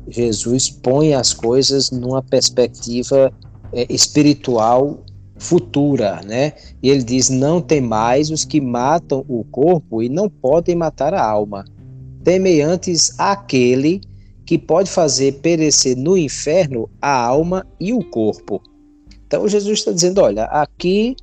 Jesus 0.08 0.70
põe 0.70 1.14
as 1.14 1.32
coisas 1.32 1.92
numa 1.92 2.24
perspectiva 2.24 3.32
é, 3.72 3.86
espiritual 3.94 5.04
futura, 5.38 6.22
né? 6.26 6.54
E 6.82 6.90
ele 6.90 7.04
diz: 7.04 7.30
Não 7.30 7.62
tem 7.62 7.82
mais 7.82 8.32
os 8.32 8.44
que 8.44 8.60
matam 8.60 9.24
o 9.28 9.44
corpo 9.44 10.02
e 10.02 10.10
não 10.10 10.28
podem 10.28 10.76
matar 10.76 11.14
a 11.14 11.24
alma. 11.24 11.66
Temei 12.24 12.62
antes 12.62 13.14
aquele 13.20 14.02
que 14.46 14.58
pode 14.58 14.90
fazer 14.90 15.40
perecer 15.42 15.98
no 15.98 16.18
inferno 16.18 16.90
a 17.02 17.26
alma 17.26 17.66
e 17.80 17.92
o 17.94 18.04
corpo. 18.04 18.62
Então 19.26 19.48
Jesus 19.48 19.80
está 19.80 19.92
dizendo: 19.92 20.22
olha, 20.22 20.46
aqui 20.46 21.16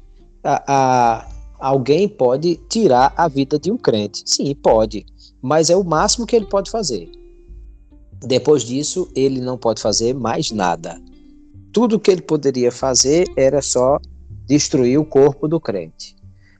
a, 0.42 0.62
a, 0.66 1.28
alguém 1.58 2.08
pode 2.08 2.56
tirar 2.68 3.14
a 3.16 3.28
vida 3.28 3.58
de 3.58 3.70
um 3.70 3.78
crente. 3.78 4.22
Sim, 4.26 4.54
pode, 4.54 5.06
mas 5.40 5.70
é 5.70 5.76
o 5.76 5.84
máximo 5.84 6.26
que 6.26 6.34
ele 6.34 6.46
pode 6.46 6.70
fazer. 6.70 7.10
Depois 8.24 8.62
disso, 8.62 9.08
ele 9.14 9.40
não 9.40 9.58
pode 9.58 9.80
fazer 9.80 10.14
mais 10.14 10.50
nada. 10.50 11.00
Tudo 11.72 11.98
que 11.98 12.10
ele 12.10 12.22
poderia 12.22 12.70
fazer 12.70 13.26
era 13.36 13.62
só 13.62 13.98
destruir 14.46 14.98
o 14.98 15.04
corpo 15.04 15.48
do 15.48 15.60
crente. 15.60 16.14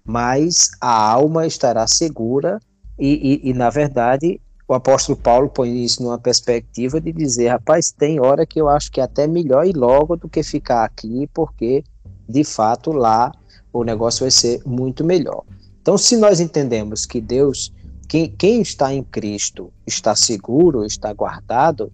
Mas 0.05 0.71
a 0.81 1.11
alma 1.11 1.47
estará 1.47 1.87
segura 1.87 2.59
e, 2.99 3.41
e, 3.45 3.51
e 3.51 3.55
na 3.55 3.71
verdade, 3.71 4.41
o 4.73 4.75
apóstolo 4.75 5.19
Paulo 5.19 5.51
põe 5.51 5.85
isso 5.85 6.03
numa 6.03 6.19
perspectiva 6.19 6.99
de 6.99 7.13
dizer, 7.13 7.49
rapaz, 7.49 7.93
tem 7.93 8.19
hora 8.19 8.47
que 8.47 8.59
eu 8.59 8.71
acho 8.71 8.91
que 8.91 9.03
é 9.03 9.05
até 9.05 9.27
melhor 9.27 9.67
ir 9.67 9.77
logo 9.77 10.17
do 10.17 10.31
que 10.31 10.43
ficar 10.43 10.83
aqui, 10.83 11.29
porque 11.35 11.85
de 12.27 12.43
fato 12.43 12.91
lá 12.91 13.31
o 13.71 13.85
negócio 13.85 14.21
vai 14.21 14.31
ser 14.31 14.63
muito 14.65 15.05
melhor. 15.05 15.43
Então, 15.83 15.99
se 15.99 16.17
nós 16.17 16.41
entendemos 16.41 17.05
que 17.05 17.21
Deus, 17.21 17.71
quem, 18.09 18.31
quem 18.31 18.63
está 18.63 18.95
em 18.95 19.03
Cristo 19.03 19.71
está 19.87 20.15
seguro, 20.15 20.87
está 20.87 21.13
guardado, 21.13 21.93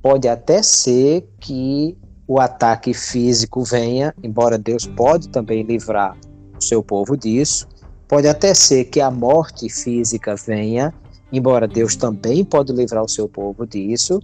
pode 0.00 0.28
até 0.28 0.62
ser 0.62 1.28
que 1.40 1.98
o 2.28 2.38
ataque 2.38 2.94
físico 2.94 3.64
venha, 3.64 4.14
embora 4.22 4.56
Deus 4.56 4.86
pode 4.86 5.28
também 5.28 5.64
livrar 5.64 6.16
o 6.56 6.62
seu 6.62 6.84
povo 6.84 7.16
disso. 7.16 7.66
Pode 8.06 8.28
até 8.28 8.54
ser 8.54 8.84
que 8.84 9.00
a 9.00 9.10
morte 9.10 9.68
física 9.68 10.36
venha, 10.36 10.94
embora 11.32 11.66
Deus 11.66 11.96
também 11.96 12.44
pode 12.44 12.72
livrar 12.72 13.02
o 13.02 13.08
seu 13.08 13.28
povo 13.28 13.66
disso, 13.66 14.20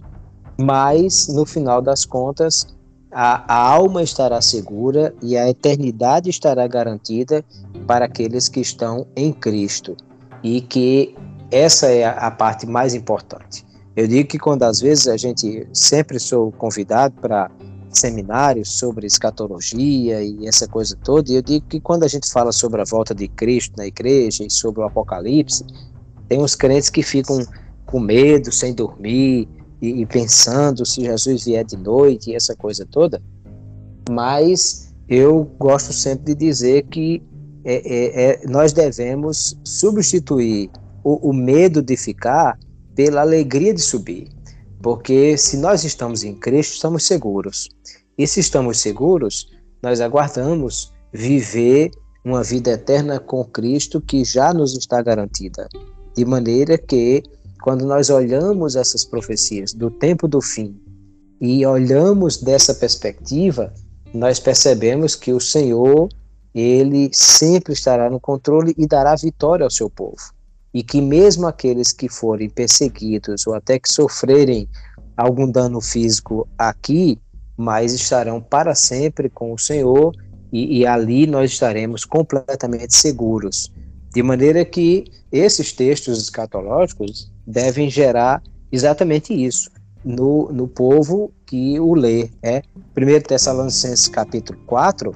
mas 0.57 1.27
no 1.27 1.45
final 1.45 1.81
das 1.81 2.05
contas 2.05 2.67
a, 3.11 3.43
a, 3.53 3.69
alma 3.73 4.01
estará 4.01 4.41
segura 4.41 5.13
e 5.21 5.37
a 5.37 5.49
eternidade 5.49 6.29
estará 6.29 6.67
garantida 6.67 7.43
para 7.85 8.05
aqueles 8.05 8.49
que 8.49 8.59
estão 8.59 9.05
em 9.15 9.31
Cristo. 9.31 9.95
E 10.43 10.61
que 10.61 11.15
essa 11.51 11.87
é 11.87 12.03
a, 12.03 12.11
a 12.11 12.31
parte 12.31 12.65
mais 12.65 12.95
importante. 12.95 13.63
Eu 13.95 14.07
digo 14.07 14.27
que 14.27 14.39
quando 14.39 14.63
às 14.63 14.79
vezes 14.79 15.07
a 15.07 15.15
gente 15.15 15.67
sempre 15.71 16.19
sou 16.19 16.51
convidado 16.51 17.13
para 17.21 17.51
seminários 17.91 18.71
sobre 18.79 19.05
escatologia 19.05 20.23
e 20.23 20.47
essa 20.47 20.67
coisa 20.67 20.97
toda, 21.03 21.31
e 21.31 21.35
eu 21.35 21.43
digo 21.43 21.67
que 21.67 21.79
quando 21.79 22.03
a 22.03 22.07
gente 22.07 22.31
fala 22.31 22.51
sobre 22.51 22.81
a 22.81 22.85
volta 22.85 23.13
de 23.13 23.27
Cristo 23.27 23.77
na 23.77 23.85
igreja 23.85 24.43
e 24.43 24.49
sobre 24.49 24.81
o 24.81 24.83
Apocalipse, 24.83 25.63
tem 26.33 26.41
uns 26.41 26.55
crentes 26.55 26.89
que 26.89 27.03
ficam 27.03 27.45
com 27.85 27.99
medo, 27.99 28.51
sem 28.51 28.73
dormir, 28.73 29.47
e, 29.79 30.01
e 30.01 30.05
pensando 30.07 30.83
se 30.83 31.01
Jesus 31.01 31.45
vier 31.45 31.63
de 31.63 31.77
noite 31.77 32.31
e 32.31 32.35
essa 32.35 32.55
coisa 32.55 32.87
toda, 32.89 33.21
mas 34.09 34.91
eu 35.07 35.43
gosto 35.59 35.93
sempre 35.93 36.33
de 36.33 36.47
dizer 36.47 36.87
que 36.87 37.21
é, 37.63 37.75
é, 37.75 38.31
é, 38.31 38.47
nós 38.47 38.73
devemos 38.73 39.55
substituir 39.63 40.71
o, 41.03 41.29
o, 41.29 41.33
medo 41.33 41.83
de 41.83 41.95
ficar 41.95 42.57
pela 42.95 43.21
alegria 43.21 43.71
de 43.71 43.81
subir. 43.81 44.27
Porque 44.81 45.37
se 45.37 45.57
nós 45.57 45.83
estamos 45.83 46.23
em 46.23 46.33
Cristo, 46.33 46.73
estamos 46.73 47.05
seguros. 47.05 47.69
E 48.17 48.25
se 48.25 48.39
estamos 48.39 48.79
seguros, 48.79 49.45
nós 49.83 50.01
aguardamos 50.01 50.91
viver 51.13 51.91
uma 52.25 52.41
vida 52.41 52.71
eterna 52.71 53.19
com 53.19 53.45
Cristo 53.45 54.01
que 54.01 54.25
já 54.25 54.51
nos 54.51 54.75
está 54.75 54.99
garantida. 54.99 55.69
De 56.15 56.25
maneira 56.25 56.77
que 56.77 57.23
quando 57.61 57.85
nós 57.85 58.09
olhamos 58.09 58.75
essas 58.75 59.05
profecias 59.05 59.73
do 59.73 59.89
tempo 59.89 60.27
do 60.27 60.41
fim 60.41 60.77
e 61.39 61.65
olhamos 61.65 62.37
dessa 62.37 62.73
perspectiva, 62.73 63.73
nós 64.13 64.39
percebemos 64.39 65.15
que 65.15 65.33
o 65.33 65.39
Senhor, 65.39 66.09
ele 66.53 67.09
sempre 67.13 67.73
estará 67.73 68.09
no 68.09 68.19
controle 68.19 68.75
e 68.77 68.85
dará 68.85 69.15
vitória 69.15 69.63
ao 69.63 69.71
seu 69.71 69.89
povo. 69.89 70.33
E 70.73 70.83
que 70.83 71.01
mesmo 71.01 71.47
aqueles 71.47 71.91
que 71.91 72.07
forem 72.07 72.49
perseguidos 72.49 73.47
ou 73.47 73.55
até 73.55 73.79
que 73.79 73.91
sofrerem 73.91 74.67
algum 75.17 75.49
dano 75.49 75.81
físico 75.81 76.47
aqui, 76.57 77.19
mas 77.57 77.93
estarão 77.93 78.41
para 78.41 78.75
sempre 78.75 79.29
com 79.29 79.53
o 79.53 79.57
Senhor 79.57 80.13
e, 80.51 80.79
e 80.79 80.85
ali 80.85 81.25
nós 81.25 81.51
estaremos 81.51 82.05
completamente 82.05 82.95
seguros. 82.95 83.71
De 84.13 84.21
maneira 84.21 84.63
que 84.63 85.05
esses 85.31 85.73
textos 85.73 86.19
escatológicos 86.19 87.31
devem 87.45 87.89
gerar 87.89 88.43
exatamente 88.71 89.33
isso 89.33 89.71
no, 90.03 90.51
no 90.51 90.67
povo 90.67 91.31
que 91.45 91.79
o 91.79 91.93
lê. 91.93 92.29
É 92.41 92.61
1 92.95 93.21
Tessalonicenses 93.27 94.07
capítulo 94.07 94.59
4, 94.67 95.11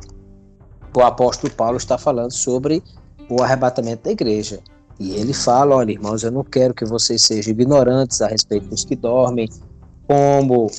o 0.95 1.01
apóstolo 1.01 1.53
Paulo 1.53 1.77
está 1.77 1.97
falando 1.97 2.31
sobre 2.31 2.81
o 3.29 3.41
arrebatamento 3.43 4.03
da 4.05 4.11
igreja. 4.11 4.59
E 4.99 5.15
ele 5.15 5.33
fala: 5.33 5.75
olha, 5.75 5.91
irmãos, 5.91 6.23
eu 6.23 6.31
não 6.31 6.43
quero 6.43 6.73
que 6.73 6.85
vocês 6.85 7.21
sejam 7.21 7.51
ignorantes 7.51 8.21
a 8.21 8.27
respeito 8.27 8.67
dos 8.67 8.83
que 8.83 8.95
dormem, 8.95 9.47
como 10.07 10.71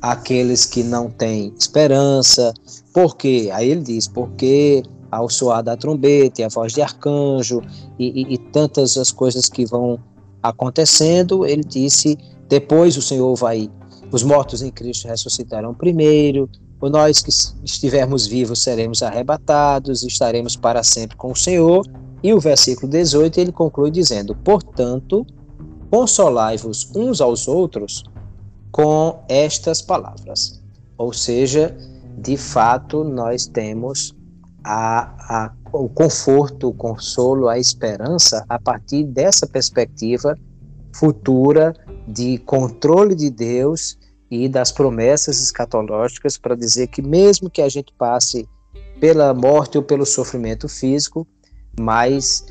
aqueles 0.00 0.64
que 0.64 0.84
não 0.84 1.10
têm 1.10 1.52
esperança. 1.58 2.54
Por 2.92 3.16
quê? 3.16 3.50
Aí 3.52 3.70
ele 3.70 3.82
diz: 3.82 4.06
porque 4.06 4.84
ao 5.16 5.28
soar 5.28 5.62
da 5.62 5.76
trombeta 5.76 6.40
e 6.40 6.44
a 6.44 6.48
voz 6.48 6.72
de 6.72 6.82
arcanjo 6.82 7.60
e, 7.98 8.22
e, 8.22 8.34
e 8.34 8.38
tantas 8.38 8.96
as 8.96 9.10
coisas 9.10 9.48
que 9.48 9.64
vão 9.64 9.98
acontecendo, 10.42 11.46
ele 11.46 11.64
disse: 11.64 12.18
depois 12.48 12.96
o 12.96 13.02
Senhor 13.02 13.34
vai, 13.34 13.70
os 14.12 14.22
mortos 14.22 14.62
em 14.62 14.70
Cristo 14.70 15.08
ressuscitarão 15.08 15.74
primeiro, 15.74 16.48
ou 16.80 16.90
nós 16.90 17.22
que 17.22 17.30
estivermos 17.64 18.26
vivos 18.26 18.62
seremos 18.62 19.02
arrebatados, 19.02 20.02
estaremos 20.02 20.54
para 20.54 20.82
sempre 20.82 21.16
com 21.16 21.32
o 21.32 21.36
Senhor. 21.36 21.86
E 22.22 22.32
o 22.32 22.40
versículo 22.40 22.90
18 22.90 23.40
ele 23.40 23.52
conclui 23.52 23.90
dizendo: 23.90 24.34
Portanto, 24.36 25.26
consolai-vos 25.90 26.90
uns 26.94 27.20
aos 27.20 27.48
outros 27.48 28.04
com 28.70 29.18
estas 29.28 29.80
palavras. 29.80 30.62
Ou 30.98 31.12
seja, 31.12 31.76
de 32.18 32.36
fato, 32.36 33.02
nós 33.02 33.46
temos 33.46 34.14
a, 34.64 35.46
a 35.46 35.52
o 35.72 35.88
conforto, 35.88 36.68
o 36.68 36.74
consolo, 36.74 37.48
a 37.48 37.58
esperança 37.58 38.44
a 38.48 38.58
partir 38.58 39.04
dessa 39.04 39.46
perspectiva 39.46 40.38
futura 40.94 41.74
de 42.06 42.38
controle 42.38 43.14
de 43.14 43.28
Deus 43.28 43.98
e 44.30 44.48
das 44.48 44.70
promessas 44.70 45.40
escatológicas 45.40 46.38
para 46.38 46.54
dizer 46.54 46.86
que 46.86 47.02
mesmo 47.02 47.50
que 47.50 47.60
a 47.60 47.68
gente 47.68 47.92
passe 47.98 48.48
pela 49.00 49.34
morte 49.34 49.76
ou 49.76 49.82
pelo 49.82 50.06
sofrimento 50.06 50.68
físico, 50.68 51.26
mas 51.78 52.46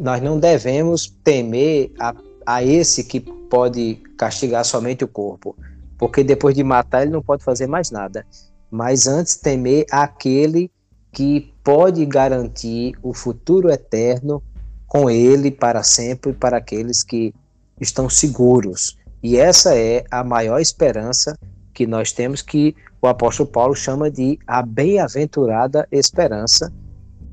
nós 0.00 0.22
não 0.22 0.38
devemos 0.38 1.06
temer 1.24 1.92
a, 1.98 2.14
a 2.44 2.62
esse 2.62 3.04
que 3.04 3.20
pode 3.20 3.96
castigar 4.18 4.64
somente 4.64 5.04
o 5.04 5.08
corpo, 5.08 5.56
porque 5.98 6.22
depois 6.22 6.54
de 6.54 6.62
matar 6.62 7.02
ele 7.02 7.10
não 7.10 7.22
pode 7.22 7.42
fazer 7.42 7.66
mais 7.66 7.90
nada. 7.90 8.26
Mas 8.70 9.06
antes 9.06 9.36
temer 9.36 9.86
aquele 9.90 10.70
que 11.12 11.54
pode 11.66 12.06
garantir 12.06 12.94
o 13.02 13.12
futuro 13.12 13.68
eterno 13.68 14.40
com 14.86 15.10
ele 15.10 15.50
para 15.50 15.82
sempre 15.82 16.32
para 16.32 16.58
aqueles 16.58 17.02
que 17.02 17.34
estão 17.80 18.08
seguros. 18.08 18.96
E 19.20 19.36
essa 19.36 19.76
é 19.76 20.04
a 20.08 20.22
maior 20.22 20.60
esperança 20.60 21.36
que 21.74 21.84
nós 21.84 22.12
temos 22.12 22.40
que 22.40 22.76
o 23.02 23.08
apóstolo 23.08 23.48
Paulo 23.48 23.74
chama 23.74 24.08
de 24.08 24.38
a 24.46 24.62
bem-aventurada 24.62 25.88
esperança 25.90 26.72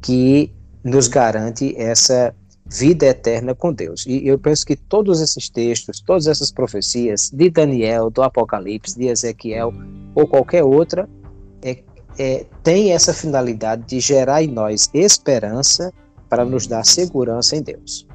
que 0.01 0.51
nos 0.83 1.07
garante 1.07 1.75
essa 1.77 2.33
vida 2.65 3.05
eterna 3.05 3.53
com 3.53 3.71
Deus. 3.71 4.03
E 4.07 4.27
eu 4.27 4.39
penso 4.39 4.65
que 4.65 4.75
todos 4.75 5.21
esses 5.21 5.47
textos, 5.47 6.01
todas 6.01 6.25
essas 6.25 6.51
profecias 6.51 7.29
de 7.31 7.51
Daniel, 7.51 8.09
do 8.09 8.23
Apocalipse, 8.23 8.97
de 8.97 9.05
Ezequiel 9.05 9.71
ou 10.15 10.27
qualquer 10.27 10.63
outra, 10.63 11.07
é, 11.61 11.83
é, 12.17 12.45
tem 12.63 12.91
essa 12.91 13.13
finalidade 13.13 13.83
de 13.87 13.99
gerar 13.99 14.43
em 14.43 14.47
nós 14.47 14.89
esperança 14.93 15.93
para 16.29 16.45
nos 16.45 16.67
dar 16.67 16.85
segurança 16.85 17.55
em 17.55 17.61
Deus. 17.61 18.07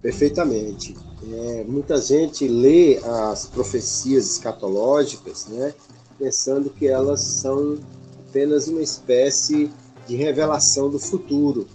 Perfeitamente. 0.00 0.96
É, 1.30 1.64
muita 1.68 1.98
gente 1.98 2.48
lê 2.48 2.98
as 2.98 3.46
profecias 3.46 4.26
escatológicas, 4.26 5.46
né, 5.46 5.72
pensando 6.18 6.70
que 6.70 6.88
elas 6.88 7.20
são 7.20 7.78
apenas 8.28 8.66
uma 8.66 8.82
espécie 8.82 9.70
de 10.06 10.16
revelação 10.16 10.90
do 10.90 10.98
futuro. 10.98 11.66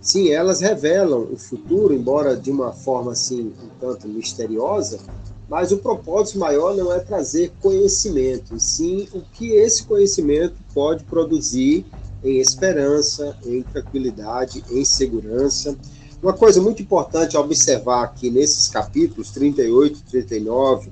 Sim, 0.00 0.30
elas 0.30 0.60
revelam 0.60 1.28
o 1.32 1.36
futuro, 1.36 1.94
embora 1.94 2.36
de 2.36 2.50
uma 2.50 2.72
forma 2.72 3.12
assim 3.12 3.52
um 3.62 3.68
tanto 3.80 4.08
misteriosa, 4.08 4.98
mas 5.48 5.70
o 5.70 5.78
propósito 5.78 6.38
maior 6.38 6.76
não 6.76 6.92
é 6.92 6.98
trazer 6.98 7.52
conhecimento, 7.60 8.58
sim 8.58 9.08
o 9.12 9.20
que 9.20 9.52
esse 9.52 9.84
conhecimento 9.84 10.56
pode 10.74 11.04
produzir 11.04 11.84
em 12.24 12.38
esperança, 12.38 13.36
em 13.44 13.62
tranquilidade, 13.62 14.64
em 14.70 14.84
segurança. 14.84 15.76
Uma 16.22 16.32
coisa 16.32 16.60
muito 16.60 16.82
importante 16.82 17.36
a 17.36 17.40
observar 17.40 18.02
aqui 18.04 18.30
nesses 18.30 18.68
capítulos 18.68 19.30
38 19.30 19.98
e 19.98 20.02
39 20.10 20.90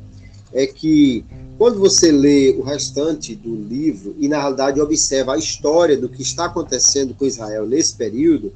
é 0.52 0.66
que 0.66 1.24
quando 1.58 1.78
você 1.78 2.12
lê 2.12 2.50
o 2.50 2.62
restante 2.62 3.34
do 3.34 3.54
livro 3.54 4.14
e 4.18 4.28
na 4.28 4.40
realidade 4.40 4.80
observa 4.80 5.34
a 5.34 5.38
história 5.38 5.96
do 5.96 6.08
que 6.08 6.22
está 6.22 6.46
acontecendo 6.46 7.14
com 7.14 7.24
Israel 7.24 7.66
nesse 7.66 7.94
período, 7.94 8.52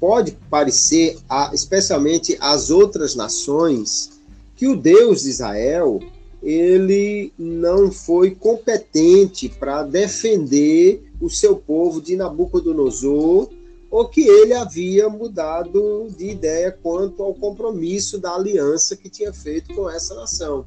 pode 0.00 0.32
parecer, 0.50 1.18
especialmente 1.52 2.36
as 2.40 2.70
outras 2.70 3.14
nações, 3.14 4.21
que 4.62 4.68
o 4.68 4.76
Deus 4.76 5.22
de 5.22 5.30
Israel 5.30 5.98
ele 6.40 7.32
não 7.36 7.90
foi 7.90 8.30
competente 8.32 9.48
para 9.48 9.82
defender 9.82 11.02
o 11.20 11.28
seu 11.28 11.56
povo 11.56 12.00
de 12.00 12.14
Nabucodonosor 12.14 13.50
ou 13.90 14.08
que 14.08 14.20
ele 14.20 14.54
havia 14.54 15.08
mudado 15.08 16.06
de 16.16 16.28
ideia 16.28 16.70
quanto 16.70 17.24
ao 17.24 17.34
compromisso 17.34 18.20
da 18.20 18.36
aliança 18.36 18.94
que 18.94 19.10
tinha 19.10 19.32
feito 19.32 19.74
com 19.74 19.90
essa 19.90 20.14
nação. 20.14 20.64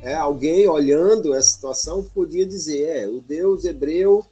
É, 0.00 0.14
alguém 0.14 0.66
olhando 0.66 1.34
essa 1.34 1.50
situação 1.50 2.02
podia 2.14 2.46
dizer: 2.46 2.88
é, 2.88 3.06
o 3.06 3.20
Deus 3.20 3.66
hebreu 3.66 4.24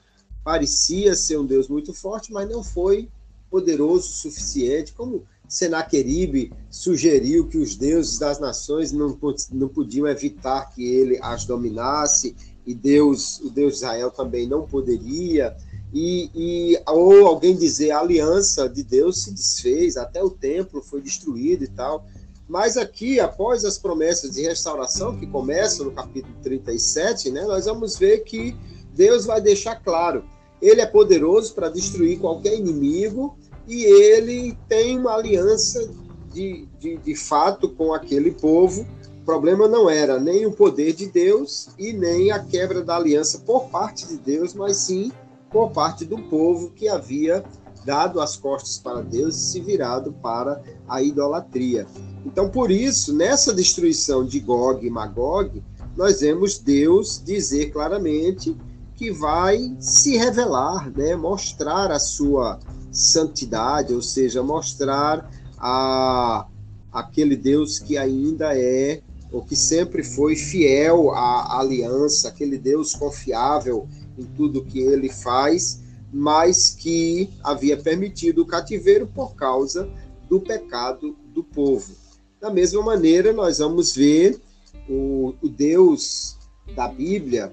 parecia 0.43 1.15
ser 1.15 1.37
um 1.37 1.45
Deus 1.45 1.69
muito 1.69 1.93
forte, 1.93 2.33
mas 2.33 2.49
não 2.49 2.65
foi 2.65 3.11
poderoso 3.51 4.09
o 4.09 4.13
suficiente, 4.13 4.95
como 4.95 5.27
Senaqueribe 5.49 6.53
sugeriu 6.71 7.47
que 7.47 7.59
os 7.59 7.77
deuses 7.77 8.19
das 8.19 8.41
nações 8.41 8.93
não, 8.93 9.17
não 9.53 9.69
podiam 9.69 10.07
evitar 10.07 10.71
que 10.75 10.85
ele 10.85 11.19
as 11.23 11.45
dominasse, 11.45 12.35
e 12.67 12.75
Deus, 12.75 13.41
o 13.41 13.51
Deus 13.51 13.75
de 13.75 13.79
Israel 13.79 14.11
também 14.11 14.49
não 14.49 14.67
poderia. 14.67 15.55
E, 15.93 16.31
e, 16.35 16.83
ou 16.89 17.27
alguém 17.27 17.55
dizer 17.55 17.91
a 17.91 18.01
aliança 18.01 18.69
de 18.69 18.83
Deus 18.83 19.23
se 19.23 19.33
desfez, 19.33 19.97
até 19.97 20.23
o 20.23 20.31
templo 20.31 20.83
foi 20.83 21.01
destruído 21.01 21.65
e 21.65 21.69
tal. 21.69 22.07
Mas 22.49 22.77
aqui, 22.77 23.21
após 23.21 23.65
as 23.65 23.79
promessas 23.79 24.33
de 24.33 24.43
restauração, 24.43 25.19
que 25.19 25.27
começam 25.27 25.87
no 25.87 25.93
capítulo 25.93 26.35
37, 26.43 27.31
né, 27.31 27.43
nós 27.45 27.67
vamos 27.67 27.97
ver 27.97 28.25
que 28.25 28.57
Deus 28.95 29.25
vai 29.25 29.41
deixar 29.41 29.77
claro: 29.77 30.25
Ele 30.61 30.81
é 30.81 30.87
poderoso 30.87 31.55
para 31.55 31.69
destruir 31.69 32.19
qualquer 32.19 32.59
inimigo 32.59 33.37
e 33.67 33.85
ele 33.85 34.57
tem 34.69 34.99
uma 34.99 35.15
aliança 35.15 35.89
de, 36.33 36.69
de, 36.79 36.99
de 36.99 37.17
fato 37.17 37.69
com 37.69 37.93
aquele 37.93 38.33
povo. 38.33 38.87
O 39.23 39.25
problema 39.25 39.67
não 39.67 39.89
era 39.89 40.21
nem 40.21 40.45
o 40.45 40.53
poder 40.53 40.93
de 40.93 41.07
Deus 41.07 41.69
e 41.79 41.93
nem 41.93 42.31
a 42.31 42.39
quebra 42.39 42.83
da 42.83 42.97
aliança 42.97 43.39
por 43.39 43.69
parte 43.71 44.07
de 44.07 44.19
Deus, 44.19 44.53
mas 44.53 44.77
sim 44.77 45.11
por 45.51 45.71
parte 45.71 46.05
do 46.05 46.19
povo 46.19 46.71
que 46.71 46.89
havia 46.89 47.45
dado 47.85 48.21
as 48.21 48.37
costas 48.37 48.79
para 48.79 49.03
Deus 49.03 49.37
e 49.37 49.41
se 49.41 49.61
virado 49.61 50.13
para 50.23 50.61
a 50.89 51.03
idolatria. 51.03 51.87
Então, 52.25 52.49
por 52.49 52.71
isso, 52.71 53.15
nessa 53.15 53.53
destruição 53.53 54.25
de 54.25 54.41
Gog 54.41 54.85
e 54.85 54.91
Magog, 54.91 55.63
nós 55.97 56.21
vemos 56.21 56.59
Deus 56.59 57.23
dizer 57.25 57.71
claramente 57.71 58.57
que 58.97 59.11
vai 59.11 59.75
se 59.79 60.17
revelar, 60.17 60.91
né, 60.91 61.15
mostrar 61.15 61.91
a 61.91 61.99
sua 61.99 62.59
santidade, 62.95 63.93
ou 63.93 64.01
seja, 64.01 64.43
mostrar 64.43 65.29
a 65.59 66.47
aquele 66.93 67.35
Deus 67.35 67.81
que 67.81 67.99
ainda 67.99 68.57
é 68.57 69.03
ou 69.33 69.43
que 69.43 69.57
sempre 69.57 70.05
foi 70.05 70.37
fiel 70.37 71.11
à 71.11 71.59
aliança, 71.59 72.29
aquele 72.29 72.57
Deus 72.57 72.95
confiável 72.95 73.89
em 74.17 74.23
tudo 74.25 74.65
que 74.65 74.79
ele 74.79 75.09
faz, 75.09 75.81
mas 76.13 76.71
que 76.71 77.29
havia 77.43 77.77
permitido 77.77 78.43
o 78.43 78.47
cativeiro 78.47 79.09
por 79.09 79.35
causa 79.35 79.91
do 80.29 80.41
pecado 80.41 81.17
do 81.35 81.43
povo. 81.43 81.93
Da 82.41 82.49
mesma 82.49 82.81
maneira, 82.81 83.33
nós 83.33 83.59
vamos 83.59 83.97
ver 83.97 84.41
o, 84.89 85.35
o 85.43 85.49
Deus 85.49 86.39
da 86.77 86.87
Bíblia 86.87 87.53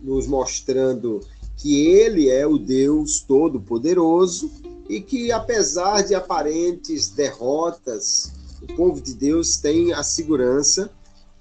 nos 0.00 0.28
mostrando 0.28 1.20
que 1.60 1.86
ele 1.88 2.30
é 2.30 2.46
o 2.46 2.56
Deus 2.56 3.20
Todo-Poderoso 3.20 4.50
e 4.88 4.98
que, 5.00 5.30
apesar 5.30 6.02
de 6.02 6.14
aparentes 6.14 7.10
derrotas, 7.10 8.32
o 8.62 8.74
povo 8.74 9.00
de 9.00 9.12
Deus 9.12 9.58
tem 9.58 9.92
a 9.92 10.02
segurança 10.02 10.90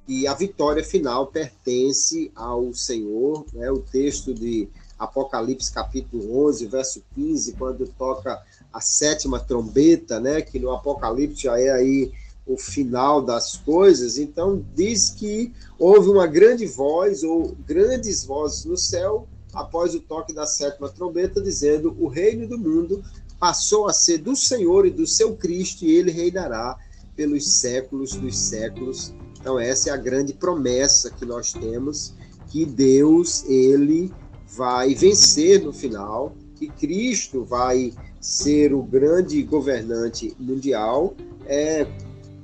e 0.05 0.27
a 0.27 0.33
vitória 0.33 0.83
final 0.83 1.27
pertence 1.27 2.31
ao 2.35 2.73
Senhor. 2.73 3.45
Né? 3.53 3.71
O 3.71 3.79
texto 3.79 4.33
de 4.33 4.67
Apocalipse, 4.97 5.71
capítulo 5.71 6.47
11, 6.47 6.65
verso 6.67 7.01
15, 7.15 7.53
quando 7.53 7.87
toca 7.87 8.41
a 8.73 8.81
sétima 8.81 9.39
trombeta, 9.39 10.19
né? 10.19 10.41
que 10.41 10.59
no 10.59 10.71
Apocalipse 10.71 11.43
já 11.43 11.57
é 11.57 11.71
aí 11.71 12.11
o 12.45 12.57
final 12.57 13.21
das 13.21 13.55
coisas, 13.55 14.17
então 14.17 14.65
diz 14.75 15.11
que 15.11 15.53
houve 15.77 16.09
uma 16.09 16.25
grande 16.25 16.65
voz 16.65 17.23
ou 17.23 17.55
grandes 17.65 18.25
vozes 18.25 18.65
no 18.65 18.75
céu 18.75 19.27
após 19.53 19.95
o 19.95 19.99
toque 19.99 20.33
da 20.33 20.45
sétima 20.45 20.89
trombeta, 20.89 21.41
dizendo: 21.41 21.95
O 21.99 22.07
reino 22.07 22.47
do 22.47 22.57
mundo 22.57 23.03
passou 23.39 23.87
a 23.87 23.93
ser 23.93 24.19
do 24.19 24.35
Senhor 24.35 24.85
e 24.85 24.91
do 24.91 25.07
seu 25.07 25.35
Cristo, 25.35 25.85
e 25.85 25.91
ele 25.91 26.11
reinará 26.11 26.77
pelos 27.15 27.47
séculos 27.47 28.15
dos 28.15 28.37
séculos. 28.37 29.13
Então 29.39 29.59
essa 29.59 29.89
é 29.89 29.93
a 29.93 29.97
grande 29.97 30.33
promessa 30.33 31.09
que 31.11 31.25
nós 31.25 31.53
temos 31.53 32.13
que 32.49 32.65
Deus 32.65 33.43
ele 33.45 34.11
vai 34.47 34.93
vencer 34.95 35.63
no 35.63 35.71
final, 35.71 36.35
que 36.55 36.67
Cristo 36.67 37.43
vai 37.45 37.93
ser 38.19 38.73
o 38.73 38.81
grande 38.81 39.41
governante 39.43 40.35
mundial. 40.39 41.15
É 41.45 41.87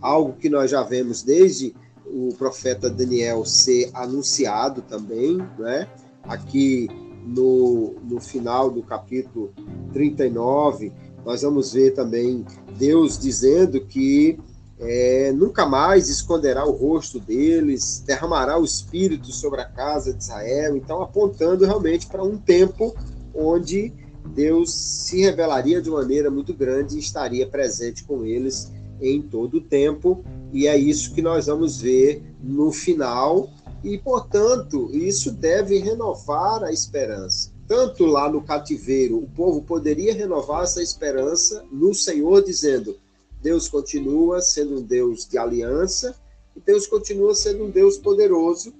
algo 0.01 0.33
que 0.33 0.49
nós 0.49 0.71
já 0.71 0.83
vemos 0.83 1.23
desde 1.23 1.75
o 2.05 2.29
profeta 2.37 2.89
Daniel 2.89 3.43
ser 3.43 3.89
anunciado 3.93 4.81
também, 4.83 5.37
né? 5.57 5.87
Aqui 6.27 6.87
no, 7.25 7.95
no 8.03 8.19
final 8.19 8.69
do 8.69 8.81
capítulo 8.83 9.53
39, 9.93 10.91
nós 11.25 11.41
vamos 11.41 11.73
ver 11.73 11.93
também 11.93 12.45
Deus 12.77 13.17
dizendo 13.17 13.81
que 13.81 14.37
é, 14.77 15.31
nunca 15.31 15.65
mais 15.65 16.09
esconderá 16.09 16.65
o 16.65 16.71
rosto 16.71 17.19
deles, 17.19 18.03
derramará 18.05 18.59
o 18.59 18.65
Espírito 18.65 19.31
sobre 19.31 19.61
a 19.61 19.65
casa 19.65 20.13
de 20.13 20.23
Israel. 20.23 20.75
Então, 20.75 21.01
apontando 21.01 21.65
realmente 21.65 22.07
para 22.07 22.23
um 22.23 22.37
tempo 22.37 22.95
onde 23.33 23.93
Deus 24.33 24.73
se 24.73 25.21
revelaria 25.21 25.81
de 25.81 25.89
maneira 25.89 26.29
muito 26.29 26.53
grande 26.53 26.95
e 26.95 26.99
estaria 26.99 27.47
presente 27.47 28.03
com 28.03 28.25
eles 28.25 28.71
em 29.01 29.21
todo 29.21 29.57
o 29.57 29.61
tempo. 29.61 30.23
E 30.51 30.67
é 30.67 30.77
isso 30.77 31.13
que 31.13 31.21
nós 31.21 31.47
vamos 31.47 31.79
ver 31.79 32.23
no 32.41 32.71
final. 32.71 33.49
E, 33.85 33.99
portanto, 33.99 34.89
isso 34.91 35.31
deve 35.31 35.77
renovar 35.77 36.63
a 36.63 36.71
esperança. 36.71 37.51
Tanto 37.67 38.03
lá 38.07 38.27
no 38.27 38.41
cativeiro, 38.41 39.19
o 39.19 39.29
povo 39.29 39.61
poderia 39.61 40.11
renovar 40.11 40.63
essa 40.63 40.81
esperança 40.81 41.63
no 41.71 41.93
Senhor, 41.93 42.43
dizendo: 42.43 42.97
Deus 43.43 43.69
continua 43.69 44.41
sendo 44.41 44.79
um 44.79 44.81
Deus 44.81 45.27
de 45.27 45.37
aliança, 45.37 46.15
e 46.55 46.59
Deus 46.59 46.87
continua 46.87 47.35
sendo 47.35 47.65
um 47.65 47.69
Deus 47.69 47.95
poderoso, 47.95 48.73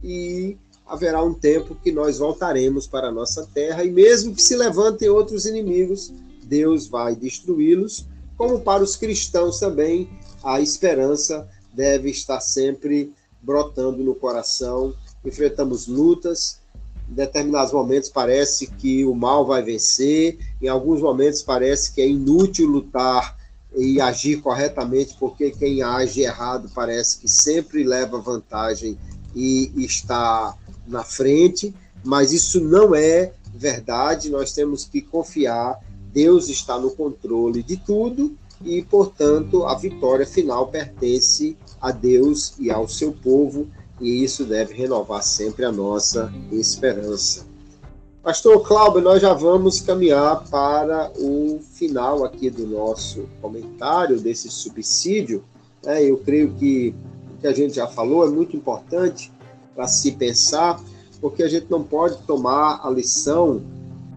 e 0.00 0.56
haverá 0.86 1.24
um 1.24 1.34
tempo 1.34 1.74
que 1.74 1.90
nós 1.90 2.18
voltaremos 2.18 2.86
para 2.86 3.08
a 3.08 3.12
nossa 3.12 3.44
terra, 3.52 3.82
e 3.82 3.90
mesmo 3.90 4.32
que 4.32 4.42
se 4.42 4.54
levantem 4.54 5.08
outros 5.08 5.44
inimigos, 5.44 6.12
Deus 6.44 6.86
vai 6.86 7.16
destruí-los, 7.16 8.06
como 8.36 8.60
para 8.60 8.84
os 8.84 8.94
cristãos 8.94 9.58
também, 9.58 10.08
a 10.40 10.60
esperança 10.60 11.48
deve 11.74 12.10
estar 12.10 12.40
sempre 12.40 13.12
brotando 13.42 14.02
no 14.02 14.14
coração. 14.14 14.94
Enfrentamos 15.24 15.86
lutas, 15.86 16.60
em 17.08 17.14
determinados 17.14 17.72
momentos 17.72 18.08
parece 18.08 18.66
que 18.66 19.04
o 19.04 19.14
mal 19.14 19.44
vai 19.46 19.62
vencer, 19.62 20.38
em 20.60 20.68
alguns 20.68 21.00
momentos 21.00 21.42
parece 21.42 21.92
que 21.92 22.00
é 22.00 22.08
inútil 22.08 22.68
lutar 22.68 23.36
e 23.76 24.00
agir 24.00 24.40
corretamente, 24.40 25.16
porque 25.18 25.50
quem 25.50 25.82
age 25.82 26.22
errado 26.22 26.70
parece 26.74 27.18
que 27.18 27.28
sempre 27.28 27.82
leva 27.84 28.18
vantagem 28.18 28.98
e 29.34 29.72
está 29.76 30.54
na 30.86 31.02
frente, 31.02 31.74
mas 32.04 32.32
isso 32.32 32.60
não 32.60 32.94
é 32.94 33.32
verdade. 33.54 34.30
Nós 34.30 34.52
temos 34.52 34.84
que 34.84 35.00
confiar. 35.00 35.78
Deus 36.12 36.48
está 36.48 36.78
no 36.78 36.90
controle 36.90 37.62
de 37.62 37.78
tudo 37.78 38.36
e, 38.62 38.82
portanto, 38.82 39.64
a 39.64 39.74
vitória 39.74 40.26
final 40.26 40.68
pertence 40.68 41.56
a 41.82 41.90
Deus 41.90 42.54
e 42.60 42.70
ao 42.70 42.88
seu 42.88 43.12
povo, 43.12 43.66
e 44.00 44.22
isso 44.22 44.44
deve 44.44 44.72
renovar 44.72 45.22
sempre 45.22 45.64
a 45.64 45.72
nossa 45.72 46.32
esperança. 46.52 47.44
Pastor 48.22 48.62
Cláudio, 48.62 49.00
nós 49.00 49.20
já 49.20 49.34
vamos 49.34 49.80
caminhar 49.80 50.44
para 50.48 51.10
o 51.18 51.58
final 51.72 52.24
aqui 52.24 52.48
do 52.48 52.64
nosso 52.64 53.28
comentário 53.40 54.20
desse 54.20 54.48
subsídio. 54.48 55.42
Né? 55.84 56.04
Eu 56.04 56.18
creio 56.18 56.54
que 56.54 56.94
o 57.34 57.40
que 57.40 57.48
a 57.48 57.52
gente 57.52 57.74
já 57.74 57.88
falou 57.88 58.24
é 58.24 58.30
muito 58.30 58.56
importante 58.56 59.32
para 59.74 59.88
se 59.88 60.12
pensar, 60.12 60.80
porque 61.20 61.42
a 61.42 61.48
gente 61.48 61.66
não 61.68 61.82
pode 61.82 62.16
tomar 62.18 62.80
a 62.84 62.90
lição 62.90 63.60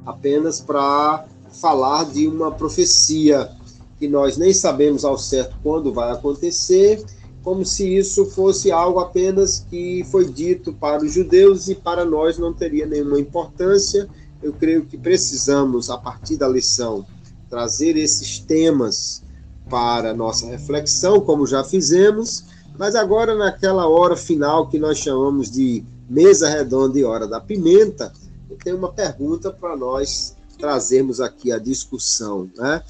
apenas 0.05 0.59
para 0.59 1.25
falar 1.59 2.05
de 2.05 2.27
uma 2.27 2.51
profecia 2.51 3.49
que 3.97 4.07
nós 4.07 4.37
nem 4.37 4.53
sabemos 4.53 5.03
ao 5.03 5.17
certo 5.17 5.55
quando 5.63 5.91
vai 5.91 6.11
acontecer, 6.11 7.03
como 7.45 7.63
se 7.63 7.95
isso 7.95 8.25
fosse 8.25 8.71
algo 8.71 8.97
apenas 8.97 9.63
que 9.69 10.03
foi 10.09 10.25
dito 10.25 10.73
para 10.73 11.05
os 11.05 11.13
judeus 11.13 11.69
e 11.69 11.75
para 11.75 12.03
nós 12.03 12.39
não 12.39 12.51
teria 12.51 12.87
nenhuma 12.87 13.19
importância. 13.19 14.09
Eu 14.41 14.51
creio 14.51 14.83
que 14.83 14.97
precisamos, 14.97 15.91
a 15.91 15.97
partir 15.97 16.37
da 16.37 16.47
lição, 16.47 17.05
trazer 17.47 17.97
esses 17.97 18.39
temas 18.39 19.21
para 19.69 20.11
nossa 20.11 20.47
reflexão, 20.47 21.21
como 21.21 21.45
já 21.45 21.63
fizemos, 21.63 22.45
mas 22.79 22.95
agora 22.95 23.35
naquela 23.35 23.87
hora 23.87 24.17
final 24.17 24.67
que 24.67 24.79
nós 24.79 24.97
chamamos 24.97 25.51
de 25.51 25.85
mesa 26.09 26.49
redonda 26.49 26.97
e 26.97 27.03
hora 27.03 27.27
da 27.27 27.39
pimenta, 27.39 28.11
eu 28.49 28.57
tenho 28.57 28.77
uma 28.77 28.91
pergunta 28.91 29.51
para 29.51 29.77
nós 29.77 30.35
trazermos 30.57 31.21
aqui 31.21 31.51
a 31.51 31.59
discussão, 31.59 32.49
né? 32.57 32.81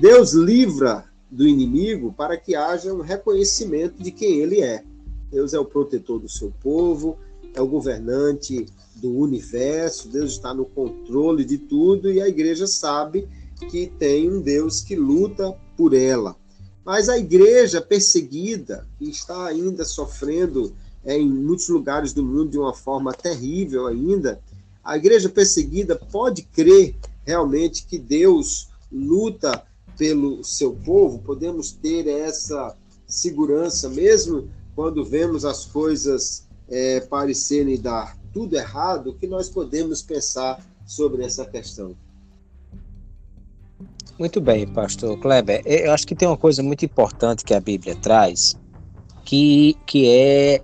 Deus 0.00 0.32
livra 0.32 1.04
do 1.30 1.46
inimigo 1.46 2.12
para 2.12 2.36
que 2.36 2.54
haja 2.54 2.92
um 2.92 3.00
reconhecimento 3.00 4.02
de 4.02 4.10
quem 4.10 4.38
ele 4.38 4.60
é. 4.60 4.84
Deus 5.30 5.54
é 5.54 5.58
o 5.58 5.64
protetor 5.64 6.18
do 6.18 6.28
seu 6.28 6.52
povo, 6.60 7.16
é 7.54 7.60
o 7.60 7.66
governante 7.66 8.66
do 8.96 9.16
universo, 9.16 10.08
Deus 10.08 10.32
está 10.32 10.52
no 10.52 10.64
controle 10.64 11.44
de 11.44 11.56
tudo 11.56 12.10
e 12.10 12.20
a 12.20 12.28
igreja 12.28 12.66
sabe 12.66 13.28
que 13.70 13.86
tem 13.98 14.30
um 14.30 14.40
Deus 14.40 14.80
que 14.80 14.96
luta 14.96 15.56
por 15.76 15.94
ela. 15.94 16.36
Mas 16.84 17.08
a 17.08 17.18
igreja 17.18 17.80
perseguida, 17.80 18.86
que 18.98 19.08
está 19.08 19.46
ainda 19.46 19.84
sofrendo 19.84 20.74
é, 21.04 21.16
em 21.16 21.28
muitos 21.28 21.68
lugares 21.68 22.12
do 22.12 22.24
mundo 22.24 22.50
de 22.50 22.58
uma 22.58 22.74
forma 22.74 23.12
terrível 23.12 23.86
ainda, 23.86 24.40
a 24.82 24.96
igreja 24.96 25.28
perseguida 25.28 25.94
pode 25.94 26.42
crer 26.42 26.96
realmente 27.24 27.86
que 27.86 27.98
Deus 27.98 28.68
luta 28.90 29.62
pelo 30.00 30.42
seu 30.42 30.72
povo, 30.72 31.18
podemos 31.18 31.72
ter 31.72 32.08
essa 32.08 32.74
segurança, 33.06 33.86
mesmo 33.90 34.48
quando 34.74 35.04
vemos 35.04 35.44
as 35.44 35.66
coisas 35.66 36.48
é, 36.70 37.00
parecerem 37.00 37.78
dar 37.78 38.16
tudo 38.32 38.56
errado, 38.56 39.14
que 39.20 39.26
nós 39.26 39.50
podemos 39.50 40.00
pensar 40.00 40.64
sobre 40.86 41.22
essa 41.22 41.44
questão. 41.44 41.94
Muito 44.18 44.40
bem, 44.40 44.66
pastor 44.66 45.18
Kleber. 45.20 45.62
Eu 45.66 45.92
acho 45.92 46.06
que 46.06 46.14
tem 46.14 46.26
uma 46.26 46.36
coisa 46.38 46.62
muito 46.62 46.82
importante 46.82 47.44
que 47.44 47.52
a 47.52 47.60
Bíblia 47.60 47.94
traz, 47.94 48.56
que, 49.26 49.76
que 49.86 50.08
é 50.08 50.62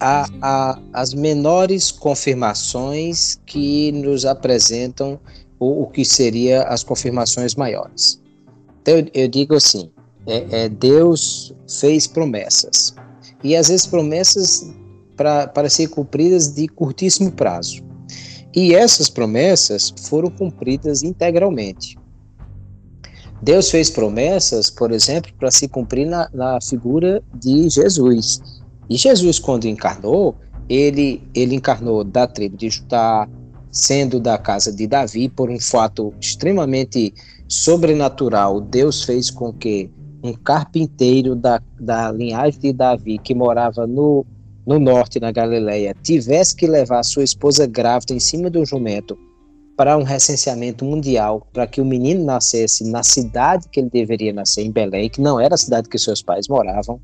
a, 0.00 0.26
a, 0.40 0.82
as 0.94 1.12
menores 1.12 1.90
confirmações 1.90 3.38
que 3.44 3.92
nos 3.92 4.24
apresentam 4.24 5.20
o, 5.58 5.82
o 5.82 5.86
que 5.86 6.02
seria 6.02 6.62
as 6.62 6.82
confirmações 6.82 7.54
maiores. 7.54 8.19
Eu, 8.90 9.06
eu 9.14 9.28
digo 9.28 9.54
assim: 9.54 9.88
é, 10.26 10.64
é, 10.64 10.68
Deus 10.68 11.54
fez 11.80 12.08
promessas. 12.08 12.92
E 13.44 13.54
às 13.54 13.68
vezes 13.68 13.86
promessas 13.86 14.68
para 15.16 15.68
ser 15.68 15.88
cumpridas 15.88 16.52
de 16.52 16.66
curtíssimo 16.66 17.30
prazo. 17.30 17.82
E 18.54 18.74
essas 18.74 19.08
promessas 19.08 19.94
foram 20.08 20.28
cumpridas 20.28 21.04
integralmente. 21.04 21.96
Deus 23.40 23.70
fez 23.70 23.88
promessas, 23.88 24.68
por 24.68 24.90
exemplo, 24.90 25.30
para 25.38 25.50
se 25.50 25.68
cumprir 25.68 26.06
na, 26.06 26.28
na, 26.32 26.60
figura 26.60 27.22
de 27.34 27.68
Jesus. 27.68 28.40
E 28.88 28.96
Jesus, 28.96 29.38
quando 29.38 29.66
encarnou, 29.66 30.34
ele, 30.68 31.22
ele 31.32 31.54
encarnou 31.54 32.02
da 32.02 32.26
tribo 32.26 32.56
de 32.56 32.68
Judá, 32.68 33.28
sendo 33.70 34.18
da 34.18 34.36
casa 34.36 34.72
de 34.72 34.86
Davi, 34.86 35.28
por 35.28 35.48
um 35.48 35.60
fato 35.60 36.12
extremamente 36.20 37.14
sobrenatural, 37.50 38.60
Deus 38.60 39.02
fez 39.02 39.28
com 39.28 39.52
que 39.52 39.90
um 40.22 40.32
carpinteiro 40.32 41.34
da, 41.34 41.60
da 41.80 42.12
linhagem 42.12 42.60
de 42.60 42.72
Davi, 42.72 43.18
que 43.18 43.34
morava 43.34 43.86
no, 43.86 44.24
no 44.64 44.78
norte, 44.78 45.18
na 45.18 45.32
Galileia, 45.32 45.94
tivesse 46.02 46.54
que 46.54 46.66
levar 46.66 47.02
sua 47.02 47.24
esposa 47.24 47.66
grávida 47.66 48.14
em 48.14 48.20
cima 48.20 48.48
do 48.48 48.64
jumento 48.64 49.18
para 49.76 49.96
um 49.96 50.02
recenseamento 50.02 50.84
mundial, 50.84 51.48
para 51.52 51.66
que 51.66 51.80
o 51.80 51.84
menino 51.84 52.24
nascesse 52.24 52.84
na 52.84 53.02
cidade 53.02 53.66
que 53.70 53.80
ele 53.80 53.90
deveria 53.90 54.32
nascer, 54.32 54.62
em 54.62 54.70
Belém, 54.70 55.08
que 55.08 55.20
não 55.20 55.40
era 55.40 55.54
a 55.54 55.58
cidade 55.58 55.88
que 55.88 55.98
seus 55.98 56.22
pais 56.22 56.46
moravam. 56.46 57.00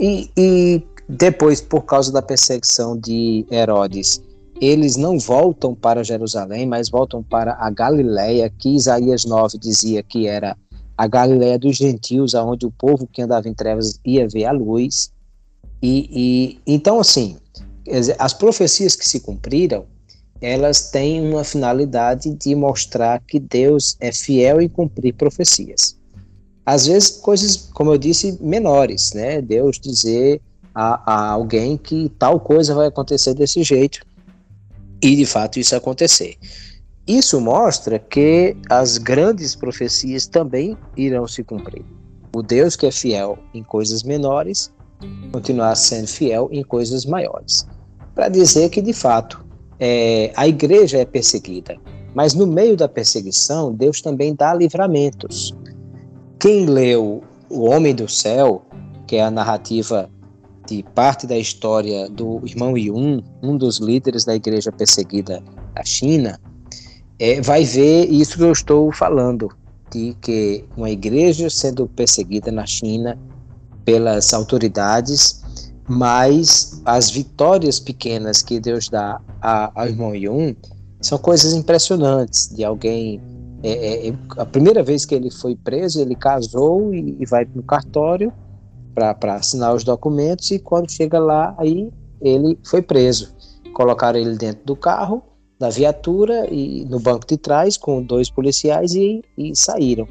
E, 0.00 0.30
e 0.36 0.82
depois, 1.08 1.60
por 1.62 1.82
causa 1.82 2.12
da 2.12 2.20
perseguição 2.20 2.96
de 2.96 3.46
Herodes, 3.50 4.22
eles 4.60 4.96
não 4.96 5.18
voltam 5.18 5.74
para 5.74 6.04
Jerusalém, 6.04 6.66
mas 6.66 6.88
voltam 6.88 7.22
para 7.22 7.56
a 7.60 7.70
Galiléia, 7.70 8.50
que 8.50 8.74
Isaías 8.74 9.24
9 9.24 9.58
dizia 9.58 10.02
que 10.02 10.26
era 10.26 10.56
a 10.96 11.06
Galiléia 11.06 11.58
dos 11.58 11.76
gentios, 11.76 12.34
aonde 12.34 12.66
o 12.66 12.70
povo 12.70 13.06
que 13.06 13.22
andava 13.22 13.48
em 13.48 13.54
trevas 13.54 14.00
ia 14.04 14.28
ver 14.28 14.46
a 14.46 14.52
luz. 14.52 15.12
E, 15.80 16.08
e 16.10 16.60
então, 16.66 16.98
assim, 16.98 17.36
as 18.18 18.34
profecias 18.34 18.96
que 18.96 19.08
se 19.08 19.20
cumpriram, 19.20 19.86
elas 20.40 20.90
têm 20.90 21.20
uma 21.32 21.44
finalidade 21.44 22.34
de 22.34 22.54
mostrar 22.54 23.20
que 23.20 23.38
Deus 23.38 23.96
é 24.00 24.12
fiel 24.12 24.60
em 24.60 24.68
cumprir 24.68 25.14
profecias. 25.14 25.96
Às 26.66 26.86
vezes, 26.86 27.10
coisas, 27.10 27.68
como 27.72 27.92
eu 27.92 27.98
disse, 27.98 28.36
menores, 28.40 29.12
né? 29.14 29.40
Deus 29.40 29.78
dizer 29.78 30.40
a, 30.74 31.12
a 31.12 31.30
alguém 31.30 31.76
que 31.76 32.08
tal 32.18 32.38
coisa 32.38 32.74
vai 32.74 32.88
acontecer 32.88 33.34
desse 33.34 33.62
jeito, 33.62 34.00
e 35.02 35.16
de 35.16 35.26
fato 35.26 35.58
isso 35.58 35.76
acontecer. 35.76 36.36
Isso 37.06 37.40
mostra 37.40 37.98
que 37.98 38.56
as 38.68 38.98
grandes 38.98 39.56
profecias 39.56 40.26
também 40.26 40.76
irão 40.96 41.26
se 41.26 41.42
cumprir. 41.42 41.84
O 42.34 42.42
Deus 42.42 42.76
que 42.76 42.86
é 42.86 42.92
fiel 42.92 43.38
em 43.54 43.62
coisas 43.62 44.02
menores 44.02 44.70
continuar 45.32 45.74
sendo 45.76 46.06
fiel 46.06 46.48
em 46.52 46.62
coisas 46.62 47.06
maiores. 47.06 47.66
Para 48.14 48.28
dizer 48.28 48.68
que 48.68 48.82
de 48.82 48.92
fato 48.92 49.44
é, 49.78 50.32
a 50.36 50.46
igreja 50.46 50.98
é 50.98 51.04
perseguida, 51.04 51.76
mas 52.14 52.34
no 52.34 52.46
meio 52.46 52.76
da 52.76 52.88
perseguição 52.88 53.72
Deus 53.72 54.00
também 54.00 54.34
dá 54.34 54.52
livramentos. 54.52 55.54
Quem 56.38 56.66
leu 56.66 57.22
O 57.48 57.64
Homem 57.64 57.94
do 57.94 58.08
Céu, 58.08 58.62
que 59.06 59.16
é 59.16 59.22
a 59.22 59.30
narrativa 59.30 60.10
de 60.68 60.84
parte 60.94 61.26
da 61.26 61.38
história 61.38 62.10
do 62.10 62.42
irmão 62.44 62.76
Yun, 62.76 63.22
um 63.42 63.56
dos 63.56 63.78
líderes 63.78 64.24
da 64.24 64.34
igreja 64.34 64.70
perseguida 64.70 65.42
da 65.74 65.82
China, 65.82 66.38
é, 67.18 67.40
vai 67.40 67.64
ver 67.64 68.04
isso 68.04 68.36
que 68.36 68.44
eu 68.44 68.52
estou 68.52 68.92
falando, 68.92 69.48
de 69.90 70.14
que 70.20 70.64
uma 70.76 70.90
igreja 70.90 71.48
sendo 71.48 71.86
perseguida 71.86 72.52
na 72.52 72.66
China 72.66 73.18
pelas 73.84 74.34
autoridades, 74.34 75.42
mas 75.88 76.82
as 76.84 77.10
vitórias 77.10 77.80
pequenas 77.80 78.42
que 78.42 78.60
Deus 78.60 78.90
dá 78.90 79.18
ao 79.40 79.86
irmão 79.86 80.14
Yun 80.14 80.54
são 81.00 81.16
coisas 81.16 81.54
impressionantes 81.54 82.54
de 82.54 82.62
alguém. 82.62 83.22
É, 83.62 84.08
é, 84.08 84.14
a 84.36 84.44
primeira 84.44 84.82
vez 84.82 85.06
que 85.06 85.14
ele 85.14 85.30
foi 85.30 85.56
preso, 85.56 86.00
ele 86.00 86.14
casou 86.14 86.94
e, 86.94 87.16
e 87.18 87.24
vai 87.24 87.48
no 87.54 87.62
cartório 87.62 88.30
para 89.14 89.34
assinar 89.34 89.74
os 89.74 89.84
documentos 89.84 90.50
e 90.50 90.58
quando 90.58 90.90
chega 90.90 91.18
lá, 91.18 91.54
aí 91.58 91.90
ele 92.20 92.58
foi 92.64 92.82
preso. 92.82 93.34
Colocaram 93.72 94.18
ele 94.18 94.36
dentro 94.36 94.64
do 94.64 94.76
carro, 94.76 95.22
da 95.58 95.70
viatura 95.70 96.46
e 96.52 96.84
no 96.84 97.00
banco 97.00 97.26
de 97.26 97.36
trás 97.36 97.76
com 97.76 98.02
dois 98.02 98.30
policiais 98.30 98.94
e, 98.94 99.22
e 99.36 99.54
saíram. 99.54 100.06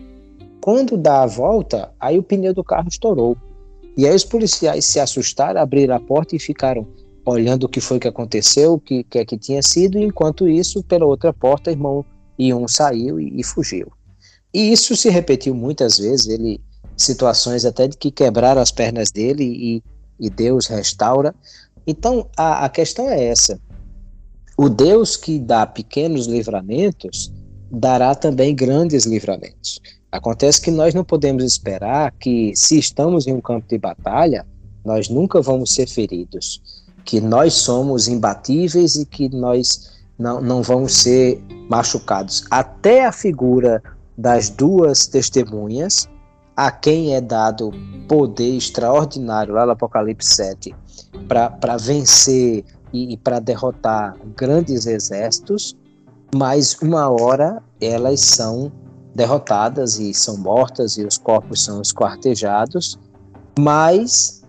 Quando 0.61 0.97
dá 0.97 1.23
a 1.23 1.27
volta, 1.27 1.91
aí 1.99 2.19
o 2.19 2.23
pneu 2.23 2.53
do 2.53 2.63
carro 2.63 2.87
estourou. 2.89 3.37
E 3.97 4.05
aí 4.05 4.15
os 4.15 4.25
policiais 4.25 4.85
se 4.85 4.99
assustaram, 4.99 5.61
abriram 5.61 5.95
a 5.95 5.99
porta 5.99 6.35
e 6.35 6.39
ficaram 6.39 6.87
olhando 7.25 7.63
o 7.63 7.69
que 7.69 7.81
foi 7.81 7.99
que 7.99 8.07
aconteceu, 8.07 8.73
o 8.73 8.79
que, 8.79 9.03
que 9.03 9.19
é 9.19 9.25
que 9.25 9.37
tinha 9.37 9.61
sido, 9.61 9.97
e 9.97 10.03
enquanto 10.03 10.47
isso, 10.47 10.83
pela 10.83 11.05
outra 11.05 11.33
porta, 11.33 11.71
irmão 11.71 12.05
e 12.37 12.53
um 12.53 12.67
saiu 12.67 13.19
e, 13.19 13.39
e 13.39 13.43
fugiu. 13.43 13.91
E 14.53 14.71
isso 14.71 14.95
se 14.95 15.09
repetiu 15.09 15.53
muitas 15.53 15.97
vezes, 15.97 16.27
ele 16.27 16.61
situações 16.97 17.63
até 17.63 17.87
de 17.87 17.95
que 17.95 18.11
quebraram 18.11 18.61
as 18.61 18.71
pernas 18.71 19.11
dele 19.11 19.43
e, 19.45 19.83
e 20.19 20.29
Deus 20.29 20.65
restaura. 20.65 21.33
Então 21.85 22.27
a, 22.35 22.65
a 22.65 22.69
questão 22.69 23.07
é 23.07 23.25
essa: 23.25 23.59
o 24.57 24.67
Deus 24.67 25.15
que 25.15 25.39
dá 25.39 25.65
pequenos 25.65 26.25
livramentos 26.25 27.31
dará 27.71 28.15
também 28.15 28.55
grandes 28.55 29.05
livramentos. 29.05 29.79
Acontece 30.11 30.61
que 30.61 30.71
nós 30.71 30.93
não 30.93 31.03
podemos 31.03 31.43
esperar 31.43 32.11
que, 32.13 32.53
se 32.55 32.79
estamos 32.79 33.27
em 33.27 33.33
um 33.33 33.41
campo 33.41 33.67
de 33.67 33.77
batalha, 33.77 34.45
nós 34.83 35.09
nunca 35.09 35.41
vamos 35.41 35.71
ser 35.71 35.87
feridos, 35.87 36.61
que 37.03 37.19
nós 37.19 37.53
somos 37.53 38.07
imbatíveis 38.07 38.95
e 38.95 39.05
que 39.05 39.27
nós 39.29 39.91
não, 40.17 40.41
não 40.41 40.63
vamos 40.63 40.95
ser 40.95 41.41
machucados. 41.69 42.45
Até 42.49 43.05
a 43.05 43.11
figura 43.11 43.83
das 44.17 44.49
duas 44.49 45.05
testemunhas, 45.05 46.07
a 46.57 46.71
quem 46.71 47.13
é 47.13 47.21
dado 47.21 47.71
poder 48.07 48.57
extraordinário 48.57 49.53
lá 49.53 49.63
no 49.63 49.73
Apocalipse 49.73 50.35
7 50.35 50.75
para 51.27 51.77
vencer 51.77 52.65
e, 52.91 53.13
e 53.13 53.17
para 53.17 53.39
derrotar 53.39 54.17
grandes 54.35 54.87
exércitos, 54.87 55.77
mas 56.35 56.75
uma 56.81 57.09
hora 57.09 57.61
elas 57.79 58.21
são 58.21 58.71
derrotadas 59.13 59.99
e 59.99 60.15
são 60.15 60.35
mortas 60.37 60.97
e 60.97 61.05
os 61.05 61.17
corpos 61.17 61.63
são 61.63 61.79
esquartejados, 61.79 62.97
mas 63.59 64.41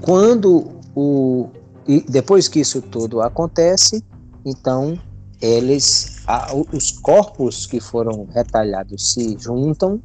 quando 0.00 0.80
o 0.94 1.48
e 1.86 2.00
depois 2.00 2.48
que 2.48 2.60
isso 2.60 2.80
tudo 2.80 3.20
acontece, 3.20 4.02
então 4.44 4.98
eles 5.40 6.22
a, 6.26 6.48
os 6.72 6.90
corpos 6.90 7.66
que 7.66 7.78
foram 7.78 8.26
retalhados 8.32 9.12
se 9.12 9.36
juntam 9.38 10.00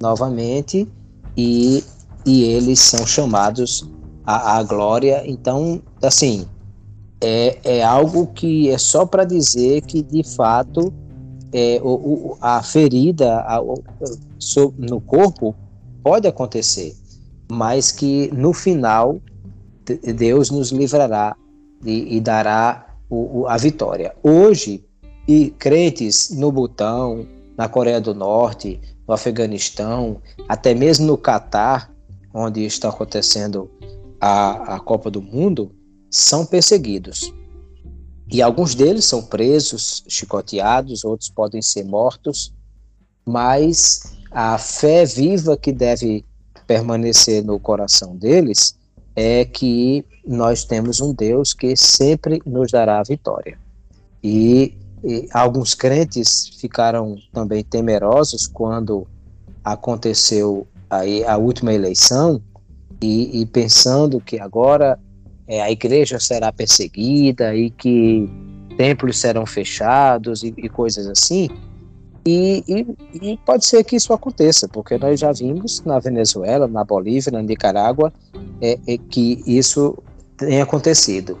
novamente 0.00 0.88
e, 1.36 1.82
e 2.24 2.44
eles 2.44 2.80
são 2.80 3.06
chamados 3.06 3.88
à, 4.24 4.58
à 4.58 4.62
glória. 4.62 5.22
Então, 5.26 5.82
assim, 6.02 6.46
é, 7.20 7.58
é 7.64 7.82
algo 7.82 8.28
que 8.28 8.68
é 8.70 8.78
só 8.78 9.06
para 9.06 9.24
dizer 9.24 9.82
que, 9.82 10.02
de 10.02 10.22
fato, 10.22 10.92
é, 11.52 11.80
o, 11.82 11.88
o, 11.88 12.38
a 12.40 12.62
ferida 12.62 13.40
a, 13.40 13.60
o, 13.60 13.82
no 14.78 15.00
corpo 15.00 15.54
pode 16.02 16.28
acontecer, 16.28 16.94
mas 17.50 17.90
que 17.90 18.30
no 18.32 18.52
final 18.52 19.20
Deus 20.14 20.50
nos 20.50 20.70
livrará 20.70 21.36
e, 21.84 22.16
e 22.16 22.20
dará 22.20 22.86
a 23.46 23.56
vitória. 23.56 24.14
Hoje, 24.22 24.84
e 25.28 25.50
crentes 25.50 26.30
no 26.30 26.50
Butão, 26.52 27.26
na 27.56 27.68
Coreia 27.68 28.00
do 28.00 28.14
Norte, 28.14 28.80
no 29.06 29.14
Afeganistão, 29.14 30.20
até 30.48 30.74
mesmo 30.74 31.06
no 31.06 31.16
Catar, 31.16 31.92
onde 32.32 32.64
está 32.64 32.88
acontecendo 32.88 33.70
a, 34.20 34.76
a 34.76 34.80
Copa 34.80 35.10
do 35.10 35.22
Mundo, 35.22 35.72
são 36.10 36.44
perseguidos. 36.44 37.32
E 38.30 38.42
alguns 38.42 38.74
deles 38.74 39.04
são 39.04 39.22
presos, 39.22 40.02
chicoteados, 40.08 41.04
outros 41.04 41.30
podem 41.30 41.62
ser 41.62 41.84
mortos, 41.84 42.52
mas 43.24 44.16
a 44.30 44.58
fé 44.58 45.04
viva 45.04 45.56
que 45.56 45.72
deve 45.72 46.24
permanecer 46.66 47.44
no 47.44 47.60
coração 47.60 48.16
deles 48.16 48.76
é 49.14 49.44
que 49.44 50.04
nós 50.26 50.64
temos 50.64 51.00
um 51.00 51.14
Deus 51.14 51.54
que 51.54 51.76
sempre 51.76 52.42
nos 52.44 52.70
dará 52.70 52.98
a 53.00 53.04
vitória. 53.04 53.58
E 54.22 54.76
e 55.06 55.28
alguns 55.32 55.72
crentes 55.72 56.50
ficaram 56.60 57.16
também 57.32 57.62
temerosos 57.62 58.48
quando 58.48 59.06
aconteceu 59.64 60.66
aí 60.90 61.24
a 61.24 61.36
última 61.36 61.72
eleição 61.72 62.42
e, 63.00 63.40
e 63.40 63.46
pensando 63.46 64.20
que 64.20 64.40
agora 64.40 64.98
é, 65.46 65.62
a 65.62 65.70
igreja 65.70 66.18
será 66.18 66.52
perseguida 66.52 67.54
e 67.54 67.70
que 67.70 68.28
templos 68.76 69.18
serão 69.18 69.46
fechados 69.46 70.42
e, 70.42 70.52
e 70.56 70.68
coisas 70.68 71.06
assim. 71.06 71.48
E, 72.26 72.64
e, 72.66 72.86
e, 73.14 73.36
pode 73.46 73.64
ser 73.64 73.84
que 73.84 73.94
isso 73.94 74.12
aconteça, 74.12 74.66
porque 74.66 74.98
nós 74.98 75.20
já 75.20 75.30
vimos 75.30 75.84
na 75.84 76.00
Venezuela, 76.00 76.66
na 76.66 76.82
Bolívia, 76.82 77.30
na 77.30 77.40
Nicarágua, 77.40 78.12
é, 78.60 78.76
é 78.88 78.98
que 78.98 79.40
isso 79.46 79.96
tem 80.36 80.60
acontecido. 80.60 81.38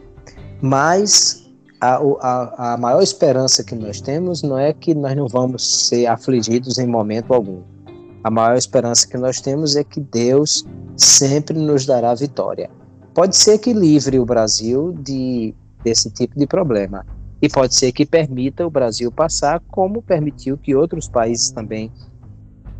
Mas 0.62 1.45
a, 1.80 1.96
a, 1.96 2.74
a 2.74 2.76
maior 2.76 3.02
esperança 3.02 3.62
que 3.62 3.74
nós 3.74 4.00
temos 4.00 4.42
não 4.42 4.58
é 4.58 4.72
que 4.72 4.94
nós 4.94 5.16
não 5.16 5.28
vamos 5.28 5.86
ser 5.88 6.06
afligidos 6.06 6.78
em 6.78 6.86
momento 6.86 7.32
algum. 7.34 7.62
A 8.24 8.30
maior 8.30 8.56
esperança 8.56 9.06
que 9.06 9.16
nós 9.16 9.40
temos 9.40 9.76
é 9.76 9.84
que 9.84 10.00
Deus 10.00 10.64
sempre 10.96 11.58
nos 11.58 11.86
dará 11.86 12.14
vitória. 12.14 12.70
Pode 13.14 13.36
ser 13.36 13.58
que 13.58 13.72
livre 13.72 14.18
o 14.18 14.24
Brasil 14.24 14.92
de 14.92 15.54
desse 15.84 16.10
tipo 16.10 16.36
de 16.36 16.46
problema 16.46 17.06
e 17.40 17.48
pode 17.48 17.74
ser 17.74 17.92
que 17.92 18.04
permita 18.04 18.66
o 18.66 18.70
Brasil 18.70 19.12
passar 19.12 19.62
como 19.68 20.02
permitiu 20.02 20.58
que 20.58 20.74
outros 20.74 21.08
países 21.08 21.50
também 21.50 21.92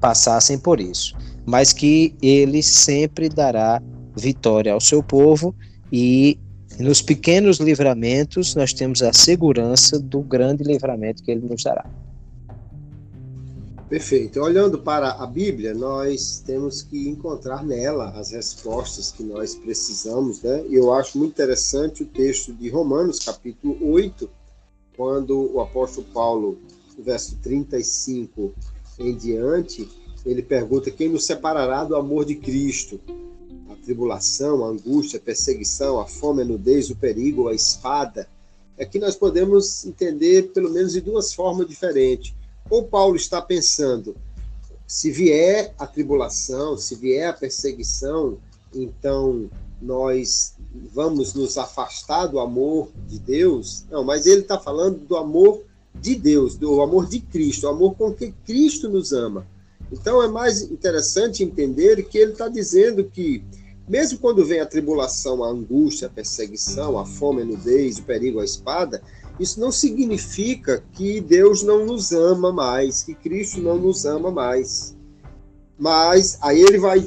passassem 0.01 0.59
por 0.59 0.80
isso, 0.80 1.16
mas 1.47 1.72
que 1.72 2.16
ele 2.20 2.62
sempre 2.62 3.28
dará 3.28 3.80
vitória 4.16 4.72
ao 4.72 4.80
seu 4.80 5.03
povo 5.03 5.55
e 5.92 6.38
e 6.78 6.82
nos 6.82 7.00
pequenos 7.00 7.58
livramentos, 7.58 8.54
nós 8.54 8.72
temos 8.72 9.02
a 9.02 9.12
segurança 9.12 9.98
do 9.98 10.20
grande 10.20 10.62
livramento 10.62 11.22
que 11.22 11.30
ele 11.30 11.46
nos 11.46 11.62
dará. 11.62 11.88
Perfeito. 13.88 14.40
Olhando 14.40 14.78
para 14.78 15.12
a 15.12 15.26
Bíblia, 15.26 15.72
nós 15.72 16.42
temos 16.44 16.82
que 16.82 17.08
encontrar 17.08 17.64
nela 17.64 18.10
as 18.10 18.32
respostas 18.32 19.12
que 19.12 19.22
nós 19.22 19.54
precisamos, 19.54 20.42
né? 20.42 20.64
E 20.68 20.74
eu 20.74 20.92
acho 20.92 21.16
muito 21.16 21.32
interessante 21.32 22.02
o 22.02 22.06
texto 22.06 22.52
de 22.52 22.68
Romanos, 22.68 23.20
capítulo 23.20 23.78
8, 23.80 24.28
quando 24.96 25.54
o 25.54 25.60
apóstolo 25.60 26.06
Paulo, 26.12 26.58
no 26.98 27.04
verso 27.04 27.36
35 27.36 28.52
em 28.98 29.16
diante, 29.16 29.88
ele 30.24 30.42
pergunta: 30.42 30.90
Quem 30.90 31.08
nos 31.08 31.24
separará 31.24 31.84
do 31.84 31.94
amor 31.94 32.24
de 32.24 32.34
Cristo? 32.34 33.00
Tribulação, 33.74 34.64
a 34.64 34.68
angústia, 34.68 35.18
a 35.18 35.22
perseguição, 35.22 35.98
a 35.98 36.06
fome, 36.06 36.42
a 36.42 36.44
nudez, 36.44 36.90
o 36.90 36.96
perigo, 36.96 37.48
a 37.48 37.54
espada, 37.54 38.28
é 38.78 38.84
que 38.84 38.98
nós 38.98 39.16
podemos 39.16 39.84
entender 39.84 40.52
pelo 40.52 40.70
menos 40.70 40.92
de 40.92 41.00
duas 41.00 41.32
formas 41.32 41.66
diferentes. 41.66 42.34
Ou 42.70 42.84
Paulo 42.84 43.16
está 43.16 43.40
pensando, 43.42 44.14
se 44.86 45.10
vier 45.10 45.74
a 45.78 45.86
tribulação, 45.86 46.76
se 46.76 46.94
vier 46.94 47.28
a 47.28 47.32
perseguição, 47.32 48.38
então 48.74 49.50
nós 49.80 50.54
vamos 50.92 51.34
nos 51.34 51.58
afastar 51.58 52.26
do 52.26 52.38
amor 52.38 52.90
de 53.08 53.18
Deus. 53.18 53.84
Não, 53.90 54.04
mas 54.04 54.26
ele 54.26 54.42
está 54.42 54.58
falando 54.58 54.98
do 54.98 55.16
amor 55.16 55.62
de 55.94 56.14
Deus, 56.14 56.56
do 56.56 56.80
amor 56.80 57.06
de 57.06 57.20
Cristo, 57.20 57.66
o 57.66 57.70
amor 57.70 57.94
com 57.94 58.12
que 58.12 58.32
Cristo 58.44 58.88
nos 58.88 59.12
ama. 59.12 59.46
Então 59.91 60.22
é 60.22 60.28
mais 60.28 60.62
interessante 60.62 61.45
entender 61.45 62.03
que 62.05 62.18
ele 62.18 62.32
está 62.32 62.49
dizendo 62.49 63.05
que 63.05 63.43
mesmo 63.89 64.18
quando 64.18 64.45
vem 64.45 64.61
a 64.61 64.66
tribulação, 64.66 65.45
a 65.45 65.49
angústia, 65.49 66.09
a 66.09 66.11
perseguição, 66.11 66.99
a 66.99 67.07
fome, 67.07 67.43
a 67.43 67.45
nudez, 67.45 67.99
o 67.99 68.03
perigo, 68.03 68.41
a 68.41 68.45
espada, 68.45 69.01
isso 69.39 69.61
não 69.61 69.70
significa 69.70 70.82
que 70.93 71.20
Deus 71.20 71.62
não 71.62 71.87
nos 71.87 72.11
ama 72.11 72.53
mais, 72.53 73.05
que 73.05 73.14
Cristo 73.14 73.61
não 73.61 73.78
nos 73.78 74.05
ama 74.05 74.30
mais. 74.30 74.97
Mas 75.78 76.39
aí 76.41 76.62
ele 76.62 76.78
vai 76.78 77.05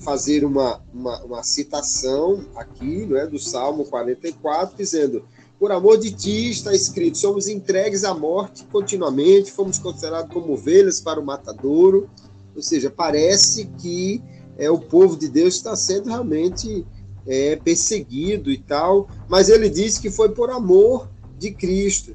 fazer 0.00 0.44
uma, 0.44 0.82
uma, 0.92 1.22
uma, 1.24 1.42
citação 1.44 2.44
aqui 2.56 3.06
não 3.06 3.16
é, 3.16 3.26
do 3.26 3.38
Salmo 3.38 3.84
44, 3.84 4.76
dizendo: 4.76 5.24
Por 5.58 5.72
amor 5.72 5.98
de 5.98 6.12
ti 6.12 6.50
está 6.50 6.72
escrito, 6.72 7.18
somos 7.18 7.48
entregues 7.48 8.04
à 8.04 8.14
morte 8.14 8.64
continuamente, 8.70 9.50
fomos 9.50 9.78
considerados 9.78 10.32
como 10.32 10.52
ovelhas 10.52 11.00
para 11.00 11.18
o 11.18 11.24
matadouro. 11.24 12.08
Ou 12.54 12.62
seja, 12.62 12.88
parece 12.88 13.66
que 13.78 14.22
é, 14.56 14.70
o 14.70 14.78
povo 14.78 15.16
de 15.16 15.28
Deus 15.28 15.56
está 15.56 15.74
sendo 15.74 16.08
realmente 16.08 16.86
é, 17.26 17.56
perseguido 17.56 18.50
e 18.50 18.58
tal, 18.58 19.08
mas 19.28 19.48
ele 19.48 19.68
diz 19.68 19.98
que 19.98 20.10
foi 20.10 20.28
por 20.28 20.50
amor 20.50 21.08
de 21.38 21.50
Cristo. 21.50 22.14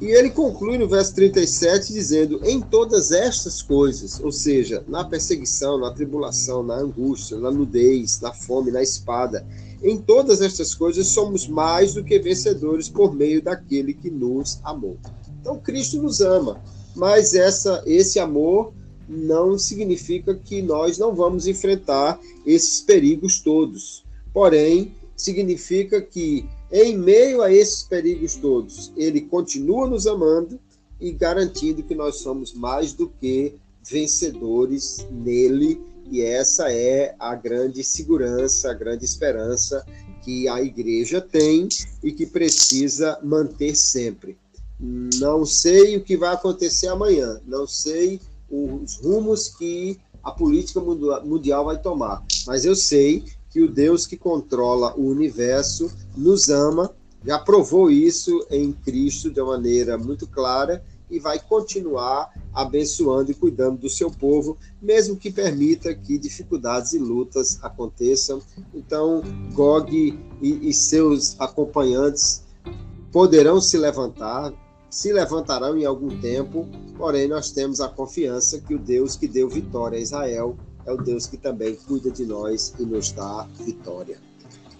E 0.00 0.06
ele 0.06 0.30
conclui 0.30 0.78
no 0.78 0.88
verso 0.88 1.14
37 1.14 1.92
dizendo: 1.92 2.40
Em 2.42 2.60
todas 2.60 3.12
estas 3.12 3.60
coisas, 3.60 4.18
ou 4.18 4.32
seja, 4.32 4.82
na 4.88 5.04
perseguição, 5.04 5.78
na 5.78 5.92
tribulação, 5.92 6.62
na 6.62 6.74
angústia, 6.74 7.36
na 7.38 7.50
nudez, 7.50 8.20
na 8.20 8.32
fome, 8.32 8.70
na 8.70 8.82
espada, 8.82 9.46
em 9.82 9.98
todas 9.98 10.40
estas 10.40 10.74
coisas 10.74 11.06
somos 11.08 11.46
mais 11.46 11.94
do 11.94 12.04
que 12.04 12.18
vencedores 12.18 12.88
por 12.88 13.14
meio 13.14 13.42
daquele 13.42 13.94
que 13.94 14.10
nos 14.10 14.60
amou. 14.62 14.98
Então 15.40 15.58
Cristo 15.58 16.02
nos 16.02 16.20
ama, 16.20 16.60
mas 16.94 17.34
essa, 17.34 17.82
esse 17.86 18.18
amor 18.18 18.72
não 19.08 19.58
significa 19.58 20.34
que 20.34 20.62
nós 20.62 20.98
não 20.98 21.14
vamos 21.14 21.46
enfrentar 21.46 22.20
esses 22.46 22.80
perigos 22.80 23.40
todos. 23.40 24.04
Porém, 24.32 24.94
significa 25.16 26.00
que, 26.00 26.46
em 26.70 26.96
meio 26.96 27.42
a 27.42 27.52
esses 27.52 27.82
perigos 27.82 28.36
todos, 28.36 28.92
ele 28.96 29.22
continua 29.22 29.88
nos 29.88 30.06
amando 30.06 30.60
e 31.00 31.10
garantindo 31.10 31.82
que 31.82 31.94
nós 31.94 32.16
somos 32.16 32.54
mais 32.54 32.92
do 32.92 33.08
que 33.08 33.54
vencedores 33.82 35.06
nele 35.10 35.80
e 36.10 36.20
essa 36.22 36.72
é 36.72 37.14
a 37.18 37.34
grande 37.34 37.84
segurança, 37.84 38.70
a 38.70 38.74
grande 38.74 39.04
esperança 39.04 39.84
que 40.22 40.48
a 40.48 40.60
igreja 40.60 41.20
tem 41.20 41.68
e 42.02 42.12
que 42.12 42.26
precisa 42.26 43.18
manter 43.22 43.74
sempre. 43.74 44.36
Não 44.78 45.44
sei 45.44 45.96
o 45.96 46.02
que 46.02 46.16
vai 46.16 46.34
acontecer 46.34 46.88
amanhã, 46.88 47.40
não 47.46 47.66
sei 47.66 48.20
os 48.50 48.96
rumos 48.96 49.48
que 49.48 49.98
a 50.22 50.32
política 50.32 50.80
mundial 50.80 51.66
vai 51.66 51.80
tomar, 51.80 52.22
mas 52.46 52.64
eu 52.64 52.74
sei 52.74 53.24
que 53.50 53.62
o 53.62 53.70
Deus 53.70 54.06
que 54.06 54.16
controla 54.16 54.94
o 54.96 55.06
universo 55.06 55.90
nos 56.16 56.48
ama, 56.48 56.94
já 57.24 57.38
provou 57.38 57.90
isso 57.90 58.46
em 58.50 58.72
Cristo 58.72 59.30
de 59.30 59.40
uma 59.40 59.52
maneira 59.52 59.98
muito 59.98 60.26
clara 60.26 60.82
e 61.10 61.18
vai 61.18 61.38
continuar 61.38 62.32
abençoando 62.52 63.30
e 63.30 63.34
cuidando 63.34 63.78
do 63.78 63.88
seu 63.88 64.10
povo, 64.10 64.56
mesmo 64.80 65.16
que 65.16 65.30
permita 65.30 65.94
que 65.94 66.18
dificuldades 66.18 66.92
e 66.92 66.98
lutas 66.98 67.58
aconteçam. 67.62 68.40
Então, 68.74 69.22
Gog 69.52 70.18
e, 70.40 70.68
e 70.68 70.72
seus 70.72 71.38
acompanhantes 71.40 72.42
poderão 73.12 73.60
se 73.60 73.76
levantar, 73.76 74.52
se 74.88 75.12
levantarão 75.12 75.76
em 75.76 75.84
algum 75.84 76.20
tempo, 76.20 76.68
porém 76.96 77.28
nós 77.28 77.50
temos 77.50 77.80
a 77.80 77.88
confiança 77.88 78.60
que 78.60 78.74
o 78.74 78.78
Deus 78.78 79.16
que 79.16 79.28
deu 79.28 79.48
vitória 79.48 79.98
a 79.98 80.00
Israel 80.00 80.56
é 80.86 80.92
o 80.92 80.96
Deus 80.96 81.26
que 81.26 81.36
também 81.36 81.74
cuida 81.74 82.10
de 82.10 82.24
nós 82.24 82.74
e 82.78 82.82
nos 82.84 83.12
dá 83.12 83.46
vitória. 83.64 84.18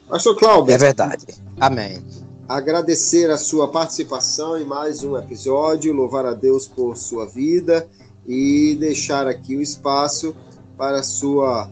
Pastor 0.09 0.37
Cláudio. 0.37 0.75
É 0.75 0.79
verdade. 0.79 1.27
Amém 1.61 2.30
agradecer 2.51 3.31
a 3.31 3.39
sua 3.39 3.71
participação 3.71 4.59
em 4.59 4.65
mais 4.65 5.05
um 5.05 5.17
episódio, 5.17 5.93
louvar 5.93 6.27
a 6.27 6.35
Deus 6.35 6.67
por 6.67 6.97
sua 6.97 7.25
vida 7.25 7.89
e 8.27 8.77
deixar 8.81 9.29
aqui 9.29 9.55
o 9.55 9.63
espaço 9.63 10.35
para 10.77 10.99
a 10.99 11.03
sua 11.05 11.71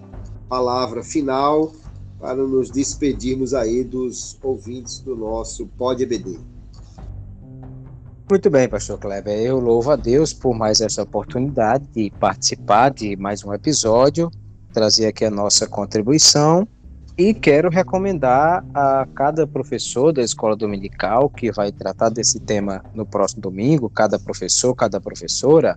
palavra 0.48 1.02
final, 1.02 1.72
para 2.20 2.36
nos 2.36 2.70
despedirmos 2.70 3.54
aí 3.54 3.82
dos 3.82 4.38
ouvintes 4.40 5.00
do 5.00 5.16
nosso 5.16 5.66
Pod 5.66 6.00
EBD. 6.00 6.38
Muito 8.30 8.48
bem, 8.48 8.68
pastor 8.68 9.00
Kleber. 9.00 9.36
Eu 9.36 9.58
louvo 9.58 9.90
a 9.90 9.96
Deus 9.96 10.32
por 10.32 10.54
mais 10.54 10.80
essa 10.80 11.02
oportunidade 11.02 11.88
de 11.88 12.08
participar 12.20 12.90
de 12.90 13.16
mais 13.16 13.42
um 13.42 13.52
episódio, 13.52 14.30
trazer 14.72 15.06
aqui 15.06 15.24
a 15.24 15.30
nossa 15.30 15.66
contribuição 15.66 16.68
e 17.18 17.34
quero 17.34 17.68
recomendar 17.68 18.64
a 18.72 19.04
cada 19.12 19.44
professor 19.44 20.12
da 20.12 20.22
escola 20.22 20.54
dominical 20.54 21.28
que 21.28 21.50
vai 21.50 21.72
tratar 21.72 22.10
desse 22.10 22.38
tema 22.38 22.84
no 22.94 23.04
próximo 23.04 23.42
domingo, 23.42 23.90
cada 23.90 24.20
professor, 24.20 24.72
cada 24.72 25.00
professora, 25.00 25.76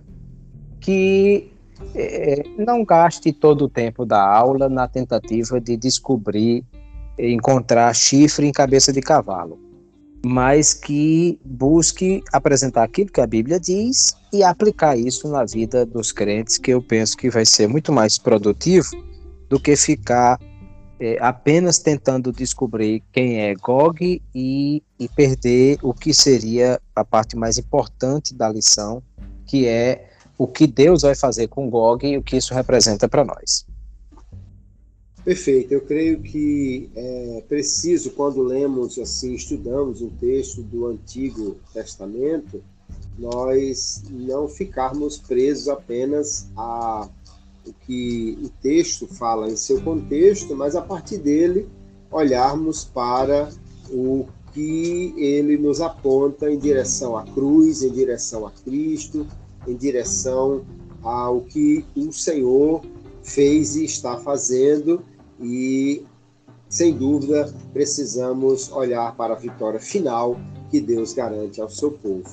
que 0.80 1.52
é, 1.96 2.44
não 2.56 2.84
gaste 2.84 3.32
todo 3.32 3.64
o 3.64 3.68
tempo 3.68 4.06
da 4.06 4.24
aula 4.24 4.68
na 4.68 4.86
tentativa 4.86 5.60
de 5.60 5.76
descobrir, 5.76 6.64
encontrar 7.18 7.92
chifre 7.92 8.46
em 8.46 8.52
cabeça 8.52 8.92
de 8.92 9.00
cavalo, 9.00 9.58
mas 10.24 10.72
que 10.72 11.40
busque 11.44 12.22
apresentar 12.32 12.84
aquilo 12.84 13.10
que 13.10 13.20
a 13.20 13.26
Bíblia 13.26 13.58
diz 13.58 14.16
e 14.32 14.44
aplicar 14.44 14.96
isso 14.96 15.26
na 15.28 15.44
vida 15.44 15.84
dos 15.84 16.12
crentes, 16.12 16.56
que 16.56 16.70
eu 16.70 16.80
penso 16.80 17.16
que 17.16 17.28
vai 17.28 17.44
ser 17.44 17.66
muito 17.66 17.92
mais 17.92 18.16
produtivo 18.16 18.90
do 19.48 19.58
que 19.58 19.74
ficar 19.74 20.38
é, 21.02 21.18
apenas 21.20 21.80
tentando 21.80 22.30
descobrir 22.30 23.02
quem 23.12 23.40
é 23.40 23.56
Gog 23.56 24.22
e, 24.32 24.80
e 25.00 25.08
perder 25.08 25.80
o 25.82 25.92
que 25.92 26.14
seria 26.14 26.80
a 26.94 27.04
parte 27.04 27.36
mais 27.36 27.58
importante 27.58 28.32
da 28.32 28.48
lição, 28.48 29.02
que 29.44 29.66
é 29.66 30.10
o 30.38 30.46
que 30.46 30.64
Deus 30.64 31.02
vai 31.02 31.16
fazer 31.16 31.48
com 31.48 31.68
Gog 31.68 32.06
e 32.06 32.16
o 32.16 32.22
que 32.22 32.36
isso 32.36 32.54
representa 32.54 33.08
para 33.08 33.24
nós. 33.24 33.66
Perfeito. 35.24 35.74
Eu 35.74 35.80
creio 35.80 36.20
que 36.20 36.88
é 36.94 37.42
preciso, 37.48 38.12
quando 38.12 38.40
lemos 38.40 38.96
assim, 38.96 39.34
estudamos 39.34 40.02
um 40.02 40.10
texto 40.10 40.62
do 40.62 40.86
Antigo 40.86 41.56
Testamento, 41.74 42.62
nós 43.18 44.04
não 44.08 44.46
ficarmos 44.46 45.18
presos 45.18 45.68
apenas 45.68 46.46
a 46.56 47.08
o 47.66 47.72
que 47.72 48.38
o 48.42 48.48
texto 48.60 49.06
fala 49.06 49.48
em 49.48 49.56
seu 49.56 49.80
contexto, 49.82 50.54
mas 50.56 50.74
a 50.74 50.82
partir 50.82 51.18
dele 51.18 51.68
olharmos 52.10 52.84
para 52.84 53.48
o 53.90 54.26
que 54.52 55.14
ele 55.16 55.56
nos 55.56 55.80
aponta 55.80 56.50
em 56.50 56.58
direção 56.58 57.16
à 57.16 57.24
cruz, 57.24 57.82
em 57.82 57.90
direção 57.90 58.46
a 58.46 58.50
Cristo, 58.50 59.26
em 59.66 59.74
direção 59.74 60.64
ao 61.02 61.40
que 61.40 61.84
o 61.96 62.12
Senhor 62.12 62.82
fez 63.22 63.76
e 63.76 63.84
está 63.84 64.18
fazendo 64.18 65.02
e 65.40 66.04
sem 66.68 66.92
dúvida 66.94 67.52
precisamos 67.72 68.70
olhar 68.72 69.14
para 69.16 69.34
a 69.34 69.36
vitória 69.36 69.80
final 69.80 70.38
que 70.70 70.80
Deus 70.80 71.12
garante 71.12 71.60
ao 71.60 71.68
seu 71.68 71.92
povo. 71.92 72.24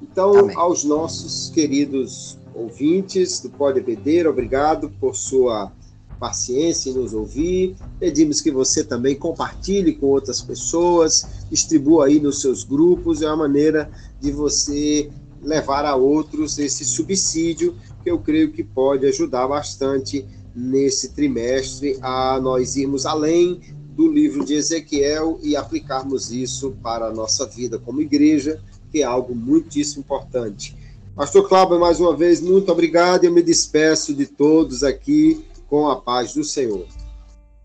Então, 0.00 0.36
Amém. 0.36 0.56
aos 0.56 0.82
nossos 0.82 1.50
queridos 1.50 2.38
ouvintes 2.54 3.40
do 3.40 3.50
Pode 3.50 3.80
Beber, 3.80 4.26
obrigado 4.26 4.90
por 5.00 5.14
sua 5.14 5.72
paciência 6.18 6.90
em 6.90 6.94
nos 6.94 7.12
ouvir. 7.12 7.74
Pedimos 7.98 8.40
que 8.40 8.50
você 8.50 8.84
também 8.84 9.16
compartilhe 9.16 9.94
com 9.94 10.06
outras 10.06 10.40
pessoas, 10.40 11.26
distribua 11.50 12.06
aí 12.06 12.20
nos 12.20 12.40
seus 12.40 12.62
grupos, 12.62 13.22
é 13.22 13.26
uma 13.26 13.38
maneira 13.38 13.90
de 14.20 14.30
você 14.30 15.10
levar 15.42 15.84
a 15.84 15.96
outros 15.96 16.58
esse 16.58 16.84
subsídio 16.84 17.74
que 18.04 18.10
eu 18.10 18.18
creio 18.20 18.52
que 18.52 18.62
pode 18.62 19.04
ajudar 19.06 19.48
bastante 19.48 20.24
nesse 20.54 21.12
trimestre 21.12 21.98
a 22.00 22.38
nós 22.40 22.76
irmos 22.76 23.04
além 23.04 23.60
do 23.96 24.10
livro 24.10 24.44
de 24.44 24.54
Ezequiel 24.54 25.38
e 25.42 25.56
aplicarmos 25.56 26.30
isso 26.30 26.72
para 26.82 27.06
a 27.06 27.12
nossa 27.12 27.46
vida 27.46 27.78
como 27.78 28.00
igreja, 28.00 28.62
que 28.90 29.02
é 29.02 29.04
algo 29.04 29.34
muitíssimo 29.34 30.00
importante. 30.00 30.76
Pastor 31.14 31.46
Cláudio, 31.46 31.78
mais 31.78 32.00
uma 32.00 32.16
vez, 32.16 32.40
muito 32.40 32.72
obrigado. 32.72 33.24
Eu 33.24 33.32
me 33.32 33.42
despeço 33.42 34.14
de 34.14 34.26
todos 34.26 34.82
aqui 34.82 35.44
com 35.68 35.88
a 35.88 36.00
paz 36.00 36.32
do 36.32 36.42
Senhor. 36.42 36.86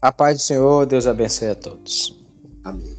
A 0.02 0.12
paz 0.12 0.38
do 0.38 0.44
Senhor, 0.44 0.86
Deus 0.86 1.08
abençoe 1.08 1.50
a 1.50 1.56
todos. 1.56 2.18
Amém. 2.64 2.97